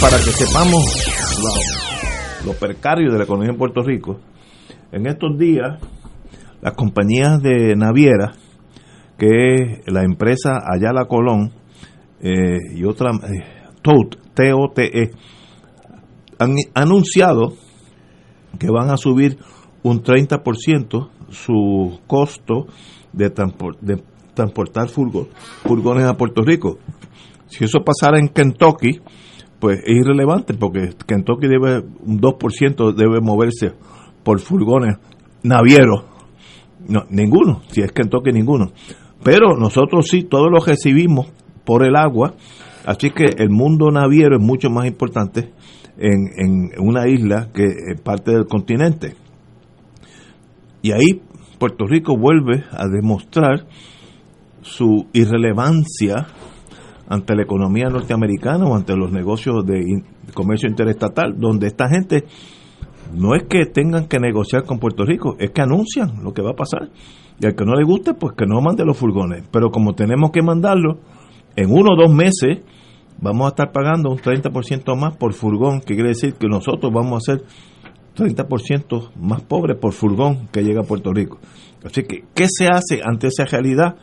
[0.00, 0.82] Para que sepamos
[1.42, 4.18] lo, lo precario de la economía en Puerto Rico,
[4.90, 5.78] en estos días
[6.62, 8.32] las compañías de naviera,
[9.18, 11.52] que es la empresa Ayala Colón
[12.22, 13.44] eh, y otra, eh,
[13.82, 15.10] TOTE, T-O-T-E,
[16.38, 17.52] han anunciado
[18.58, 19.38] que van a subir
[19.82, 22.66] un 30% su costo
[23.12, 23.30] de,
[23.82, 24.02] de
[24.34, 25.28] transportar furgo-
[25.64, 26.78] furgones a Puerto Rico.
[27.48, 29.00] Si eso pasara en Kentucky,
[29.58, 33.72] pues es irrelevante porque Kentucky debe un 2% debe moverse
[34.22, 34.96] por furgones
[35.42, 36.04] navieros.
[36.88, 38.70] No, ninguno, si es Kentucky ninguno.
[39.22, 41.32] Pero nosotros sí, todos los recibimos
[41.64, 42.34] por el agua,
[42.84, 45.52] así que el mundo naviero es mucho más importante
[45.98, 49.14] en, en una isla que en parte del continente.
[50.82, 51.22] Y ahí
[51.58, 53.66] Puerto Rico vuelve a demostrar
[54.62, 56.26] su irrelevancia
[57.08, 60.02] ante la economía norteamericana o ante los negocios de
[60.34, 62.24] comercio interestatal, donde esta gente
[63.14, 66.50] no es que tengan que negociar con Puerto Rico, es que anuncian lo que va
[66.50, 66.90] a pasar.
[67.40, 69.44] Y al que no le guste, pues que no mande los furgones.
[69.50, 71.00] Pero como tenemos que mandarlo,
[71.54, 72.58] en uno o dos meses
[73.20, 77.22] vamos a estar pagando un 30% más por furgón, que quiere decir que nosotros vamos
[77.28, 77.44] a ser
[78.16, 81.38] 30% más pobres por furgón que llega a Puerto Rico.
[81.84, 83.96] Así que, ¿qué se hace ante esa realidad?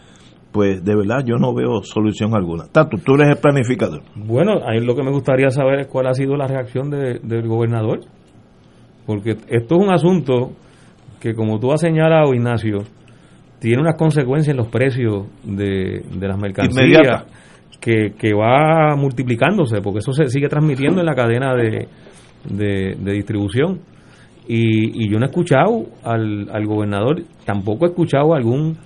[0.54, 2.66] Pues de verdad yo no veo solución alguna.
[2.72, 4.02] Tato, tú eres el planificador.
[4.16, 7.48] Bueno, ahí lo que me gustaría saber es cuál ha sido la reacción de- del
[7.48, 8.00] gobernador
[9.06, 10.52] porque esto es un asunto
[11.20, 12.80] que, como tú has señalado, Ignacio,
[13.60, 17.26] tiene unas consecuencias en los precios de, de las mercancías Inmediata.
[17.82, 21.88] que, que va multiplicándose, porque eso se sigue transmitiendo en la cadena de,
[22.50, 23.80] de, de distribución.
[24.48, 28.78] Y, y yo no he escuchado al, al gobernador, tampoco he escuchado a algún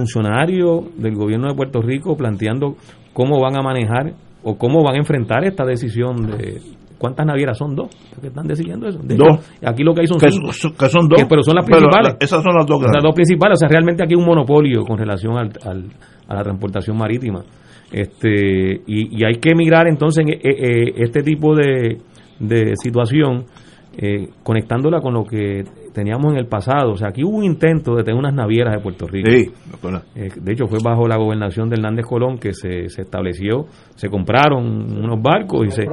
[0.00, 2.76] funcionario del gobierno de Puerto Rico planteando
[3.14, 4.12] cómo van a manejar
[4.42, 6.60] o cómo van a enfrentar esta decisión de
[6.98, 7.88] cuántas navieras son dos
[8.20, 9.26] que están decidiendo eso De Dos.
[9.28, 10.52] hecho, aquí lo que hay son Que cinco.
[10.52, 11.18] son- que son dos.
[11.20, 13.02] Que- pero son las principales la- esas son las dos las grandes.
[13.02, 15.90] dos principales o sea realmente aquí hay un monopolio con relación al, al-
[16.28, 17.42] a la transportación marítima
[17.92, 21.98] este y, y hay que mirar entonces en, eh, eh, este tipo de,
[22.40, 23.44] de situación
[23.98, 25.64] eh, conectándola con lo que
[25.96, 26.92] teníamos en el pasado.
[26.92, 29.30] O sea, aquí hubo un intento de tener unas navieras de Puerto Rico.
[29.32, 30.02] Sí, acuerdo.
[30.14, 33.64] Eh, de hecho, fue bajo la gobernación de Hernández Colón que se, se estableció,
[33.94, 35.84] se compraron unos barcos y se,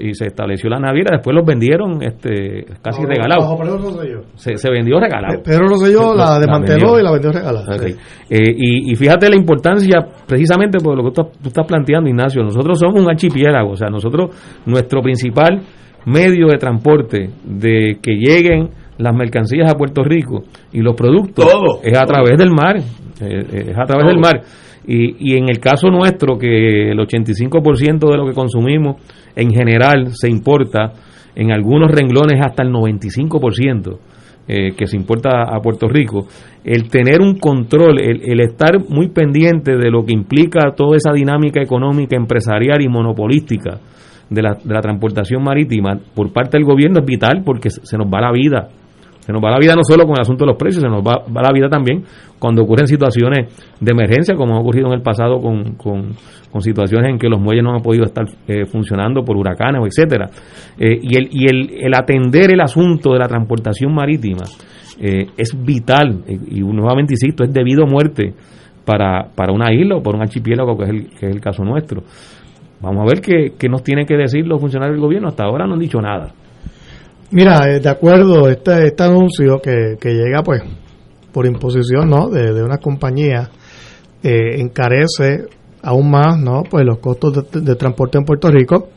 [0.00, 1.10] y se estableció la naviera.
[1.16, 3.44] Después los vendieron este casi Bajo- regalados.
[3.44, 4.20] bajo Pedro Rosselló.
[4.34, 5.42] Se, se vendió regalado.
[5.44, 7.78] Pedro Rosselló la desmanteló y la vendió regalada.
[7.78, 7.94] Sí.
[8.30, 12.42] Eh, y, y fíjate la importancia, precisamente por lo que tú, tú estás planteando, Ignacio.
[12.42, 14.30] Nosotros somos un archipiélago, o sea, nosotros,
[14.64, 15.60] nuestro principal
[16.06, 18.70] medio de transporte de que lleguen
[19.00, 22.14] las mercancías a Puerto Rico y los productos Todo, es a todo.
[22.14, 22.82] través del mar, eh,
[23.20, 24.08] eh, es a través Todo.
[24.08, 24.40] del mar.
[24.86, 28.96] Y, y en el caso nuestro, que el 85% de lo que consumimos
[29.36, 30.92] en general se importa,
[31.34, 33.98] en algunos renglones hasta el 95%
[34.48, 36.26] eh, que se importa a Puerto Rico,
[36.64, 41.12] el tener un control, el, el estar muy pendiente de lo que implica toda esa
[41.12, 43.78] dinámica económica, empresarial y monopolística
[44.28, 48.06] de la, de la transportación marítima por parte del gobierno es vital porque se nos
[48.06, 48.68] va la vida.
[49.30, 51.04] Se nos va la vida no solo con el asunto de los precios, se nos
[51.06, 52.02] va, va la vida también
[52.36, 53.46] cuando ocurren situaciones
[53.78, 56.16] de emergencia, como ha ocurrido en el pasado con, con,
[56.50, 59.86] con situaciones en que los muelles no han podido estar eh, funcionando por huracanes o
[59.86, 60.30] etcétera.
[60.76, 64.42] Eh, y el, y el, el atender el asunto de la transportación marítima
[65.00, 68.34] eh, es vital, eh, y nuevamente insisto, es debido a muerte
[68.84, 71.62] para, para una isla o para un archipiélago que es el, que es el caso
[71.62, 72.02] nuestro.
[72.80, 75.28] Vamos a ver qué, qué nos tienen que decir los funcionarios del gobierno.
[75.28, 76.32] Hasta ahora no han dicho nada.
[77.32, 80.62] Mira, eh, de acuerdo, este, este anuncio que, que llega pues
[81.32, 82.28] por imposición ¿no?
[82.28, 83.50] de, de una compañía
[84.22, 85.44] eh, encarece
[85.82, 86.62] aún más ¿no?
[86.68, 88.88] pues los costos de, de transporte en Puerto Rico.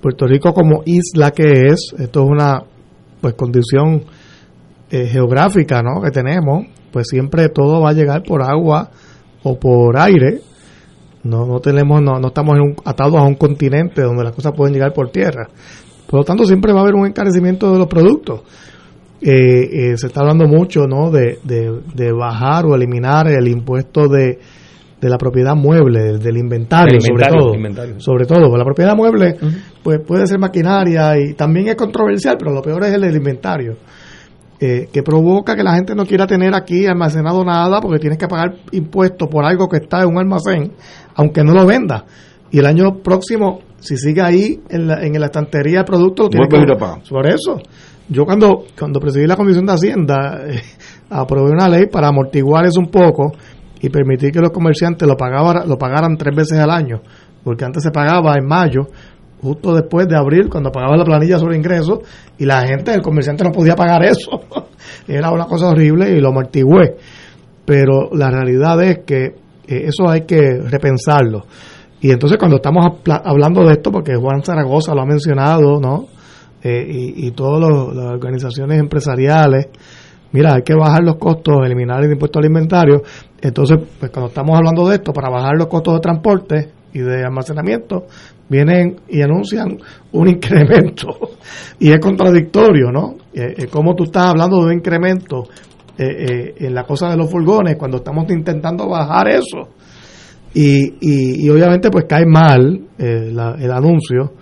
[0.00, 2.62] Puerto Rico como isla que es, esto es una
[3.20, 4.04] pues condición
[4.90, 6.00] eh, geográfica ¿no?
[6.02, 8.90] que tenemos, pues siempre todo va a llegar por agua
[9.42, 10.40] o por aire.
[11.24, 14.52] No, no tenemos, no, no estamos en un- atados a un continente donde las cosas
[14.56, 15.48] pueden llegar por tierra.
[16.12, 18.42] Por lo tanto, siempre va a haber un encarecimiento de los productos.
[19.20, 21.10] Eh, eh, se está hablando mucho ¿no?
[21.10, 24.38] de, de- de bajar o eliminar el impuesto de,
[25.00, 27.54] de la propiedad mueble, del, inventario, Del sobre inventario, todo.
[27.54, 28.00] inventario.
[28.00, 29.36] Sobre todo, la propiedad mueble
[29.82, 33.76] pues puede ser maquinaria y también es controversial, pero lo peor es el del inventario.
[34.60, 38.28] eh, que provoca que la gente no quiera tener aquí almacenado nada porque tienes que
[38.28, 40.72] pagar impuestos por algo que está en un almacén,
[41.16, 42.04] aunque no lo venda.
[42.52, 46.48] Y el año próximo, si sigue ahí en la, en la estantería el producto, lo
[46.48, 47.10] Vuelve que.
[47.10, 47.58] Por eso,
[48.08, 50.62] yo cuando, cuando presidí la Comisión de Hacienda, eh,
[51.10, 53.32] aprobé una ley para amortiguar eso un poco
[53.80, 57.00] y permitir que los comerciantes lo, pagaban, lo pagaran tres veces al año,
[57.42, 58.82] porque antes se pagaba en mayo,
[59.42, 61.98] justo después de abril, cuando pagaba la planilla sobre ingresos,
[62.38, 64.42] y la gente, el comerciante no podía pagar eso.
[65.08, 66.96] Era una cosa horrible y lo amortigué.
[67.64, 69.24] Pero la realidad es que
[69.66, 71.46] eh, eso hay que repensarlo.
[72.02, 76.06] Y entonces cuando estamos hablando de esto, porque Juan Zaragoza lo ha mencionado, ¿no?
[76.62, 77.60] Eh, y, y todas
[77.94, 79.68] las organizaciones empresariales,
[80.32, 83.02] mira, hay que bajar los costos, eliminar el impuesto al inventario.
[83.40, 87.24] Entonces, pues cuando estamos hablando de esto, para bajar los costos de transporte y de
[87.24, 88.06] almacenamiento,
[88.48, 89.78] vienen y anuncian
[90.10, 91.06] un incremento.
[91.78, 93.14] Y es contradictorio, ¿no?
[93.32, 95.44] Eh, eh, ¿Cómo tú estás hablando de un incremento
[95.96, 99.68] eh, eh, en la cosa de los furgones cuando estamos intentando bajar eso?
[100.54, 104.34] Y, y, obviamente pues cae mal eh, el anuncio.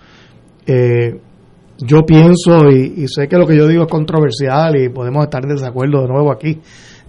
[0.67, 1.21] Eh,
[1.79, 5.43] yo pienso y, y sé que lo que yo digo es controversial y podemos estar
[5.45, 6.61] en desacuerdo de nuevo aquí.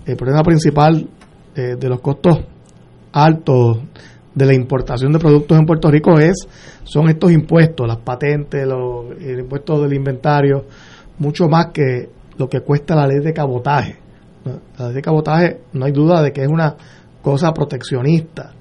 [0.06, 1.08] El problema principal
[1.56, 2.40] eh, de los costos
[3.12, 3.80] altos
[4.34, 6.48] de la importación de productos en Puerto Rico es
[6.84, 10.66] son estos impuestos, las patentes, los, el impuesto del inventario,
[11.20, 13.98] mucho más que lo que cuesta la ley de cabotaje.
[14.78, 16.76] La ley de cabotaje no hay duda de que es una
[17.22, 18.54] cosa proteccionista,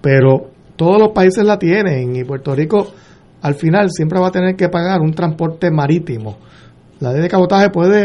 [0.00, 2.88] pero todos los países la tienen y Puerto Rico
[3.42, 6.36] al final siempre va a tener que pagar un transporte marítimo.
[7.00, 8.04] La ley de cabotaje puede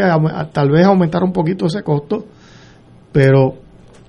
[0.52, 2.24] tal vez aumentar un poquito ese costo,
[3.12, 3.54] pero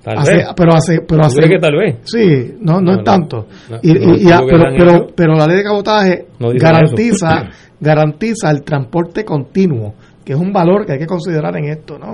[0.02, 0.46] Tal hace- vez.
[0.56, 1.96] pero hace pero ¿Tú hace que tal vez?
[2.04, 4.64] sí no no, No, es tanto No, y, no, y- no y- creo que pero
[4.78, 7.48] pero pero la ley de cabotaje garantiza
[7.80, 9.94] garantiza el transporte continuo
[10.24, 12.12] que es un valor que hay que considerar en esto, ¿no?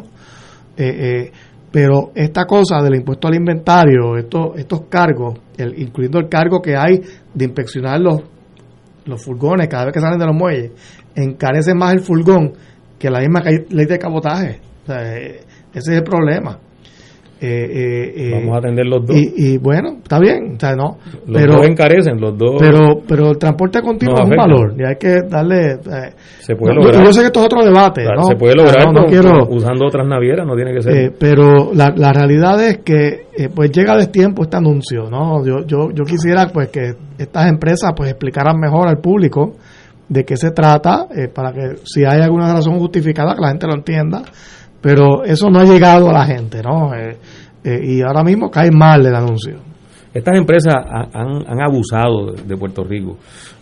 [0.77, 1.33] Eh, eh,
[1.71, 6.77] pero esta cosa del impuesto al inventario, estos, estos cargos, el, incluyendo el cargo que
[6.77, 7.01] hay
[7.33, 8.23] de inspeccionar los,
[9.05, 10.73] los furgones cada vez que salen de los muelles,
[11.15, 12.53] encarece más el furgón
[12.99, 14.61] que la misma ley de cabotaje.
[14.89, 15.41] Eh,
[15.73, 16.59] ese es el problema.
[17.47, 19.15] Eh, eh, Vamos a atender los dos.
[19.17, 20.97] Y, bueno, está bien, o sea, no.
[21.27, 22.57] Los pero, dos encarecen, los dos.
[22.59, 25.73] Pero, pero el transporte continuo es un valor y hay que darle.
[25.73, 27.05] Eh, se puede lograr.
[27.05, 28.05] Yo sé que esto es otro debate.
[28.05, 28.25] ¿no?
[28.25, 31.13] Se puede lograr no, quiero, usando otras navieras, no tiene que ser.
[31.19, 35.45] pero la, la realidad es que pues llega de tiempo este anuncio, ¿no?
[35.45, 39.53] Yo, yo, yo quisiera pues que estas empresas pues explicaran mejor al público
[40.09, 43.75] de qué se trata, para que si hay alguna razón justificada, que la gente lo
[43.75, 44.23] entienda
[44.85, 46.95] pero eso no ha llegado a la gente, ¿no?
[46.95, 47.17] Eh,
[47.65, 49.59] eh, y ahora mismo cae mal el anuncio.
[50.13, 53.17] Estas empresas han, han abusado de, Puerto Rico.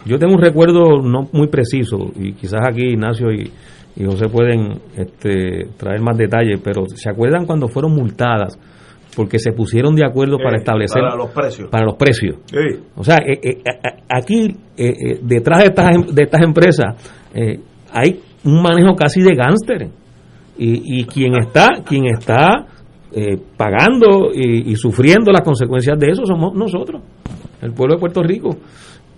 [0.05, 3.51] Yo tengo un recuerdo no muy preciso, y quizás aquí Ignacio y,
[3.97, 8.59] y José pueden este, traer más detalles, pero ¿se acuerdan cuando fueron multadas?
[9.15, 12.37] porque se pusieron de acuerdo para establecer para los precios para los precios
[12.97, 13.63] o sea eh,
[14.09, 14.57] aquí
[15.21, 17.13] detrás de estas em, de estas empresas
[17.93, 19.91] hay un manejo casi de gángster
[20.57, 22.67] y, y quien está quien está
[23.15, 27.03] eh, pagando y, sufriendo las consecuencias de eso somos nosotros
[27.61, 28.57] el pueblo de Puerto Rico.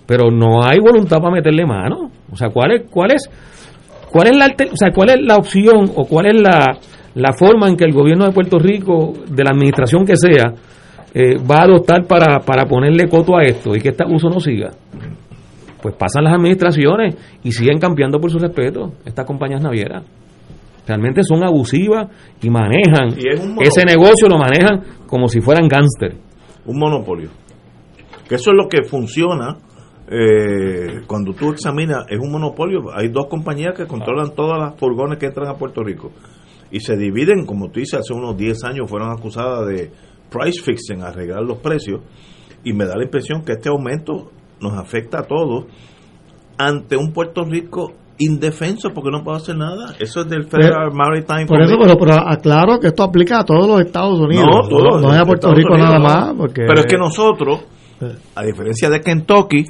[0.06, 2.10] Pero no hay voluntad para meterle mano.
[2.30, 3.30] O sea cuál es cuál es
[4.10, 6.78] cuál es la o sea cuál es la opción o cuál es la,
[7.14, 10.52] la forma en que el gobierno de Puerto Rico de la administración que sea
[11.14, 14.40] eh, va a adoptar para, para ponerle coto a esto y que este uso no
[14.40, 14.72] siga
[15.80, 17.14] pues pasan las administraciones
[17.44, 20.02] y siguen cambiando por su respeto estas compañías navieras
[20.86, 22.08] realmente son abusivas
[22.42, 23.08] y manejan
[23.60, 26.16] ese negocio lo manejan como si fueran gángster.
[26.66, 27.30] Un monopolio.
[28.28, 29.56] Que eso es lo que funciona
[30.08, 32.92] eh, cuando tú examinas es un monopolio.
[32.94, 36.10] Hay dos compañías que controlan todas las furgones que entran a Puerto Rico
[36.70, 39.92] y se dividen como tú dices hace unos 10 años fueron acusadas de
[40.28, 42.00] price fixing arreglar los precios
[42.64, 45.66] y me da la impresión que este aumento nos afecta a todos
[46.58, 49.94] ante un Puerto Rico indefenso porque no puedo hacer nada.
[49.98, 53.80] Eso es del Federal Maritime Por eso, pero, aclaro que esto aplica a todos los
[53.80, 54.46] Estados Unidos.
[54.70, 56.34] No, no, es a Puerto Rico nada más.
[56.36, 57.64] Porque, pero es que nosotros,
[58.34, 59.64] a diferencia de Kentucky,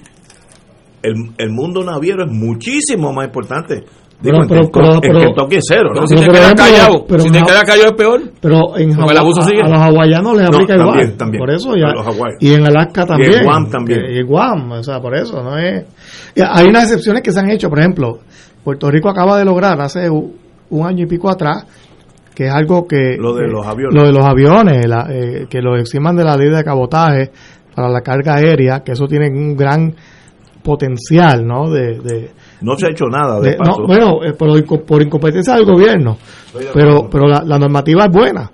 [1.02, 3.84] el, el mundo naviero es muchísimo más importante.
[4.20, 6.06] Digo, pero, pero, pero, Kentucky es cero, ¿no?
[6.06, 8.22] si te queda callado, si te queda callado es peor.
[8.40, 9.60] Pero en el abuso sigue.
[9.62, 11.16] a los hawaianos les aplica igual.
[11.16, 11.92] También, por eso ya.
[12.40, 13.32] Y en Alaska también.
[13.32, 14.00] Y en Guam también.
[14.10, 15.84] Y en Guam, o sea, por eso no es.
[16.36, 18.20] Hay unas excepciones que se han hecho, por ejemplo,
[18.62, 21.66] Puerto Rico acaba de lograr hace un año y pico atrás
[22.34, 25.76] que es algo que lo de los aviones, lo de los aviones eh, que lo
[25.76, 27.30] eximan de la ley de cabotaje
[27.74, 29.94] para la carga aérea que eso tiene un gran
[30.62, 32.32] potencial no de,
[32.64, 36.16] no se ha hecho nada de, no, bueno eh, por, incompetencia del gobierno
[36.72, 38.50] pero pero la, normativa es buena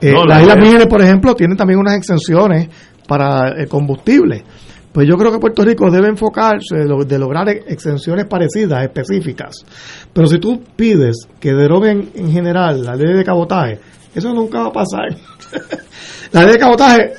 [0.00, 2.68] eh, las Islas Vírgenes por ejemplo tienen también unas exenciones
[3.06, 4.44] para el combustible
[4.92, 9.64] pues yo creo que Puerto Rico debe enfocarse de, lograr exenciones parecidas, específicas.
[10.12, 13.80] Pero si tú pides que deroguen en general la ley de cabotaje,
[14.14, 15.08] eso nunca va a pasar.
[16.32, 17.12] la ley de cabotaje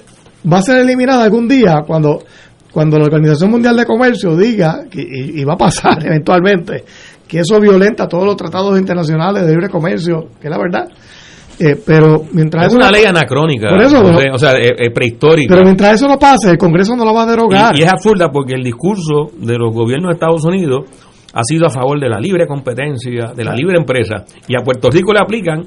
[0.51, 2.19] va a ser eliminada algún día cuando,
[2.73, 6.83] cuando la Organización Mundial de Comercio diga, y, va a pasar eventualmente,
[7.27, 10.87] que eso violenta todos los tratados internacionales de libre comercio, que es la verdad.
[11.59, 13.67] Eh, pero mientras es una ley anacrónica,
[14.33, 14.53] o sea,
[14.93, 15.53] prehistórica.
[15.53, 17.77] Pero mientras eso no pase, el Congreso no lo va a derogar.
[17.77, 20.85] Y, es absurda porque el discurso de los gobiernos de Estados Unidos
[21.31, 24.89] ha sido a favor de la libre competencia, de la libre empresa, y a Puerto
[24.89, 25.63] Rico le aplican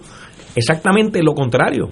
[0.57, 1.91] exactamente lo contrario.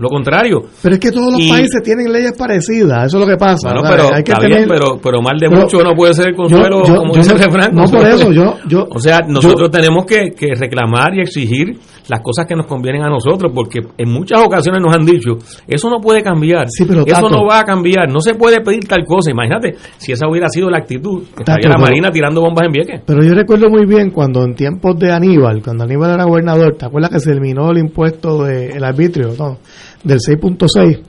[0.00, 0.62] Lo contrario.
[0.82, 3.70] Pero es que todos los países tienen leyes parecidas, eso es lo que pasa.
[3.82, 4.32] pero, hay que
[4.66, 8.06] pero, pero mal de mucho no puede ser el consuelo, como dice el No, por
[8.06, 8.86] eso, yo, yo.
[8.90, 11.78] O sea, nosotros tenemos que, que reclamar y exigir
[12.08, 15.36] las cosas que nos convienen a nosotros, porque en muchas ocasiones nos han dicho,
[15.66, 19.30] eso no puede cambiar, eso no va a cambiar, no se puede pedir tal cosa.
[19.30, 23.02] Imagínate, si esa hubiera sido la actitud, estaría la Marina tirando bombas en Vieques.
[23.06, 26.86] Pero yo recuerdo muy bien cuando en tiempos de Aníbal, cuando Aníbal era gobernador, ¿te
[26.86, 29.58] acuerdas que se eliminó el impuesto del arbitrio, no,
[30.04, 31.02] del 6.6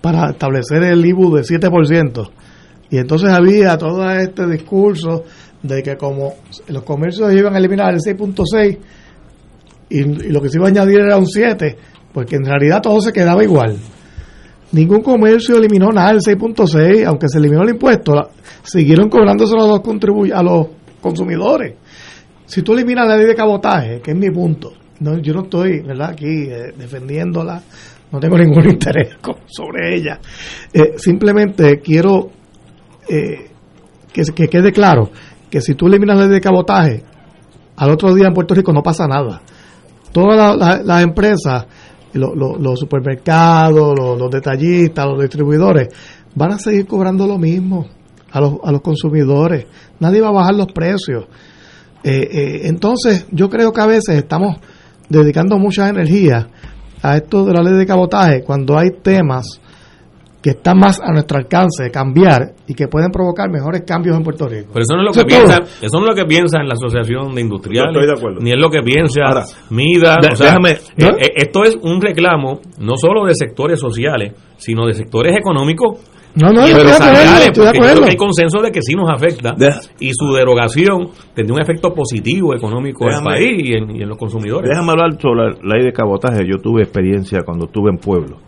[0.00, 2.30] para establecer el IBU de 7%?
[2.90, 5.24] Y entonces había todo este discurso
[5.62, 6.34] de que como
[6.68, 8.78] los comercios iban a eliminar el 6.6,
[9.90, 11.76] y, lo que se iba a añadir era un 7,
[12.12, 13.76] porque en realidad todo se quedaba igual.
[14.72, 18.12] Ningún comercio eliminó nada del 6.6, aunque se eliminó el impuesto,
[18.62, 19.80] siguieron cobrándose los,
[20.32, 20.66] a los
[21.00, 21.74] consumidores.
[22.46, 25.80] Si tú eliminas la ley de cabotaje, que es mi punto, no, yo no estoy
[25.80, 26.10] ¿verdad?
[26.10, 27.62] aquí eh, defendiéndola,
[28.14, 29.16] no tengo ningún interés
[29.46, 30.20] sobre ella.
[30.72, 32.30] Eh, simplemente quiero
[33.08, 33.50] eh,
[34.12, 35.10] que, que quede claro
[35.50, 37.02] que si tú eliminas la ley de cabotaje,
[37.76, 39.42] al otro día en Puerto Rico no pasa nada.
[40.12, 41.66] Todas la- la- las empresas,
[42.12, 45.88] lo- lo- los supermercados, los, los detallistas, los distribuidores,
[46.36, 47.86] van a seguir cobrando lo mismo
[48.30, 49.66] a los, a los consumidores.
[49.98, 51.24] Nadie va a bajar los precios.
[52.04, 54.56] Eh, eh, entonces, yo creo que a veces estamos
[55.08, 56.48] dedicando mucha energía
[57.04, 59.60] a esto de la ley de cabotaje cuando hay temas
[60.42, 64.22] que están más a nuestro alcance de cambiar y que pueden provocar mejores cambios en
[64.22, 64.70] Puerto Rico.
[64.74, 66.68] Pero eso no es lo Eso que piensa, eso no es lo que piensa en
[66.68, 68.40] la Asociación de Industriales, Yo estoy de acuerdo.
[68.42, 70.16] ni es lo que piensa Ahora, MIDA.
[70.20, 74.34] de- o sea, déjame- eh, eh, esto es un reclamo no solo de sectores sociales,
[74.58, 75.98] sino de sectores económicos
[76.36, 77.14] No, no, estoy de acuerdo,
[77.54, 81.54] yo creo que hay consenso de que sí nos afecta Deja- y su derogación tendría
[81.54, 84.68] un efecto positivo económico en el país y en, y en los consumidores.
[84.68, 86.40] Déjame hablar sobre la ley de cabotaje.
[86.50, 88.38] Yo tuve experiencia cuando estuve en Pueblo.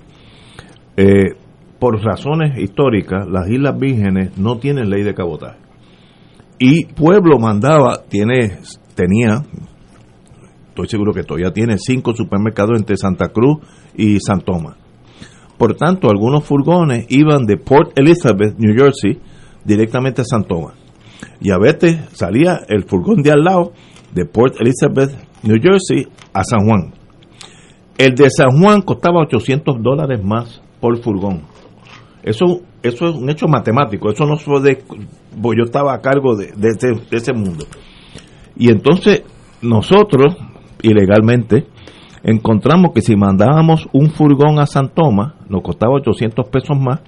[0.96, 1.34] Eh,
[1.78, 5.58] por razones históricas, las Islas Vírgenes no tienen ley de cabotaje.
[6.58, 8.58] Y Pueblo mandaba, tiene,
[8.94, 9.42] tenía,
[10.70, 13.58] estoy seguro que todavía tiene cinco supermercados entre Santa Cruz
[13.94, 14.76] y San Tomás.
[15.59, 19.19] Por tanto, algunos furgones iban de Port Elizabeth, New Jersey,
[19.65, 20.74] directamente a San Tomás.
[21.41, 23.73] Y a veces salía el furgón de al lado
[24.12, 25.12] de Port Elizabeth,
[25.43, 26.93] New Jersey, a San Juan.
[27.99, 31.43] El de San Juan costaba 800 dólares más por furgón.
[32.23, 34.11] Eso, eso es un hecho matemático.
[34.11, 34.83] Eso no fue de.
[35.41, 36.53] pues yo estaba a cargo de,
[37.11, 37.65] ese mundo.
[38.57, 39.23] Y entonces,
[39.62, 40.37] nosotros,
[40.83, 41.66] ilegalmente,
[42.27, 47.01] encontramos que si mandábamos un furgón a San Tomás, nos costaba 800 pesos más.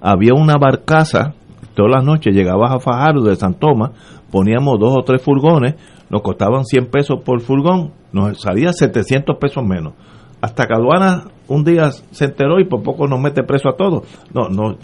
[0.00, 1.34] Había una barcaza,
[1.74, 3.90] todas las noches llegabas a Fajardo de San Tomás,
[4.30, 5.74] poníamos dos o tres furgones,
[6.08, 9.94] nos costaban 100 pesos por furgón, nos salía 700 pesos menos.
[10.40, 14.06] Hasta que aduana un día se enteró y por poco nos mete preso a todos.
[14.32, 14.76] No, no,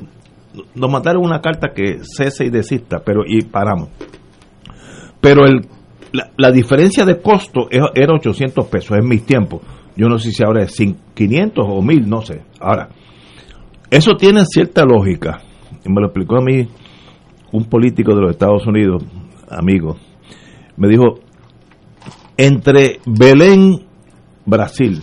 [0.75, 3.91] nos mandaron una carta que cese y desista, pero y paramos.
[5.21, 5.67] Pero el,
[6.13, 9.61] la, la diferencia de costo era era 800 pesos en mis tiempos.
[9.97, 12.43] Yo no sé si ahora es cin- 500 o 1000, no sé.
[12.61, 12.89] Ahora,
[13.91, 15.41] eso tiene cierta lógica.
[15.85, 16.69] Me lo explicó a mí
[17.53, 19.03] un político de los Estados Unidos,
[19.51, 19.97] amigo.
[20.77, 21.15] Me dijo,
[22.37, 23.81] entre Belén,
[24.47, 25.03] Brasil,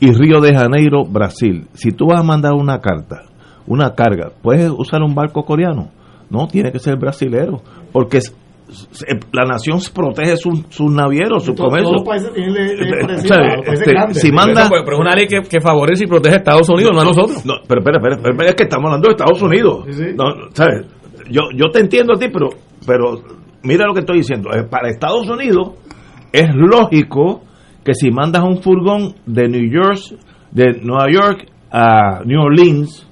[0.00, 3.22] y Río de Janeiro, Brasil, si tú vas a mandar una carta,
[3.66, 5.90] una carga, ¿puedes usar un barco coreano?
[6.28, 7.62] No, tiene que ser brasilero,
[7.92, 8.18] porque
[9.32, 11.90] la nación protege sus su navieros, su Todos- comercio.
[11.90, 13.30] todos los países tienen ley- ley Eh, países
[14.12, 16.68] Este, si manda Pero, pero es una ley que, que favorece y protege a Estados
[16.68, 17.44] Unidos, no, a nosotros.
[17.46, 19.84] no, pero espera, espera, espera, es que estamos hablando de Estados Unidos.
[20.54, 20.86] ¿sabes?
[21.30, 22.48] Yo, yo te entiendo a ti, pero,
[22.86, 23.22] pero
[23.62, 24.50] mira lo que estoy diciendo.
[24.52, 25.72] Eh, Para Estados Unidos
[26.32, 27.42] es lógico
[27.84, 29.98] que si mandas un furgón de New York,
[30.50, 33.08] de Nueva York a New Orleans,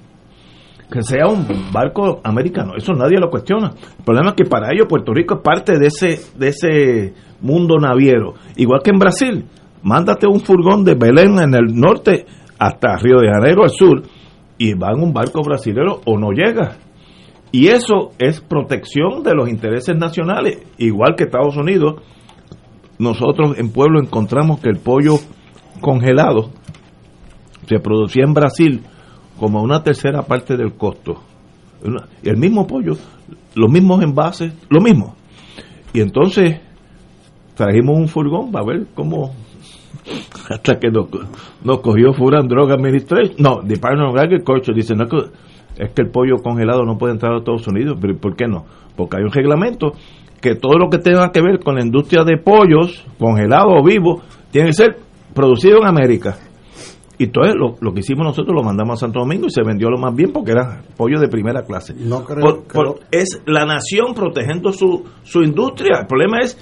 [0.91, 2.73] que sea un barco americano.
[2.75, 3.69] Eso nadie lo cuestiona.
[3.97, 7.77] El problema es que para ellos Puerto Rico es parte de ese, de ese mundo
[7.79, 8.33] naviero.
[8.57, 9.45] Igual que en Brasil.
[9.83, 12.25] Mándate un furgón de Belén en el norte
[12.59, 14.03] hasta Río de Janeiro al sur
[14.59, 16.75] y va en un barco brasilero o no llega.
[17.51, 20.59] Y eso es protección de los intereses nacionales.
[20.77, 22.01] Igual que Estados Unidos,
[22.99, 25.15] nosotros en Pueblo encontramos que el pollo
[25.79, 26.51] congelado
[27.65, 28.83] se producía en Brasil
[29.41, 31.15] como una tercera parte del costo.
[31.83, 32.93] Una- el mismo pollo,
[33.55, 35.15] los mismos envases, lo mismo.
[35.93, 36.61] Y entonces
[37.55, 39.33] trajimos un furgón para ver cómo
[40.49, 41.07] hasta que nos,
[41.63, 46.35] nos cogió and Drug Administration, no, Department of Agriculture dice no, es que el pollo
[46.43, 48.65] congelado no puede entrar a Estados Unidos, pero ¿por qué no?
[48.95, 49.93] Porque hay un reglamento
[50.39, 54.21] que todo lo que tenga que ver con la industria de pollos, congelado o vivo,
[54.51, 54.97] tiene que ser
[55.33, 56.37] producido en América.
[57.21, 59.91] Y entonces lo, lo que hicimos nosotros lo mandamos a Santo Domingo y se vendió
[59.91, 61.93] lo más bien porque era pollo de primera clase.
[61.95, 65.99] No creo- Por- creo- por- es la nación protegiendo su, su industria.
[66.01, 66.57] El problema es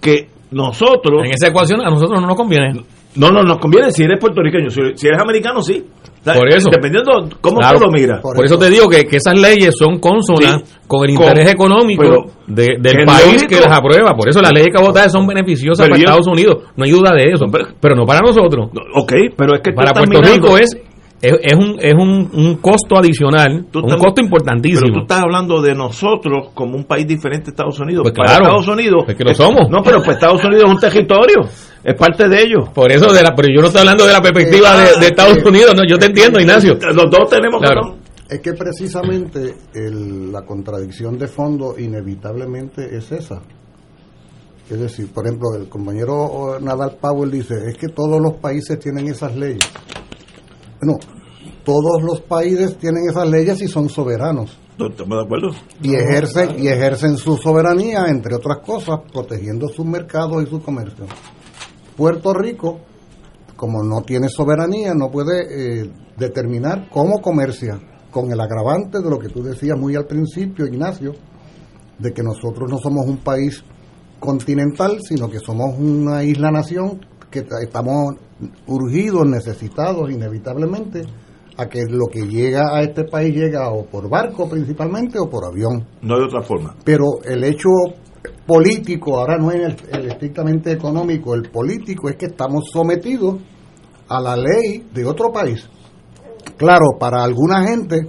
[0.00, 1.22] que nosotros...
[1.24, 2.84] En esa ecuación a nosotros no nos conviene.
[3.16, 4.70] No, no, nos conviene si eres puertorriqueño.
[4.70, 5.84] Si, si eres americano, sí.
[6.20, 6.68] O sea, Por eso.
[6.70, 7.78] Dependiendo cómo Claro.
[7.78, 8.20] tú lo miras.
[8.22, 10.74] Por, eso te digo que, que esas leyes son consonas Sí.
[10.86, 14.12] con el Con- interés económico pero- de- que del país que las aprueba.
[14.16, 16.56] Por eso las leyes de cabotaje son beneficiosas Pero para yo- Estados Unidos.
[16.76, 17.44] No hay duda de eso.
[17.80, 18.70] Pero, no para nosotros.
[18.94, 20.76] Ok, pero es que para Puerto mirando- Rico es,
[21.22, 24.92] es, es un, es un, un costo adicional, Tú un estás- costo Pero importantísimo.
[24.92, 28.02] tú estás hablando de nosotros como un país diferente a Estados Unidos.
[28.02, 29.04] Pues Para claro, Estados Unidos.
[29.08, 29.70] es que lo somos.
[29.70, 31.40] No, pero pues Estados Unidos es un territorio.
[31.82, 32.68] Es parte de ellos.
[32.74, 35.38] Por eso, de la, pero yo no estoy hablando de la perspectiva de, de Estados
[35.44, 35.74] Unidos.
[35.76, 36.74] No, yo te entiendo, Ignacio.
[36.94, 37.96] Los dos tenemos Claro.
[38.28, 43.40] Es que precisamente el- la contradicción de fondo inevitablemente es esa.
[44.70, 49.08] Es decir, por ejemplo, el compañero Nadal Powell dice, es que todos los países tienen
[49.08, 49.60] esas leyes.
[50.84, 50.98] Bueno,
[51.64, 54.58] todos los países tienen esas leyes y son soberanos.
[54.72, 55.48] Estamos de acuerdo.
[55.82, 61.06] y ejercen y ejercen su soberanía entre otras cosas protegiendo sus mercados y su comercio
[61.96, 62.80] Puerto Rico
[63.54, 67.78] como no tiene soberanía no puede eh, determinar cómo comercia
[68.10, 71.12] con el agravante de lo que tú decías muy al principio Ignacio
[72.00, 73.62] de que nosotros no somos un país
[74.18, 76.98] continental sino que somos una isla nación
[77.34, 78.14] que ta- estamos
[78.66, 81.02] urgidos necesitados inevitablemente
[81.56, 85.44] a que lo que llega a este país llega o por barco principalmente o por
[85.44, 85.84] avión.
[86.02, 86.74] No hay otra forma.
[86.84, 87.68] Pero el hecho
[88.46, 93.36] político, ahora no es el, el estrictamente económico, el político es que estamos sometidos
[94.08, 95.68] a la ley de otro país.
[96.56, 98.00] Claro, para alguna gente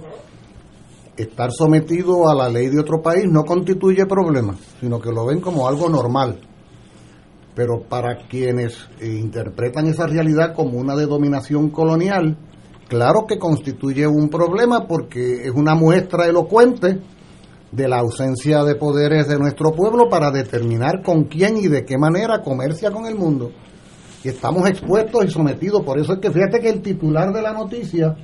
[1.16, 5.40] estar sometido a la ley de otro país no constituye problema, sino que lo ven
[5.40, 6.38] como algo normal.
[7.56, 12.36] Pero para quienes eh, interpretan esa realidad como una de dominación colonial,
[12.86, 17.00] claro que constituye un problema porque es una muestra elocuente
[17.72, 21.96] de la ausencia de poderes de nuestro pueblo para determinar con quién y de qué
[21.96, 23.50] manera comercia con el mundo.
[24.22, 25.82] Y estamos expuestos y sometidos.
[25.82, 28.14] Por eso es que fíjate que el titular de la noticia,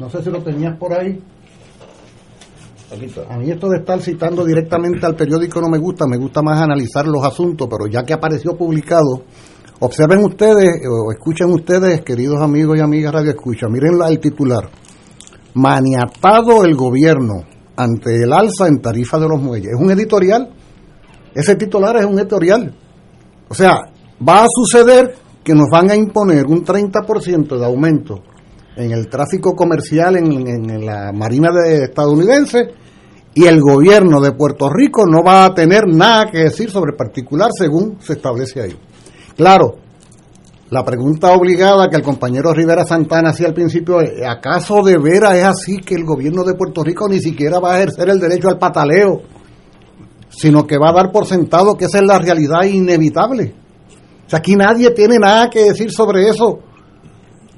[0.00, 1.22] no sé si lo tenías por ahí,
[3.30, 6.60] a mí esto de estar citando directamente al periódico no me gusta, me gusta más
[6.60, 9.22] analizar los asuntos, pero ya que apareció publicado,
[9.80, 14.68] observen ustedes o escuchen ustedes, queridos amigos y amigas Radio Escucha, miren el titular.
[15.54, 17.44] Maniatado el gobierno
[17.76, 19.68] ante el alza en tarifa de los muelles.
[19.74, 20.48] Es un editorial.
[21.34, 22.74] Ese titular es un editorial.
[23.48, 23.78] O sea,
[24.26, 25.14] va a suceder
[25.44, 28.22] que nos van a imponer un 30% de aumento
[28.76, 32.58] en el tráfico comercial en- en la Marina de estadounidense
[33.34, 36.96] y el gobierno de Puerto Rico no va a tener nada que decir sobre el
[36.96, 38.76] particular según se establece ahí.
[39.36, 39.76] Claro,
[40.70, 45.36] la pregunta obligada que el compañero Rivera Santana hacía al principio es, ¿acaso de veras
[45.36, 48.48] es así que el gobierno de Puerto Rico ni siquiera va a ejercer el derecho
[48.48, 49.22] al pataleo,
[50.30, 53.54] sino que va a dar por sentado que esa es la realidad inevitable?
[54.26, 56.60] O sea, aquí nadie tiene nada que decir sobre eso,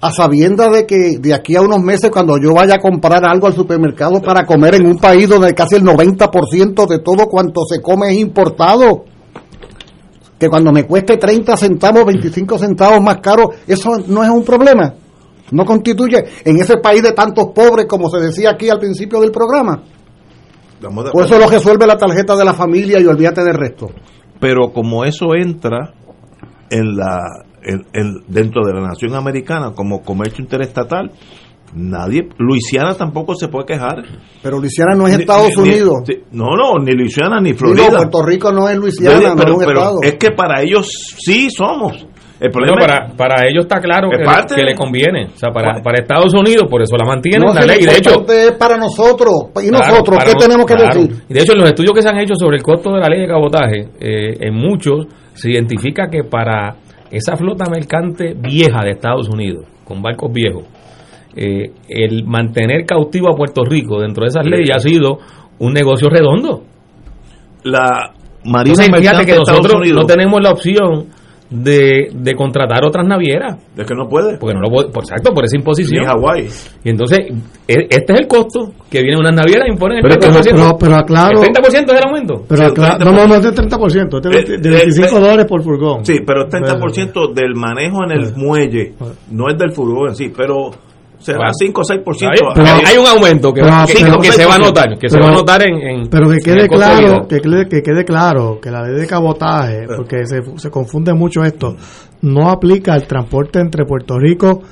[0.01, 3.47] a sabiendas de que de aquí a unos meses cuando yo vaya a comprar algo
[3.47, 7.81] al supermercado para comer en un país donde casi el 90% de todo cuanto se
[7.81, 9.05] come es importado,
[10.39, 14.95] que cuando me cueste 30 centavos, 25 centavos más caro, eso no es un problema.
[15.51, 19.31] No constituye en ese país de tantos pobres, como se decía aquí al principio del
[19.31, 19.83] programa.
[21.13, 23.91] Por eso lo resuelve la tarjeta de la familia y olvídate del resto.
[24.41, 25.95] Pero como eso entra
[26.69, 31.11] en la en- en- dentro de la nación americana como comercio interestatal,
[31.75, 34.03] nadie, Luisiana tampoco se puede quejar.
[34.43, 35.95] Pero Luisiana no es Ni- Estados ni- ni- Unidos.
[36.33, 37.89] no, no, ni Luisiana ni Digo, Florida.
[37.99, 39.97] Puerto Rico no es Luisiana, Oye, no pero, es un pero estado.
[40.03, 40.89] es que para ellos
[41.19, 42.07] sí somos.
[42.39, 45.25] El problema para, para ellos está claro que, parte que le conviene.
[45.35, 47.79] O sea, para, para Estados Unidos, por eso la mantienen No, la si ley.
[47.81, 49.33] De hecho, es para nosotros.
[49.63, 51.01] ¿Y Claro, nosotros qué no- tenemos que claro.
[51.01, 51.23] decir?
[51.31, 53.09] Y de hecho, en los estudios que se han hecho sobre el costo de la
[53.09, 56.77] ley de cabotaje, eh, en muchos se identifica que para
[57.11, 60.65] esa flota mercante vieja de Estados Unidos, con barcos viejos,
[61.35, 65.19] eh, el mantener cautivo a Puerto Rico dentro de esas leyes ha sido
[65.59, 66.63] un negocio redondo.
[67.65, 68.13] la
[68.45, 71.07] Marina Entonces, fíjate Mercante que de nosotros Unidos no tenemos la opción
[71.51, 73.57] de, de contratar otras navieras.
[73.77, 74.37] es que no puede.
[74.39, 76.01] Porque no lo puede, por, exacto, por esa imposición.
[76.03, 76.49] Ni Hawái.
[76.85, 77.19] Y entonces,
[77.69, 80.43] e- este es el costo que vienen unas navieras e imponen el Pero, 30%.
[80.51, 82.45] pero, pero aclaro, el 30% es el aumento.
[82.49, 83.05] pero Sí, aclaro, 30%.
[83.05, 85.63] no, no, no es del 30%, es de, Eh, de eh, 25 eh, dólares por
[85.63, 86.05] furgón.
[86.05, 88.95] Sí, pero 30% del manejo en el muelle,
[89.31, 90.71] no es del furgón en sí, pero
[91.27, 91.53] será Bueno.
[91.59, 92.31] 5 o 6%.
[92.31, 95.09] Hay, pero hay un aumento que, Pero- que- pero- que se va a notar, que
[95.11, 97.69] se pero- va a notar en, en- Pero que en quede de claro, que quede,
[97.69, 101.75] que quede claro que la ley de cabotaje, porque se, se confunde mucho esto,
[102.23, 104.63] no aplica al transporte entre Puerto Rico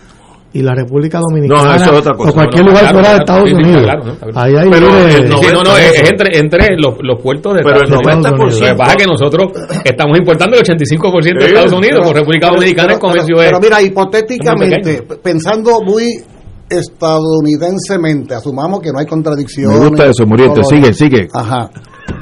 [0.56, 2.31] y la República Dominicana No, eso es otra cosa.
[2.31, 3.82] o cualquier No, no, lugar claro, fuera de Estados Unidos.
[3.82, 4.02] claro.
[4.36, 7.55] Ahí hay Pero libre- el Sí, no, no, es, es entre, entre los, los puertos
[7.55, 8.31] de Pero el Estados Unidos.
[8.31, 8.60] 90%.
[8.60, 9.52] Lo que pasa es que nosotros
[9.85, 13.40] estamos importando el 85% de Estados Unidos, Pero- con República Dominicana pero- el comercio pero-
[13.43, 13.47] es...
[13.48, 16.22] pero mira, hipotéticamente, pensando muy
[16.69, 19.78] estadounidensemente, asumamos que no hay contradicciones.
[19.78, 21.28] Me gusta eso, Muriente, sigue, sigue.
[21.32, 21.70] Ajá.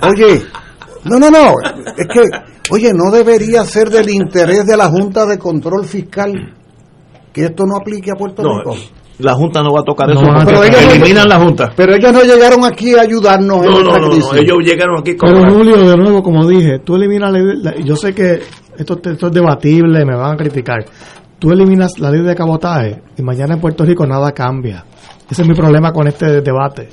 [0.08, 0.42] Oye,
[1.04, 1.54] no, no, no,
[1.96, 2.20] es que,
[2.70, 6.32] oye, no debería ser del interés de la Junta de Control Fiscal
[7.32, 8.76] que esto no aplique a Puerto No, Rico.
[9.18, 10.44] la Junta no va a tocar No eso.
[10.44, 11.72] pero ellos eliminan la Junta.
[11.74, 14.32] Pero ellos no llegaron aquí a ayudarnos en No, no, nuestra no, crisis.
[14.32, 17.40] no, ellos llegaron aquí con Pero Julio, de nuevo, como dije, tú eliminas la
[17.70, 18.40] la- yo sé que
[18.76, 20.84] esto, esto es debatible, me van a criticar.
[21.42, 24.84] Tú eliminas la ley de cabotaje y mañana en Puerto Rico nada cambia.
[25.28, 26.88] Ese es mi problema con este debate.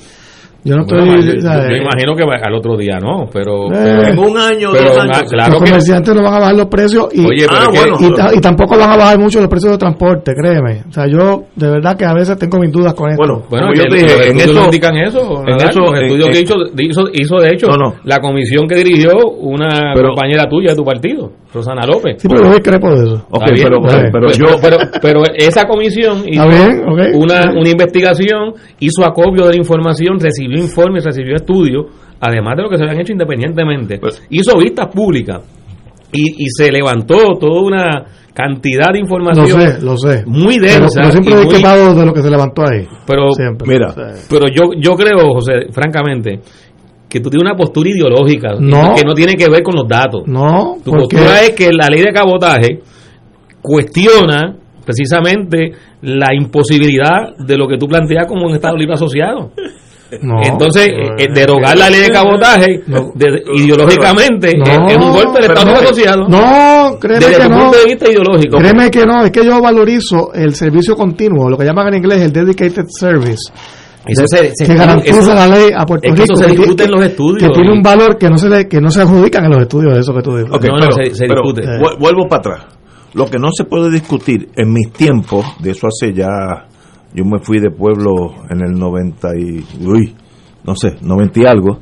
[0.64, 1.00] Yo no estoy.
[1.00, 3.68] Bueno, yo, yo imagino que va- al otro día no, pero.
[3.68, 5.24] Eh, pero- En un año, pero dos años.
[5.30, 5.70] Claro los que.
[5.70, 7.96] comerciantes no van a bajar los precios y, Oye, Ah, bueno.
[8.00, 10.84] y, ta- y tampoco van a bajar mucho los precios de transporte, créeme.
[10.90, 13.22] O sea, yo de verdad que a veces tengo mis dudas con esto.
[13.24, 15.44] Bueno, Bueno, yo te dije, en eso- indican eso.
[15.48, 17.96] en eso, los en- estudios que hizo, hizo, hizo, de hecho, No, no.
[18.04, 22.16] la comisión que dirigió una Pero- compañera tuya de tu partido, Rosana López.
[22.22, 23.26] Sí, pero yo discrepo de eso.
[23.32, 23.82] Ok, Está bien, pero,
[24.12, 26.84] pero yo, pero, pero esa comisión hizo bien,
[27.16, 31.86] una, una investigación, hizo acopio de la información, recibió informes, recibió estudios,
[32.20, 33.98] además de lo que se habían hecho independientemente.
[34.00, 35.42] Pues- hizo vistas públicas
[36.12, 40.24] y, y se levantó toda una cantidad de Lo información sé, lo sé.
[40.26, 40.88] muy densa.
[41.02, 42.86] pero siempre he muy- de lo que se levantó ahí.
[43.06, 43.68] pero, Siempre.
[43.68, 46.40] mira, O sea, pero yo, yo creo, José, francamente,
[47.10, 48.94] que tú tienes una postura ideológica No.
[48.96, 50.22] que no tiene que ver con los datos.
[50.28, 52.80] no, Tu postura es que la ley de cabotaje
[53.62, 54.56] cuestiona
[54.86, 55.72] precisamente
[56.02, 59.52] la imposibilidad de lo que tú planteas como un Estado libre asociado.
[60.22, 60.42] No.
[60.44, 63.12] Entonces, eh, eh, derogar la ley de cabotaje No.
[63.16, 66.28] de- ideológicamente No, es, es un golpe del Estado asociado.
[66.28, 67.60] No, créeme desde que tu no.
[67.64, 68.58] punto de vista ideológico.
[68.58, 72.22] Créeme que no, es que yo valorizo el servicio continuo, lo que llaman en inglés
[72.22, 73.52] el dedicated service.
[74.08, 76.50] Eso se- se- que garantiza eso- la ley a Puerto es que Rico eso se
[76.50, 78.90] que discute en los estudios que tiene un valor que no se le, que no
[78.90, 81.26] se adjudican en los estudios de eso que tú dices Ok, No, pero, se- se
[81.28, 81.68] pero discute.
[81.78, 82.66] vu- vuelvo para atrás.
[83.14, 86.28] Lo que no se puede discutir en mis tiempos, de eso hace ya,
[87.14, 90.16] yo me fui de pueblo en el 90 y, uy,
[90.64, 91.80] no sé, 90 y algo.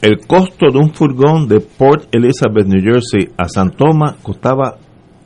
[0.00, 4.76] El costo de un furgón de Port Elizabeth, New Jersey a San Tomás costaba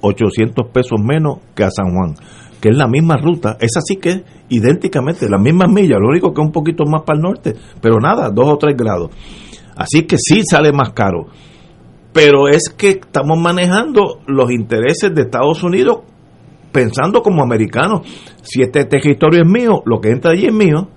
[0.00, 2.14] 800 pesos menos que a San Juan,
[2.60, 3.56] que es la misma ruta.
[3.60, 7.02] Es así que es idénticamente, las mismas millas, lo único que es un poquito más
[7.02, 9.10] para el norte, pero nada, dos o tres grados.
[9.76, 11.28] Así que sí sale más caro
[12.12, 16.00] pero es que estamos manejando los intereses de Estados Unidos
[16.72, 18.00] pensando como americanos.
[18.42, 20.88] Si este territorio es mío, lo que entra allí es mío.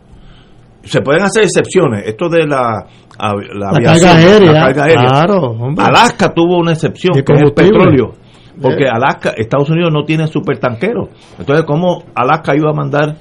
[0.83, 2.03] Se pueden hacer excepciones.
[2.07, 2.85] Esto de la,
[3.17, 5.07] a- la, La aviación, carga aérea, la carga aérea.
[5.09, 5.85] claro, hombre.
[5.85, 8.13] Alaska tuvo una excepción, que es el petróleo.
[8.61, 8.85] Porque.
[8.87, 11.09] Alaska, Estados Unidos no tiene supertanqueros.
[11.39, 13.15] Entonces, ¿cómo Alaska iba a mandar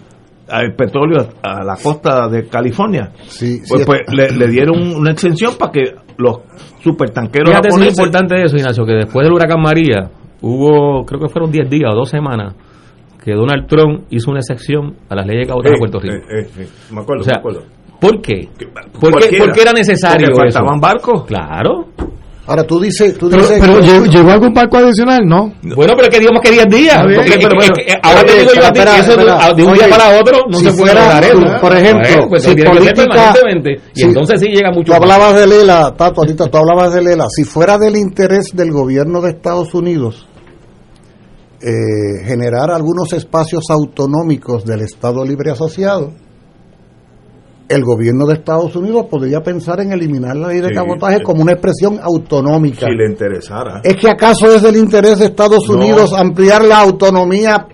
[0.51, 3.13] el petróleo a la costa de California?
[3.29, 3.87] Sí, Pues, sí.
[3.87, 5.83] pues le, le dieron una exención para que
[6.19, 6.41] los
[6.83, 10.11] supertanqueros Fíjate es importante eso, Ignacio, que después del huracán María
[10.43, 12.55] hubo, creo que fueron 10 días o 2 semanas,
[13.25, 16.15] que Donald Trump hizo una excepción a las leyes de cabotaje de Puerto Rico.
[16.17, 17.63] Eh, eh, eh, me acuerdo, O sea, me acuerdo.
[18.01, 18.49] ¿Por qué?
[18.59, 19.45] ¿Por qué, Cualquiera.
[19.45, 20.59] por qué era necesario Porque eso?
[20.59, 21.25] faltaban barcos.
[21.25, 21.87] Claro.
[22.45, 25.53] Ahora tú dices, tú Pero, dices pero que- llegó, algún barco adicional, ¿no?
[25.77, 27.01] Bueno, pero es que digamos que 10 días.
[27.01, 29.53] Porque- Pero, es que- ahora te digo yo a ti que eso de- espera.
[29.55, 31.39] de un día para otro no si se puede eso.
[31.39, 33.71] tú, por ejemplo, Bueno, pues si tiene que ser política- permanentemente.
[33.95, 35.01] Y si- entonces sí llega mucho Tú más.
[35.03, 37.27] hablabas de Lela, Tato, ahorita tú hablabas de Lela.
[37.29, 40.27] Si fuera del interés del gobierno de Estados Unidos
[41.63, 46.13] eh, generar algunos espacios autonómicos del Estado Libre Asociado,
[47.69, 51.23] el gobierno de Estados Unidos podría pensar en eliminar la ley de Sí, cabotaje sí.
[51.23, 52.87] como una expresión autonómica.
[52.87, 53.81] Si le interesara.
[53.83, 55.77] ¿Es que acaso es del interés de Estados No.
[55.77, 57.67] Unidos ampliar la autonomía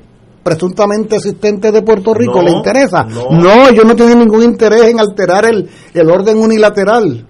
[0.44, 2.34] presuntamente existente de Puerto Rico?
[2.36, 3.04] No, ¿Le interesa?
[3.04, 3.68] no.
[3.68, 7.26] ellos no tienen ningún interés en alterar el, el orden unilateral.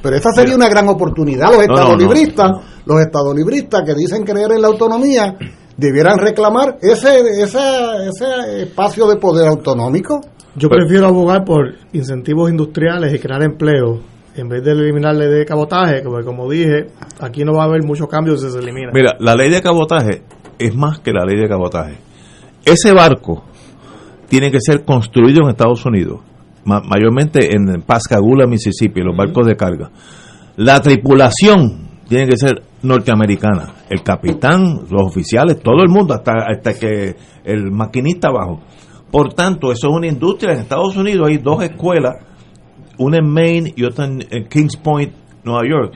[0.00, 0.66] Pero esa sería Mira.
[0.66, 1.46] una gran oportunidad.
[1.48, 2.60] Los No, no, estados no, libristas, no.
[2.86, 5.34] los estados libristas que dicen creer en la autonomía,
[5.76, 7.58] debieran reclamar ese, ese,
[8.08, 10.20] ese espacio de poder autonómico.
[10.56, 14.00] Yo Pero- prefiero abogar por incentivos industriales y crear empleo
[14.36, 16.86] en vez de eliminar la ley de cabotaje, porque como dije,
[17.20, 18.90] aquí no va a haber mucho cambio si se elimina.
[18.92, 20.22] Mira, la ley de cabotaje
[20.58, 21.96] es más que la ley de cabotaje.
[22.64, 23.44] Ese barco
[24.28, 26.20] tiene que ser construido en Estados Unidos,
[26.64, 29.90] ma- mayormente en Pascagoula, Mississippi, los barcos de carga.
[30.56, 33.74] La tripulación tiene que ser norteamericana.
[33.88, 38.60] El capitán, los oficiales, todo el mundo, hasta, hasta que el maquinista abajo.
[39.10, 40.52] Por tanto, eso es una industria.
[40.52, 42.14] En Estados Unidos hay dos escuelas,
[42.98, 45.12] una en Maine y otra en Kings Point,
[45.44, 45.94] Nueva York,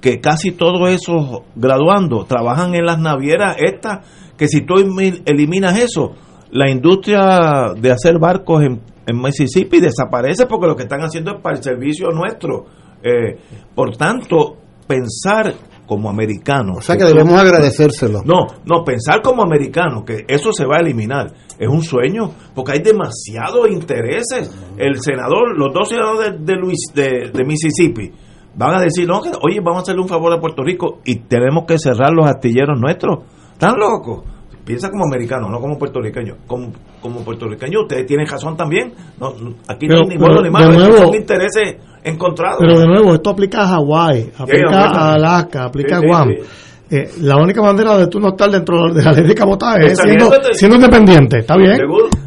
[0.00, 4.06] que casi todos esos graduandos trabajan en las navieras estas,
[4.36, 6.12] que si tú elimi- eliminas eso,
[6.50, 11.40] la industria de hacer barcos en, en Mississippi desaparece porque lo que están haciendo es
[11.42, 12.66] para el servicio nuestro.
[13.02, 13.38] Eh,
[13.74, 14.56] por tanto,
[14.86, 15.52] pensar
[15.88, 16.74] como americano.
[16.76, 18.20] O sea que debemos agradecérselo.
[18.24, 22.72] No, no, pensar como americano, que eso se va a eliminar, es un sueño, porque
[22.72, 24.54] hay demasiados intereses.
[24.76, 28.12] El senador, los dos senadores de, de Luis, de, de Mississippi,
[28.54, 31.20] van a decir, no, que, oye, vamos a hacerle un favor a Puerto Rico y
[31.20, 33.24] tenemos que cerrar los astilleros nuestros.
[33.52, 34.24] ¿Están locos?
[34.68, 36.34] Piensa como americano, no como puertorriqueño.
[36.46, 36.70] Como,
[37.00, 38.92] como puertorriqueño, ustedes tienen razón también.
[39.18, 39.28] No,
[39.66, 42.58] aquí Pero- no hay ni bueno ni malo, son intereses encontrados.
[42.60, 46.28] Pero de nuevo, esto aplica a Hawái, aplica a Alaska, aplica Sí, a Guam.
[46.28, 46.96] sí.
[46.96, 49.98] eh, la única manera de tú no estar dentro de la ley de cabotaje es
[49.98, 51.78] siendo, siendo independiente, ¿está bien?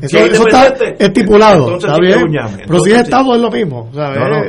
[0.02, 2.26] Eso, está estipulado, entonces ¿está bien?
[2.68, 3.04] Pero si es sí.
[3.04, 4.18] Estado es lo mismo, ¿sabes?
[4.20, 4.44] No, no.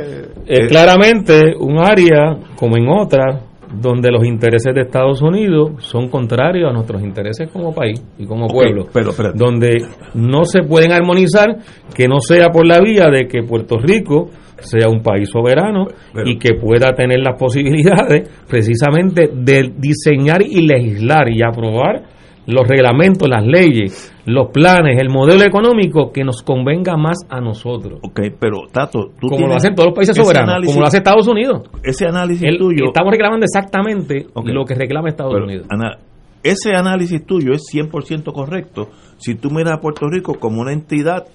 [0.47, 3.43] Eh, claramente un área, como en otras,
[3.80, 8.46] donde los intereses de Estados Unidos son contrarios a nuestros intereses como país y como
[8.46, 8.86] pueblo.
[8.92, 9.38] pero, espérate.
[9.38, 9.78] donde
[10.14, 11.56] no se pueden armonizar,
[11.94, 14.28] que no sea por la vía de que Puerto Rico
[14.58, 20.66] sea un país soberano Pero- y que pueda tener las posibilidades precisamente de diseñar y
[20.66, 22.02] legislar y aprobar
[22.47, 28.01] los reglamentos, las leyes, los planes, el modelo económico que nos convenga más a nosotros.
[28.02, 30.97] Ok, pero Tato, tú como lo hacen todos los países soberanos, análisis- como lo hace
[30.98, 31.62] Estados Unidos.
[31.85, 32.86] Ese análisis El- tuyo.
[32.86, 35.66] Estamos reclamando exactamente lo que reclama Estados Pero, Unidos.
[35.70, 35.98] Ana,
[36.43, 38.89] ese análisis tuyo es 100% correcto
[39.19, 41.27] si tú miras a Puerto Rico como una entidad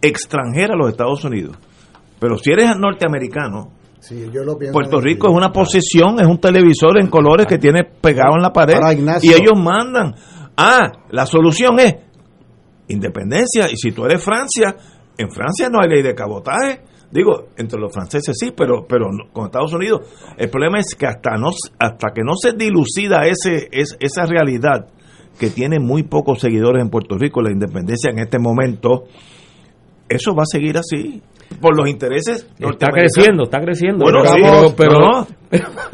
[0.00, 1.56] extranjera a los Estados Unidos.
[2.18, 3.68] Pero si eres norteamericano,
[4.04, 5.00] Sí, yo lo pienso Puerto.
[5.00, 8.74] Rico es una posesión, es un televisor en colores que tiene pegado en la pared
[9.22, 10.14] y ellos mandan.
[10.58, 11.94] Ah, la solución es
[12.88, 13.66] independencia.
[13.72, 14.76] Y si tú eres Francia,
[15.16, 16.82] en Francia no hay ley de cabotaje.
[17.10, 20.00] Digo, entre los franceses sí, pero pero con Estados Unidos
[20.36, 21.48] el problema es que hasta no
[21.78, 24.88] hasta que no se dilucida ese es, esa realidad
[25.38, 29.04] que tiene muy pocos seguidores en Puerto Rico la independencia en este momento
[30.08, 31.22] eso va a seguir así
[31.60, 34.04] por los intereses Está creciendo, está creciendo.
[34.04, 34.42] Bueno, pero, sí,
[34.76, 35.26] pero, pero- no.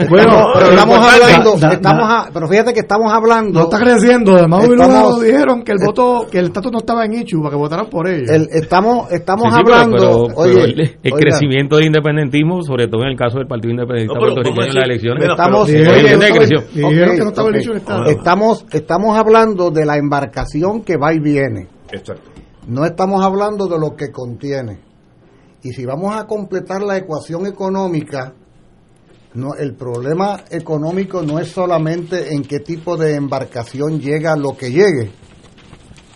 [0.09, 3.59] Bueno, pero No, estamos hablando, Da- da- estamos a- pero fíjate que estamos hablando.
[3.59, 7.15] no está creciendo, además Estamos- dijeron que el voto, que el estatus no estaba en
[7.15, 8.31] Ichu para que votaran por ellos.
[8.31, 9.97] el- estamos estamos Sí, sí, pero- hablando.
[9.99, 13.47] pero- pero oye, el, el oiga, crecimiento del independentismo, sobre todo en el caso del
[13.47, 15.75] Partido Independentista No, pero puertorriqueño en ¿cómo las elecciones, Estamos, no
[18.01, 18.07] no.
[18.07, 21.69] Estamos, estamos hablando de la embarcación que va y viene.
[21.93, 22.31] Exacto.
[22.69, 24.79] No estamos hablando de lo que contiene.
[25.63, 28.33] Y si vamos a completar la ecuación económica,
[29.35, 34.71] no, el problema económico no es solamente en qué tipo de embarcación llega lo que
[34.71, 35.13] llegue.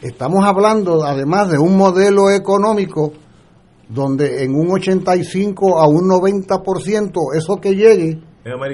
[0.03, 3.13] Estamos hablando además de un modelo económico
[3.89, 8.21] donde en un 85 a un 90% eso que llegue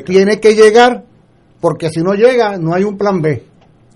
[0.04, 1.04] tiene que llegar
[1.60, 3.44] porque si no llega no hay un plan B.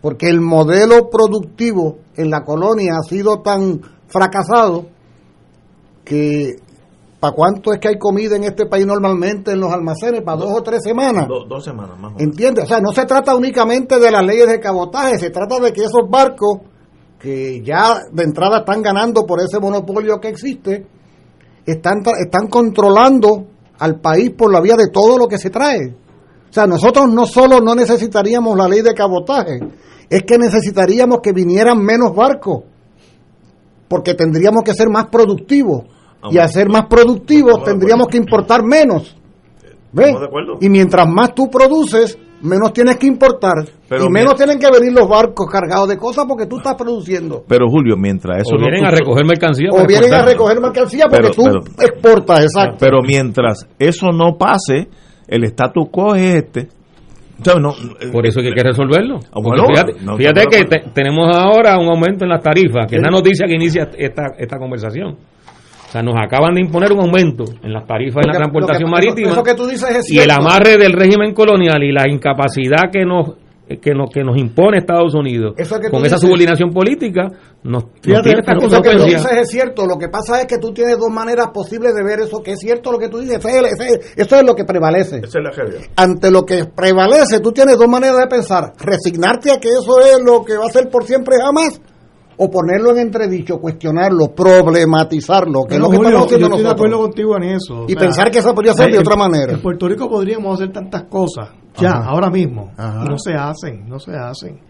[0.03, 4.87] Porque el modelo productivo en la colonia ha sido tan fracasado
[6.05, 6.57] que
[7.25, 10.21] ¿para cuánto es que hay comida en este país normalmente en los almacenes?
[10.21, 11.27] ¿Para dos o tres semanas?
[11.27, 12.21] Do- dos semanas más o menos.
[12.23, 12.65] ¿Entiendes?
[12.65, 15.81] O sea, no se trata únicamente de las leyes de cabotaje, se trata de que
[15.85, 16.59] esos barcos
[17.19, 20.87] que ya de entrada están ganando por ese monopolio que existe,
[21.65, 23.47] están, están controlando
[23.79, 25.95] al país por la vía de todo lo que se trae.
[26.51, 29.61] O sea, nosotros no solo no necesitaríamos la ley de cabotaje,
[30.11, 32.65] es que necesitaríamos que vinieran menos barcos,
[33.89, 35.85] porque tendríamos que ser más productivos.
[36.31, 39.17] Y a ser más productivos tendríamos que importar menos.
[39.93, 40.07] ¿Ves?
[40.07, 40.53] Estamos de acuerdo.
[40.61, 43.65] Y mientras más tú produces, menos tienes que importar.
[43.89, 46.75] Pero y menos mira- tienen que venir los barcos cargados de cosas porque tú estás
[46.75, 47.45] produciendo.
[47.47, 49.69] Pero Julio, mientras eso o vienen no a recoger mercancía.
[49.73, 51.43] O vienen a recoger mercancía porque Pero- tú
[51.77, 52.77] pero- exportas, exacto.
[52.81, 54.89] Pero mientras eso no pase,
[55.29, 56.69] el status quo es este.
[57.41, 59.19] O sea, no, eh, Por eso es que hay que resolverlo.
[59.33, 60.69] Ah, bueno, fíjate, no, fíjate no, que no.
[60.69, 64.35] te- tenemos ahora un aumento en las tarifas, que es la noticia que inicia esta,
[64.39, 65.17] esta conversación.
[65.95, 68.91] O sea, nos acaban de imponer un aumento en las tarifas en la transportación que-
[68.91, 69.31] marítima.
[69.31, 73.05] Eso que tú dices es y el amarre del régimen colonial y la incapacidad que
[73.05, 73.35] nos
[73.81, 77.29] que nos, que nos impone Estados Unidos Eso que tú con esa dices- subordinación política
[77.63, 79.87] nos, nos Fíjate, tiene estas eso que tú dices es cierto.
[79.87, 82.59] Lo que pasa es que tú tienes dos maneras posibles de ver eso, que es
[82.61, 83.41] cierto lo que tú dices.
[84.17, 85.19] Eso es lo que prevalece.
[85.25, 85.81] es la realidad.
[85.97, 88.73] Ante lo que prevalece, tú tienes dos maneras de pensar.
[88.79, 91.81] Resignarte a que eso es lo que va a ser por siempre jamás.
[92.37, 96.55] O ponerlo en entredicho, cuestionarlo, problematizarlo, que Pero, es lo que Julio, estamos haciendo yo
[96.55, 96.73] estoy de nosotros.
[96.73, 97.81] acuerdo contigo en eso.
[97.81, 99.53] o Y sea, pensar que eso podría ser de en- otra manera.
[99.53, 102.11] En Puerto Rico podríamos hacer tantas cosas, ya, Ajá.
[102.11, 103.05] ahora mismo, Ajá.
[103.05, 104.61] no se hacen, no se hacen.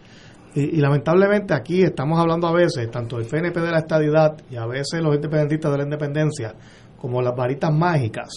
[0.55, 4.57] Y, y lamentablemente aquí estamos hablando a veces, tanto el FNP de la estadidad y
[4.57, 6.55] a veces los independentistas de la independencia,
[7.01, 8.29] como las varitas mágicas,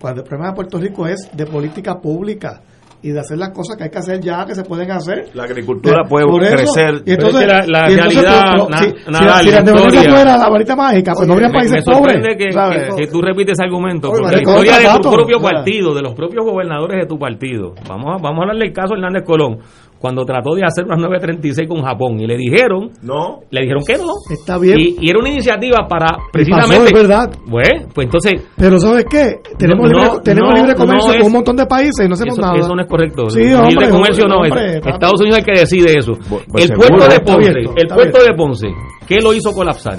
[0.00, 2.60] cuando el problema de Puerto Rico es de política pública
[3.02, 5.30] y de hacer las cosas que hay que hacer ya, que se pueden hacer.
[5.34, 7.02] La agricultura puede Por eso, crecer.
[7.06, 9.60] Y entonces, la- la y entonces, realidad, pero- na- si, nada, si, la-
[9.90, 12.16] si la fuera la varita mágica, pues no habría me, países me pobres.
[12.26, 15.52] que, que- que tú repites ese argumento, Oye, porque la historia de tu propio ¿sabes?
[15.54, 18.94] partido, de los propios gobernadores de tu partido, vamos a, vamos a hablarle el caso
[18.94, 19.58] de Hernández Colón,
[20.00, 23.98] cuando trató de hacer unas 936 con Japón y le dijeron, No, le dijeron que
[23.98, 24.14] no.
[24.30, 24.78] Está bien.
[24.80, 26.74] Y, y era una iniciativa para precisamente...
[26.76, 27.30] pasó, es verdad.
[27.50, 28.42] Pues, pues entonces...
[28.56, 29.36] Pero ¿sabes qué?
[29.58, 32.06] Tenemos, No, libre, no, tenemos no, libre comercio no con es- un montón de países
[32.06, 32.58] y no hacemos Eso, nada.
[32.58, 33.28] eso no es correcto.
[33.28, 34.50] Sí, Libre hombre, comercio no es.
[34.52, 36.12] hombre, Estados Unidos es el que decide eso.
[36.48, 38.18] pues el puerto de Ponce, abierto, el puerto abierto.
[38.24, 38.68] de Ponce,
[39.06, 39.98] ¿qué lo hizo colapsar?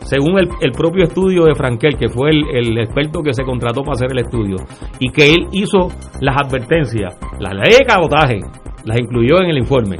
[0.00, 3.80] según el, el propio estudio de Frankel, que fue el, el experto que se contrató
[3.82, 4.54] para hacer el estudio,
[5.00, 5.88] y que él hizo
[6.20, 8.38] las advertencias, la ley de cabotaje,
[8.86, 9.98] las incluyó en el informe.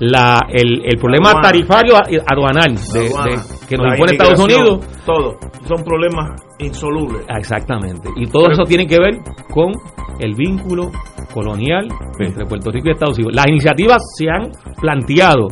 [0.00, 1.48] La, el, el problema Aduana.
[1.48, 1.94] tarifario
[2.26, 4.86] aduanal de- de- Aduana, que nos impone Estados Unidos.
[5.04, 5.36] Todo.
[5.66, 7.22] Son problemas insolubles.
[7.28, 8.08] Ah, Exactamente.
[8.16, 9.18] Y todo eso tiene que ver
[9.52, 9.72] con
[10.20, 10.90] el vínculo
[11.34, 11.88] colonial
[12.20, 13.34] entre Puerto Rico y Estados Unidos.
[13.34, 14.50] Las iniciativas se han
[14.80, 15.48] planteado.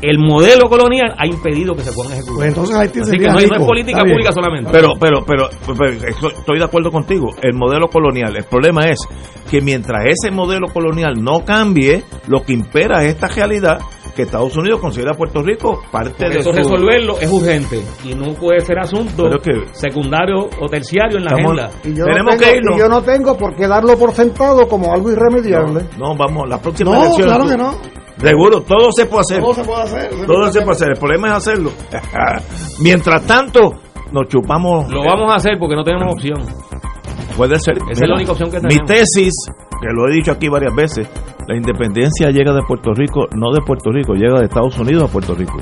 [0.00, 2.34] El modelo colonial ha impedido que se puedan ejecutar.
[2.36, 3.66] Pues entonces Haití Así que no, es- no es rico.
[3.66, 4.14] política Está bien.
[4.16, 4.70] pública solamente.
[4.72, 5.48] Pero, pero, pero,
[5.78, 7.28] pero, estoy de acuerdo contigo.
[7.42, 8.36] El modelo colonial.
[8.36, 8.98] El problema es
[9.50, 13.78] que mientras ese modelo colonial no cambie, lo que impera es esta realidad
[14.14, 17.82] que Estados Unidos considera a Puerto Rico parte Por de eso su- resolverlo es urgente
[18.04, 21.78] y no puede ser asunto Pero es que- secundario o terciario en la Estamos- agenda.
[21.84, 22.76] Y yo, Tenemos no que irnos.
[22.76, 25.84] y yo no tengo por qué darlo por sentado como algo irremediable.
[25.98, 27.28] No, vamos, la próxima No, elección.
[27.28, 27.74] claro que no.
[28.16, 29.40] Seguro, todo se puede hacer.
[29.40, 30.10] Todo se puede hacer.
[30.26, 30.88] Todo se puede hacer.
[30.90, 31.70] El problema es hacerlo.
[32.80, 33.72] Mientras tanto,
[34.12, 34.88] nos chupamos.
[34.90, 36.38] Lo vamos a hacer porque no tenemos opción.
[37.36, 37.74] Puede ser.
[37.90, 38.88] Esa es la única opción que Mi tenemos.
[38.88, 39.32] tesis,
[39.80, 41.08] que lo he dicho aquí varias veces,
[41.46, 45.08] la independencia llega de Puerto Rico, no de Puerto Rico, llega de Estados Unidos a
[45.12, 45.58] Puerto Rico.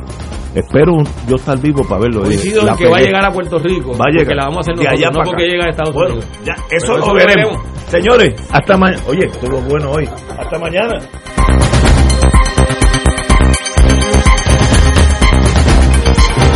[0.54, 2.22] Espero un- yo estar vivo para verlo.
[2.22, 3.92] Coincido en que va a llegar a Puerto Rico.
[3.92, 4.24] Va a llegar.
[4.26, 5.52] Porque la vamos a hacer nosotros, allá no para porque acá.
[5.52, 6.30] llega a Estados Bueno, Unidos.
[6.44, 7.52] ya, eso Pero lo eso lo veremos.
[7.52, 7.82] veremos.
[7.88, 9.02] Señores, hasta mañana.
[9.08, 10.08] Oye, estuvo bueno hoy.
[10.38, 10.98] Hasta mañana.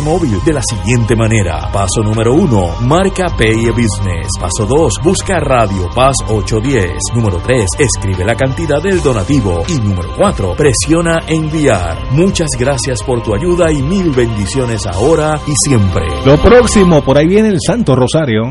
[0.00, 1.70] Móvil de la siguiente manera.
[1.72, 4.28] Paso número uno, marca Pay Business.
[4.40, 6.98] Paso 2, busca Radio Paz 810.
[7.14, 9.62] Número 3, escribe la cantidad del donativo.
[9.68, 12.12] Y número 4, presiona enviar.
[12.12, 16.04] Muchas gracias por tu ayuda y mil bendiciones ahora y siempre.
[16.24, 18.42] Lo próximo, por ahí viene el Santo Rosario.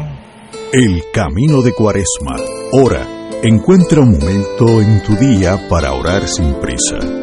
[0.71, 2.35] El camino de Cuaresma.
[2.71, 3.21] Ora.
[3.45, 7.22] Encuentra un momento en tu día para orar sin prisa.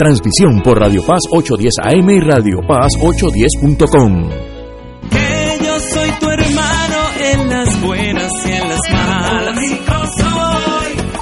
[0.00, 4.30] Transmisión por Radio Paz 810 AM y Radio Paz 810.com.
[5.10, 9.60] Que yo soy tu hermano en las buenas y en las malas.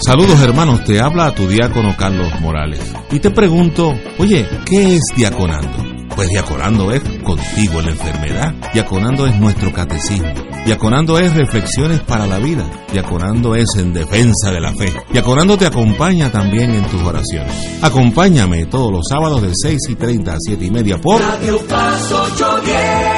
[0.06, 2.94] Saludos hermanos, te habla tu diácono Carlos Morales.
[3.10, 5.84] Y te pregunto, oye, ¿qué es diaconando?
[6.14, 8.54] Pues diaconando es contigo en la enfermedad.
[8.72, 10.32] Diaconando es nuestro catecismo.
[10.68, 12.62] Diaconando es reflexiones para la vida.
[12.92, 14.92] Diaconando es en defensa de la fe.
[15.10, 17.54] Diaconando te acompaña también en tus oraciones.
[17.80, 22.12] Acompáñame todos los sábados de 6 y 30 a 7 y media por Radio Paz
[22.12, 23.17] 810.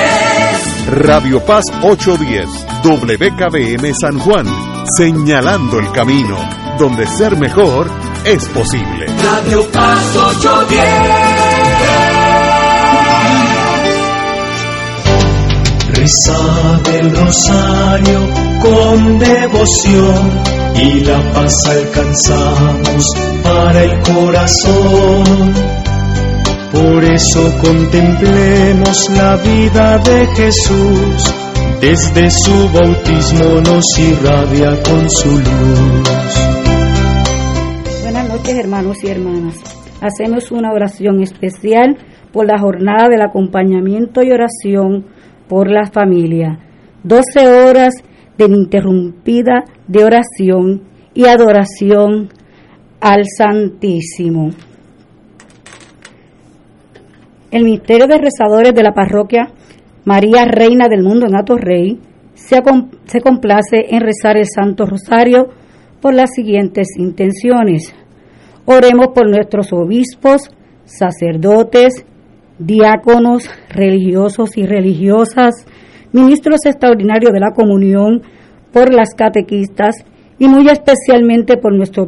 [0.91, 2.49] Radio Paz 810,
[2.83, 4.45] WKBM San Juan,
[4.97, 6.37] señalando el camino,
[6.77, 7.89] donde ser mejor
[8.25, 9.05] es posible.
[9.23, 10.83] Radio Paz 810.
[15.93, 20.41] Rezad el rosario con devoción
[20.75, 23.05] y la paz alcanzamos
[23.43, 25.80] para el corazón.
[26.71, 31.33] Por eso contemplemos la vida de Jesús,
[31.81, 36.41] desde su bautismo nos irradia con su luz.
[38.03, 39.55] Buenas noches hermanos y hermanas.
[40.01, 41.97] Hacemos una oración especial
[42.31, 45.07] por la jornada del acompañamiento y oración
[45.49, 46.57] por la familia.
[47.03, 47.95] 12 horas
[48.37, 50.83] de ininterrumpida de oración
[51.13, 52.29] y adoración
[53.01, 54.51] al Santísimo.
[57.51, 59.49] El Ministerio de Rezadores de la Parroquia
[60.05, 61.99] María Reina del Mundo en Atorrey
[62.33, 62.61] se,
[63.05, 65.49] se complace en rezar el Santo Rosario
[66.01, 67.93] por las siguientes intenciones.
[68.63, 70.49] Oremos por nuestros obispos,
[70.85, 72.05] sacerdotes,
[72.57, 75.53] diáconos, religiosos y religiosas,
[76.13, 78.21] ministros extraordinarios de la comunión,
[78.71, 79.95] por las catequistas
[80.39, 82.07] y muy especialmente por nuestro,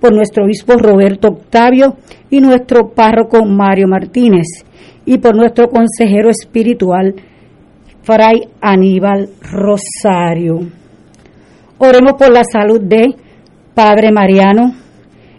[0.00, 1.96] por nuestro obispo Roberto Octavio
[2.30, 4.46] y nuestro párroco Mario Martínez
[5.04, 7.14] y por nuestro consejero espiritual
[8.02, 10.60] Fray Aníbal Rosario.
[11.78, 13.14] Oremos por la salud de
[13.74, 14.74] Padre Mariano,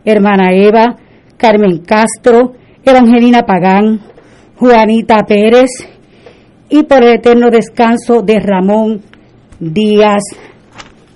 [0.05, 0.95] hermana Eva,
[1.37, 3.99] Carmen Castro, Evangelina Pagán,
[4.57, 5.69] Juanita Pérez
[6.69, 9.01] y por el eterno descanso de Ramón
[9.59, 10.23] Díaz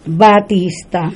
[0.06, 1.12] Batista.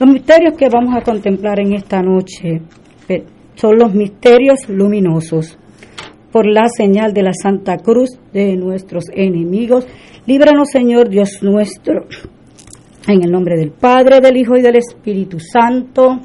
[0.00, 2.62] Los misterios que vamos a contemplar en esta noche
[3.06, 3.22] eh,
[3.54, 5.58] son los misterios luminosos.
[6.32, 9.86] Por la señal de la Santa Cruz de nuestros enemigos,
[10.24, 12.06] líbranos Señor Dios nuestro.
[13.06, 16.18] En el nombre del Padre, del Hijo y del Espíritu Santo.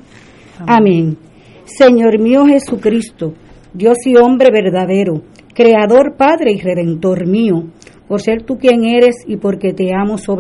[0.65, 1.18] Amén.
[1.65, 3.34] Señor mío Jesucristo,
[3.73, 5.22] Dios y hombre verdadero,
[5.53, 7.65] Creador, Padre y Redentor mío,
[8.07, 10.34] por ser tú quien eres y porque te amo sobre